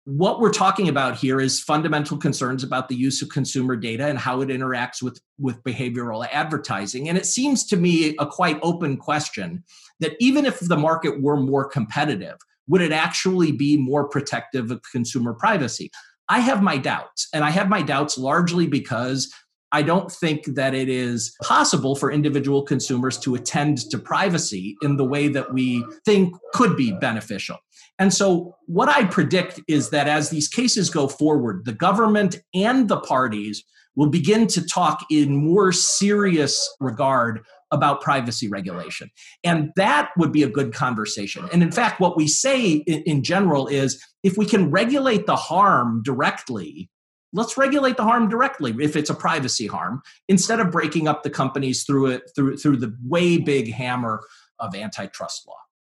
what 0.04 0.38
we're 0.38 0.52
talking 0.52 0.88
about 0.88 1.16
here 1.16 1.40
is 1.40 1.62
fundamental 1.62 2.18
concerns 2.18 2.62
about 2.62 2.88
the 2.88 2.94
use 2.94 3.22
of 3.22 3.30
consumer 3.30 3.74
data 3.74 4.06
and 4.06 4.18
how 4.18 4.42
it 4.42 4.50
interacts 4.50 5.02
with, 5.02 5.18
with 5.38 5.62
behavioral 5.62 6.26
advertising. 6.30 7.08
And 7.08 7.16
it 7.16 7.24
seems 7.24 7.64
to 7.66 7.76
me 7.76 8.14
a 8.18 8.26
quite 8.26 8.58
open 8.62 8.98
question 8.98 9.64
that 10.00 10.12
even 10.20 10.44
if 10.44 10.60
the 10.60 10.76
market 10.76 11.22
were 11.22 11.38
more 11.38 11.66
competitive, 11.66 12.36
would 12.68 12.80
it 12.80 12.92
actually 12.92 13.52
be 13.52 13.76
more 13.76 14.08
protective 14.08 14.70
of 14.70 14.80
consumer 14.90 15.34
privacy? 15.34 15.90
I 16.28 16.40
have 16.40 16.62
my 16.62 16.78
doubts. 16.78 17.28
And 17.32 17.44
I 17.44 17.50
have 17.50 17.68
my 17.68 17.82
doubts 17.82 18.16
largely 18.16 18.66
because 18.66 19.32
I 19.72 19.82
don't 19.82 20.10
think 20.10 20.44
that 20.54 20.72
it 20.72 20.88
is 20.88 21.34
possible 21.42 21.96
for 21.96 22.12
individual 22.12 22.62
consumers 22.62 23.18
to 23.18 23.34
attend 23.34 23.90
to 23.90 23.98
privacy 23.98 24.76
in 24.82 24.96
the 24.96 25.04
way 25.04 25.26
that 25.28 25.52
we 25.52 25.84
think 26.04 26.32
could 26.52 26.76
be 26.76 26.92
beneficial. 26.92 27.58
And 27.98 28.14
so, 28.14 28.54
what 28.66 28.88
I 28.88 29.04
predict 29.04 29.60
is 29.68 29.90
that 29.90 30.06
as 30.06 30.30
these 30.30 30.48
cases 30.48 30.90
go 30.90 31.08
forward, 31.08 31.64
the 31.64 31.72
government 31.72 32.36
and 32.54 32.88
the 32.88 33.00
parties 33.00 33.64
will 33.96 34.08
begin 34.08 34.46
to 34.48 34.64
talk 34.64 35.04
in 35.10 35.36
more 35.36 35.72
serious 35.72 36.72
regard 36.80 37.40
about 37.70 38.00
privacy 38.00 38.48
regulation. 38.48 39.10
And 39.42 39.72
that 39.76 40.10
would 40.16 40.32
be 40.32 40.42
a 40.42 40.48
good 40.48 40.72
conversation. 40.72 41.48
And 41.52 41.62
in 41.62 41.72
fact, 41.72 42.00
what 42.00 42.16
we 42.16 42.26
say 42.26 42.72
in, 42.72 43.02
in, 43.02 43.22
general 43.22 43.66
is 43.66 44.02
if 44.22 44.36
we 44.36 44.46
can 44.46 44.70
regulate 44.70 45.26
the 45.26 45.36
harm 45.36 46.02
directly, 46.04 46.90
let's 47.32 47.56
regulate 47.56 47.96
the 47.96 48.04
harm 48.04 48.28
directly 48.28 48.74
if 48.80 48.96
it's 48.96 49.10
a 49.10 49.14
privacy 49.14 49.66
harm 49.66 50.02
instead 50.28 50.60
of 50.60 50.70
breaking 50.70 51.08
up 51.08 51.22
the 51.22 51.30
companies 51.30 51.84
through 51.84 52.06
it 52.06 52.22
through 52.34 52.56
through 52.56 52.76
the 52.76 52.96
way 53.02 53.38
big 53.38 53.72
hammer 53.72 54.22
of 54.58 54.74
antitrust 54.74 55.46
law. 55.46 55.54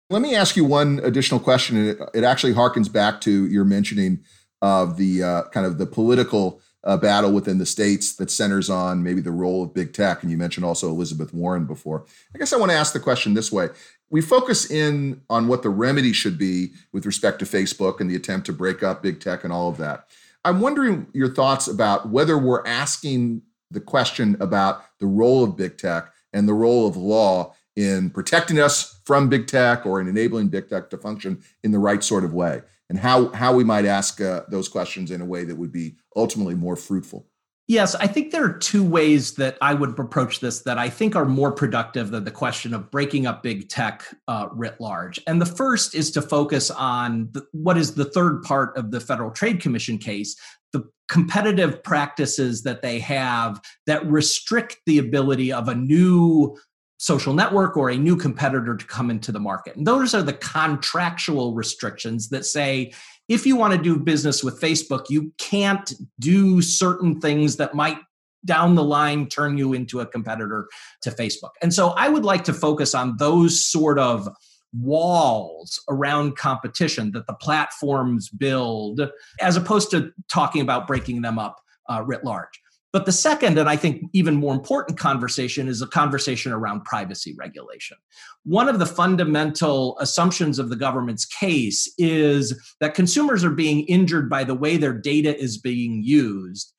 Let 0.10 0.21
me 0.21 0.36
ask 0.36 0.55
you 0.55 0.65
one 0.65 0.99
additional 1.03 1.39
question. 1.39 1.77
It, 1.77 1.99
it 2.15 2.23
actually 2.23 2.53
harkens 2.53 2.91
back 2.91 3.21
to 3.21 3.47
your 3.47 3.63
mentioning 3.63 4.23
of 4.62 4.97
the 4.97 5.23
uh, 5.23 5.43
kind 5.49 5.65
of 5.65 5.77
the 5.77 5.86
political 5.86 6.62
uh, 6.83 6.97
battle 6.97 7.31
within 7.31 7.57
the 7.57 7.65
states 7.65 8.15
that 8.15 8.31
centers 8.31 8.69
on 8.69 9.03
maybe 9.03 9.21
the 9.21 9.31
role 9.31 9.63
of 9.63 9.73
big 9.73 9.93
tech. 9.93 10.21
And 10.21 10.31
you 10.31 10.37
mentioned 10.37 10.65
also 10.65 10.89
Elizabeth 10.89 11.33
Warren 11.33 11.65
before. 11.65 12.05
I 12.33 12.37
guess 12.37 12.53
I 12.53 12.57
want 12.57 12.71
to 12.71 12.77
ask 12.77 12.93
the 12.93 12.99
question 12.99 13.33
this 13.33 13.51
way. 13.51 13.69
We 14.09 14.21
focus 14.21 14.71
in 14.71 15.21
on 15.29 15.47
what 15.47 15.61
the 15.61 15.69
remedy 15.69 16.13
should 16.13 16.37
be 16.37 16.71
with 16.91 17.05
respect 17.05 17.39
to 17.39 17.45
Facebook 17.45 17.99
and 17.99 18.09
the 18.09 18.15
attempt 18.15 18.45
to 18.47 18.53
break 18.53 18.81
up 18.81 19.03
big 19.03 19.19
tech 19.19 19.43
and 19.43 19.53
all 19.53 19.69
of 19.69 19.77
that. 19.77 20.07
I'm 20.45 20.61
wondering 20.61 21.07
your 21.13 21.33
thoughts 21.33 21.67
about 21.67 22.09
whether 22.09 22.37
we're 22.37 22.65
asking 22.65 23.43
the 23.69 23.81
question 23.81 24.37
about 24.39 24.83
the 24.99 25.05
role 25.05 25.43
of 25.43 25.57
big 25.57 25.77
tech 25.77 26.11
and 26.33 26.47
the 26.47 26.53
role 26.53 26.87
of 26.87 26.95
law 26.95 27.53
in 27.75 28.09
protecting 28.09 28.59
us 28.59 28.99
from 29.05 29.29
big 29.29 29.47
tech 29.47 29.85
or 29.85 30.01
in 30.01 30.07
enabling 30.07 30.47
big 30.47 30.69
tech 30.69 30.89
to 30.89 30.97
function 30.97 31.43
in 31.63 31.71
the 31.71 31.77
right 31.77 32.03
sort 32.03 32.23
of 32.23 32.33
way 32.33 32.61
and 32.89 32.99
how 32.99 33.29
how 33.29 33.53
we 33.53 33.63
might 33.63 33.85
ask 33.85 34.19
uh, 34.19 34.41
those 34.49 34.67
questions 34.67 35.11
in 35.11 35.21
a 35.21 35.25
way 35.25 35.43
that 35.43 35.55
would 35.55 35.71
be 35.71 35.95
ultimately 36.15 36.56
more 36.56 36.76
fruitful 36.76 37.28
Yes, 37.70 37.93
I 37.93 38.07
think 38.07 38.32
there 38.32 38.43
are 38.43 38.57
two 38.57 38.84
ways 38.84 39.36
that 39.36 39.55
I 39.62 39.76
would 39.76 39.99
approach 39.99 40.39
this 40.39 40.62
that 40.62 40.80
I 40.80 40.89
think 40.89 41.16
are 41.16 41.24
more 41.24 41.51
productive 41.51 42.10
than 42.10 42.24
the 42.24 42.32
question 42.32 42.74
of 42.74 42.89
breaking 42.89 43.28
up 43.28 43.43
big 43.43 43.70
tech 43.70 44.03
uh, 44.28 44.47
writ 44.51 44.82
large. 44.82 45.22
And 45.28 45.39
the 45.39 45.45
first 45.45 45.93
is 45.93 46.10
to 46.14 46.22
focus 46.24 46.72
on 46.72 47.30
the, 47.32 47.45
what 47.51 47.78
is 47.78 47.93
the 47.93 48.05
third 48.05 48.41
part 48.41 48.76
of 48.76 48.89
the 48.89 48.99
Federal 48.99 49.30
Trade 49.30 49.62
Commission 49.62 49.99
case 49.99 50.36
the 50.74 50.84
competitive 51.10 51.84
practices 51.84 52.64
that 52.64 52.82
they 52.82 52.97
have 52.99 53.62
that 53.86 54.03
restrict 54.10 54.78
the 54.88 54.97
ability 54.97 55.53
of 55.53 55.68
a 55.68 55.76
new 55.76 56.57
social 56.97 57.36
network 57.36 57.78
or 57.78 57.91
a 57.91 57.97
new 57.97 58.16
competitor 58.16 58.76
to 58.76 58.86
come 58.86 59.12
into 59.12 59.32
the 59.32 59.39
market. 59.39 59.76
And 59.76 59.86
those 59.86 60.16
are 60.16 60.24
the 60.24 60.34
contractual 60.34 61.53
restrictions 61.53 62.30
that 62.30 62.45
say 62.45 62.93
if 63.30 63.45
you 63.45 63.55
want 63.55 63.73
to 63.73 63.82
do 63.82 63.97
business 63.97 64.43
with 64.43 64.59
Facebook, 64.59 65.05
you 65.09 65.32
can't 65.38 65.93
do 66.19 66.61
certain 66.61 67.21
things 67.21 67.55
that 67.57 67.73
might 67.75 67.97
down 68.45 68.75
the 68.75 68.84
line 68.84 69.27
turn 69.27 69.57
you 69.57 69.73
into 69.73 69.99
a 69.99 70.05
competitor 70.05 70.67
to 71.03 71.11
Facebook. 71.11 71.51
And 71.61 71.73
so 71.73 71.89
I 71.89 72.09
would 72.09 72.25
like 72.25 72.43
to 72.45 72.53
focus 72.53 72.95
on 72.95 73.17
those 73.17 73.63
sort 73.63 73.99
of 73.99 74.27
walls 74.73 75.82
around 75.89 76.38
competition 76.38 77.11
that 77.11 77.27
the 77.27 77.34
platforms 77.34 78.30
build, 78.30 79.01
as 79.41 79.57
opposed 79.57 79.91
to 79.91 80.11
talking 80.32 80.61
about 80.61 80.88
breaking 80.88 81.21
them 81.21 81.38
up 81.38 81.57
uh, 81.89 82.03
writ 82.05 82.23
large. 82.23 82.59
But 82.91 83.05
the 83.05 83.11
second, 83.11 83.59
and 83.59 83.69
I 83.69 83.75
think 83.75 84.09
even 84.13 84.35
more 84.35 84.53
important 84.53 84.97
conversation, 84.97 85.67
is 85.67 85.81
a 85.81 85.87
conversation 85.87 86.51
around 86.51 86.85
privacy 86.85 87.35
regulation. 87.37 87.97
One 88.43 88.67
of 88.67 88.79
the 88.79 88.87
fundamental 88.87 89.97
assumptions 89.99 90.57
of 90.57 90.69
the 90.69 90.75
government's 90.75 91.25
case 91.25 91.91
is 91.99 92.59
that 92.79 92.95
consumers 92.95 93.43
are 93.43 93.51
being 93.51 93.81
injured 93.81 94.27
by 94.27 94.43
the 94.43 94.55
way 94.55 94.77
their 94.77 94.93
data 94.93 95.37
is 95.37 95.59
being 95.59 96.01
used, 96.03 96.73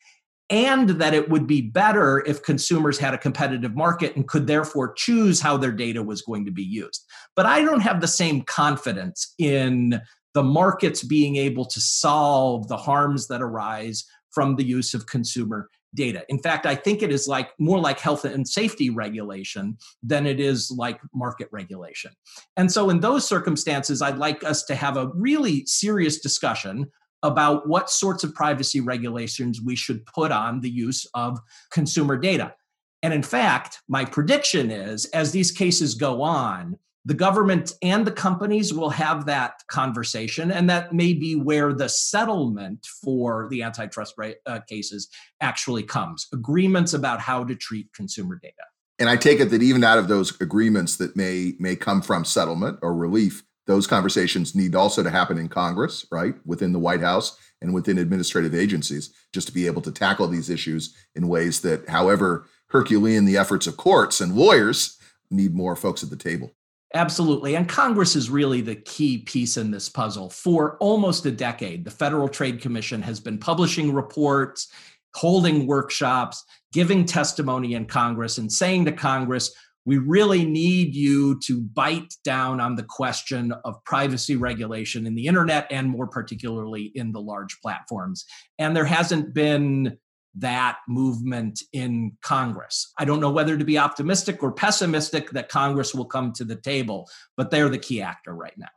and 0.48 0.90
that 0.90 1.14
it 1.14 1.30
would 1.30 1.46
be 1.46 1.60
better 1.60 2.24
if 2.26 2.42
consumers 2.42 2.98
had 2.98 3.14
a 3.14 3.18
competitive 3.18 3.76
market 3.76 4.16
and 4.16 4.26
could 4.26 4.48
therefore 4.48 4.92
choose 4.94 5.40
how 5.40 5.56
their 5.56 5.70
data 5.70 6.02
was 6.02 6.22
going 6.22 6.44
to 6.44 6.50
be 6.50 6.64
used. 6.64 7.06
But 7.36 7.46
I 7.46 7.62
don't 7.62 7.82
have 7.82 8.00
the 8.00 8.08
same 8.08 8.42
confidence 8.42 9.32
in 9.38 10.00
the 10.34 10.42
markets 10.42 11.04
being 11.04 11.36
able 11.36 11.66
to 11.66 11.80
solve 11.80 12.66
the 12.66 12.76
harms 12.76 13.28
that 13.28 13.42
arise 13.42 14.04
from 14.30 14.56
the 14.56 14.64
use 14.64 14.92
of 14.92 15.06
consumer 15.06 15.68
data. 15.94 16.24
In 16.28 16.38
fact, 16.38 16.66
I 16.66 16.74
think 16.74 17.02
it 17.02 17.12
is 17.12 17.26
like 17.26 17.50
more 17.58 17.78
like 17.78 17.98
health 17.98 18.24
and 18.24 18.46
safety 18.46 18.90
regulation 18.90 19.76
than 20.02 20.26
it 20.26 20.40
is 20.40 20.70
like 20.70 21.00
market 21.14 21.48
regulation. 21.50 22.12
And 22.56 22.70
so 22.70 22.90
in 22.90 23.00
those 23.00 23.26
circumstances, 23.26 24.02
I'd 24.02 24.18
like 24.18 24.44
us 24.44 24.64
to 24.64 24.74
have 24.74 24.96
a 24.96 25.10
really 25.14 25.64
serious 25.66 26.20
discussion 26.20 26.90
about 27.22 27.68
what 27.68 27.90
sorts 27.90 28.24
of 28.24 28.34
privacy 28.34 28.80
regulations 28.80 29.60
we 29.60 29.76
should 29.76 30.06
put 30.06 30.32
on 30.32 30.60
the 30.60 30.70
use 30.70 31.06
of 31.14 31.38
consumer 31.70 32.16
data. 32.16 32.54
And 33.02 33.12
in 33.12 33.22
fact, 33.22 33.80
my 33.88 34.04
prediction 34.04 34.70
is 34.70 35.06
as 35.06 35.32
these 35.32 35.50
cases 35.50 35.94
go 35.94 36.22
on, 36.22 36.78
the 37.04 37.14
government 37.14 37.72
and 37.82 38.06
the 38.06 38.12
companies 38.12 38.74
will 38.74 38.90
have 38.90 39.26
that 39.26 39.62
conversation 39.68 40.50
and 40.50 40.68
that 40.68 40.92
may 40.92 41.14
be 41.14 41.34
where 41.34 41.72
the 41.72 41.88
settlement 41.88 42.86
for 43.02 43.48
the 43.50 43.62
antitrust 43.62 44.14
uh, 44.46 44.60
cases 44.68 45.08
actually 45.40 45.82
comes 45.82 46.26
agreements 46.32 46.92
about 46.92 47.20
how 47.20 47.42
to 47.42 47.54
treat 47.54 47.92
consumer 47.94 48.38
data. 48.42 48.54
And 48.98 49.08
i 49.08 49.16
take 49.16 49.40
it 49.40 49.50
that 49.50 49.62
even 49.62 49.82
out 49.82 49.98
of 49.98 50.08
those 50.08 50.38
agreements 50.40 50.96
that 50.96 51.16
may 51.16 51.54
may 51.58 51.76
come 51.76 52.02
from 52.02 52.24
settlement 52.24 52.78
or 52.82 52.94
relief 52.94 53.42
those 53.66 53.86
conversations 53.86 54.54
need 54.54 54.74
also 54.74 55.02
to 55.02 55.10
happen 55.10 55.38
in 55.38 55.48
congress 55.48 56.06
right 56.12 56.34
within 56.44 56.72
the 56.72 56.78
white 56.78 57.00
house 57.00 57.38
and 57.62 57.72
within 57.72 57.98
administrative 57.98 58.54
agencies 58.54 59.12
just 59.32 59.46
to 59.46 59.54
be 59.54 59.66
able 59.66 59.82
to 59.82 59.92
tackle 59.92 60.26
these 60.26 60.50
issues 60.50 60.94
in 61.14 61.28
ways 61.28 61.60
that 61.62 61.88
however 61.88 62.46
herculean 62.68 63.24
the 63.24 63.38
efforts 63.38 63.66
of 63.66 63.78
courts 63.78 64.20
and 64.20 64.34
lawyers 64.34 64.98
need 65.30 65.54
more 65.54 65.76
folks 65.76 66.02
at 66.02 66.10
the 66.10 66.16
table 66.16 66.50
Absolutely. 66.92 67.54
And 67.54 67.68
Congress 67.68 68.16
is 68.16 68.30
really 68.30 68.62
the 68.62 68.74
key 68.74 69.18
piece 69.18 69.56
in 69.56 69.70
this 69.70 69.88
puzzle. 69.88 70.28
For 70.28 70.76
almost 70.78 71.24
a 71.24 71.30
decade, 71.30 71.84
the 71.84 71.90
Federal 71.90 72.28
Trade 72.28 72.60
Commission 72.60 73.00
has 73.02 73.20
been 73.20 73.38
publishing 73.38 73.94
reports, 73.94 74.72
holding 75.14 75.66
workshops, 75.68 76.44
giving 76.72 77.04
testimony 77.04 77.74
in 77.74 77.86
Congress, 77.86 78.38
and 78.38 78.50
saying 78.50 78.86
to 78.86 78.92
Congress, 78.92 79.54
we 79.86 79.98
really 79.98 80.44
need 80.44 80.94
you 80.94 81.38
to 81.40 81.62
bite 81.62 82.14
down 82.24 82.60
on 82.60 82.74
the 82.74 82.82
question 82.82 83.52
of 83.64 83.82
privacy 83.84 84.36
regulation 84.36 85.06
in 85.06 85.14
the 85.14 85.26
internet 85.26 85.66
and 85.70 85.88
more 85.88 86.06
particularly 86.06 86.92
in 86.94 87.12
the 87.12 87.20
large 87.20 87.58
platforms. 87.62 88.24
And 88.58 88.76
there 88.76 88.84
hasn't 88.84 89.32
been 89.32 89.96
that 90.36 90.78
movement 90.88 91.62
in 91.72 92.12
Congress. 92.22 92.92
I 92.98 93.04
don't 93.04 93.20
know 93.20 93.30
whether 93.30 93.56
to 93.56 93.64
be 93.64 93.78
optimistic 93.78 94.42
or 94.42 94.52
pessimistic 94.52 95.30
that 95.30 95.48
Congress 95.48 95.94
will 95.94 96.04
come 96.04 96.32
to 96.34 96.44
the 96.44 96.56
table, 96.56 97.08
but 97.36 97.50
they're 97.50 97.68
the 97.68 97.78
key 97.78 98.00
actor 98.02 98.34
right 98.34 98.56
now. 98.56 98.68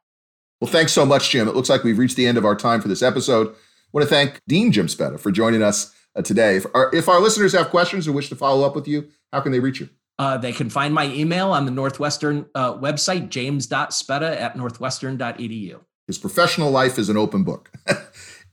Well, 0.59 0.71
thanks 0.71 0.93
so 0.93 1.05
much, 1.05 1.29
Jim. 1.29 1.47
It 1.47 1.55
looks 1.55 1.69
like 1.69 1.83
we've 1.83 1.97
reached 1.97 2.15
the 2.15 2.25
end 2.25 2.37
of 2.37 2.45
our 2.45 2.55
time 2.55 2.81
for 2.81 2.87
this 2.87 3.01
episode. 3.01 3.49
I 3.49 3.53
want 3.91 4.03
to 4.03 4.09
thank 4.09 4.41
Dean 4.47 4.71
Jim 4.71 4.87
Speta 4.87 5.17
for 5.17 5.31
joining 5.31 5.61
us 5.61 5.93
uh, 6.15 6.21
today. 6.21 6.57
If 6.57 6.65
our, 6.73 6.93
if 6.93 7.09
our, 7.09 7.19
listeners 7.19 7.53
have 7.53 7.69
questions 7.69 8.07
or 8.07 8.13
wish 8.13 8.29
to 8.29 8.35
follow 8.35 8.65
up 8.65 8.75
with 8.75 8.87
you, 8.87 9.09
how 9.31 9.41
can 9.41 9.51
they 9.51 9.59
reach 9.59 9.79
you? 9.79 9.89
Uh, 10.17 10.37
they 10.37 10.53
can 10.53 10.69
find 10.69 10.93
my 10.93 11.05
email 11.07 11.51
on 11.51 11.65
the 11.65 11.71
Northwestern 11.71 12.45
uh, 12.55 12.75
website, 12.77 13.29
james.speta 13.29 14.41
at 14.41 14.55
northwestern.edu. 14.55 15.79
His 16.07 16.17
professional 16.17 16.71
life 16.71 16.99
is 16.99 17.09
an 17.09 17.17
open 17.17 17.43
book. 17.43 17.71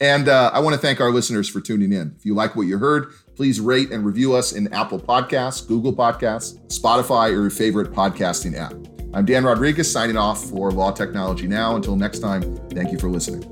And 0.00 0.28
uh, 0.28 0.50
I 0.54 0.60
want 0.60 0.74
to 0.74 0.80
thank 0.80 1.00
our 1.00 1.10
listeners 1.10 1.48
for 1.48 1.60
tuning 1.60 1.92
in. 1.92 2.14
If 2.18 2.24
you 2.24 2.34
like 2.34 2.56
what 2.56 2.62
you 2.62 2.78
heard, 2.78 3.12
please 3.36 3.60
rate 3.60 3.90
and 3.90 4.04
review 4.04 4.34
us 4.34 4.52
in 4.52 4.72
Apple 4.72 4.98
Podcasts, 4.98 5.66
Google 5.66 5.92
Podcasts, 5.92 6.58
Spotify, 6.68 7.28
or 7.28 7.42
your 7.42 7.50
favorite 7.50 7.92
podcasting 7.92 8.56
app. 8.56 8.72
I'm 9.12 9.26
Dan 9.26 9.44
Rodriguez 9.44 9.92
signing 9.92 10.16
off 10.16 10.42
for 10.44 10.70
Law 10.70 10.92
Technology 10.92 11.46
Now. 11.46 11.76
Until 11.76 11.96
next 11.96 12.20
time, 12.20 12.56
thank 12.70 12.92
you 12.92 12.98
for 12.98 13.10
listening. 13.10 13.44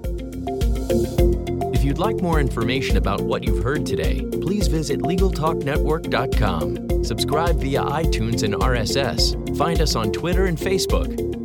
If 1.75 1.85
you'd 1.85 1.99
like 1.99 2.23
more 2.23 2.41
information 2.41 2.97
about 2.97 3.21
what 3.21 3.45
you've 3.45 3.63
heard 3.63 3.85
today, 3.85 4.23
please 4.41 4.69
visit 4.69 5.01
LegalTalkNetwork.com. 5.01 7.05
Subscribe 7.05 7.61
via 7.61 7.83
iTunes 7.83 8.43
and 8.43 8.55
RSS. 8.55 9.59
Find 9.59 9.81
us 9.81 9.97
on 9.97 10.13
Twitter 10.13 10.47
and 10.47 10.57
Facebook, 10.57 11.45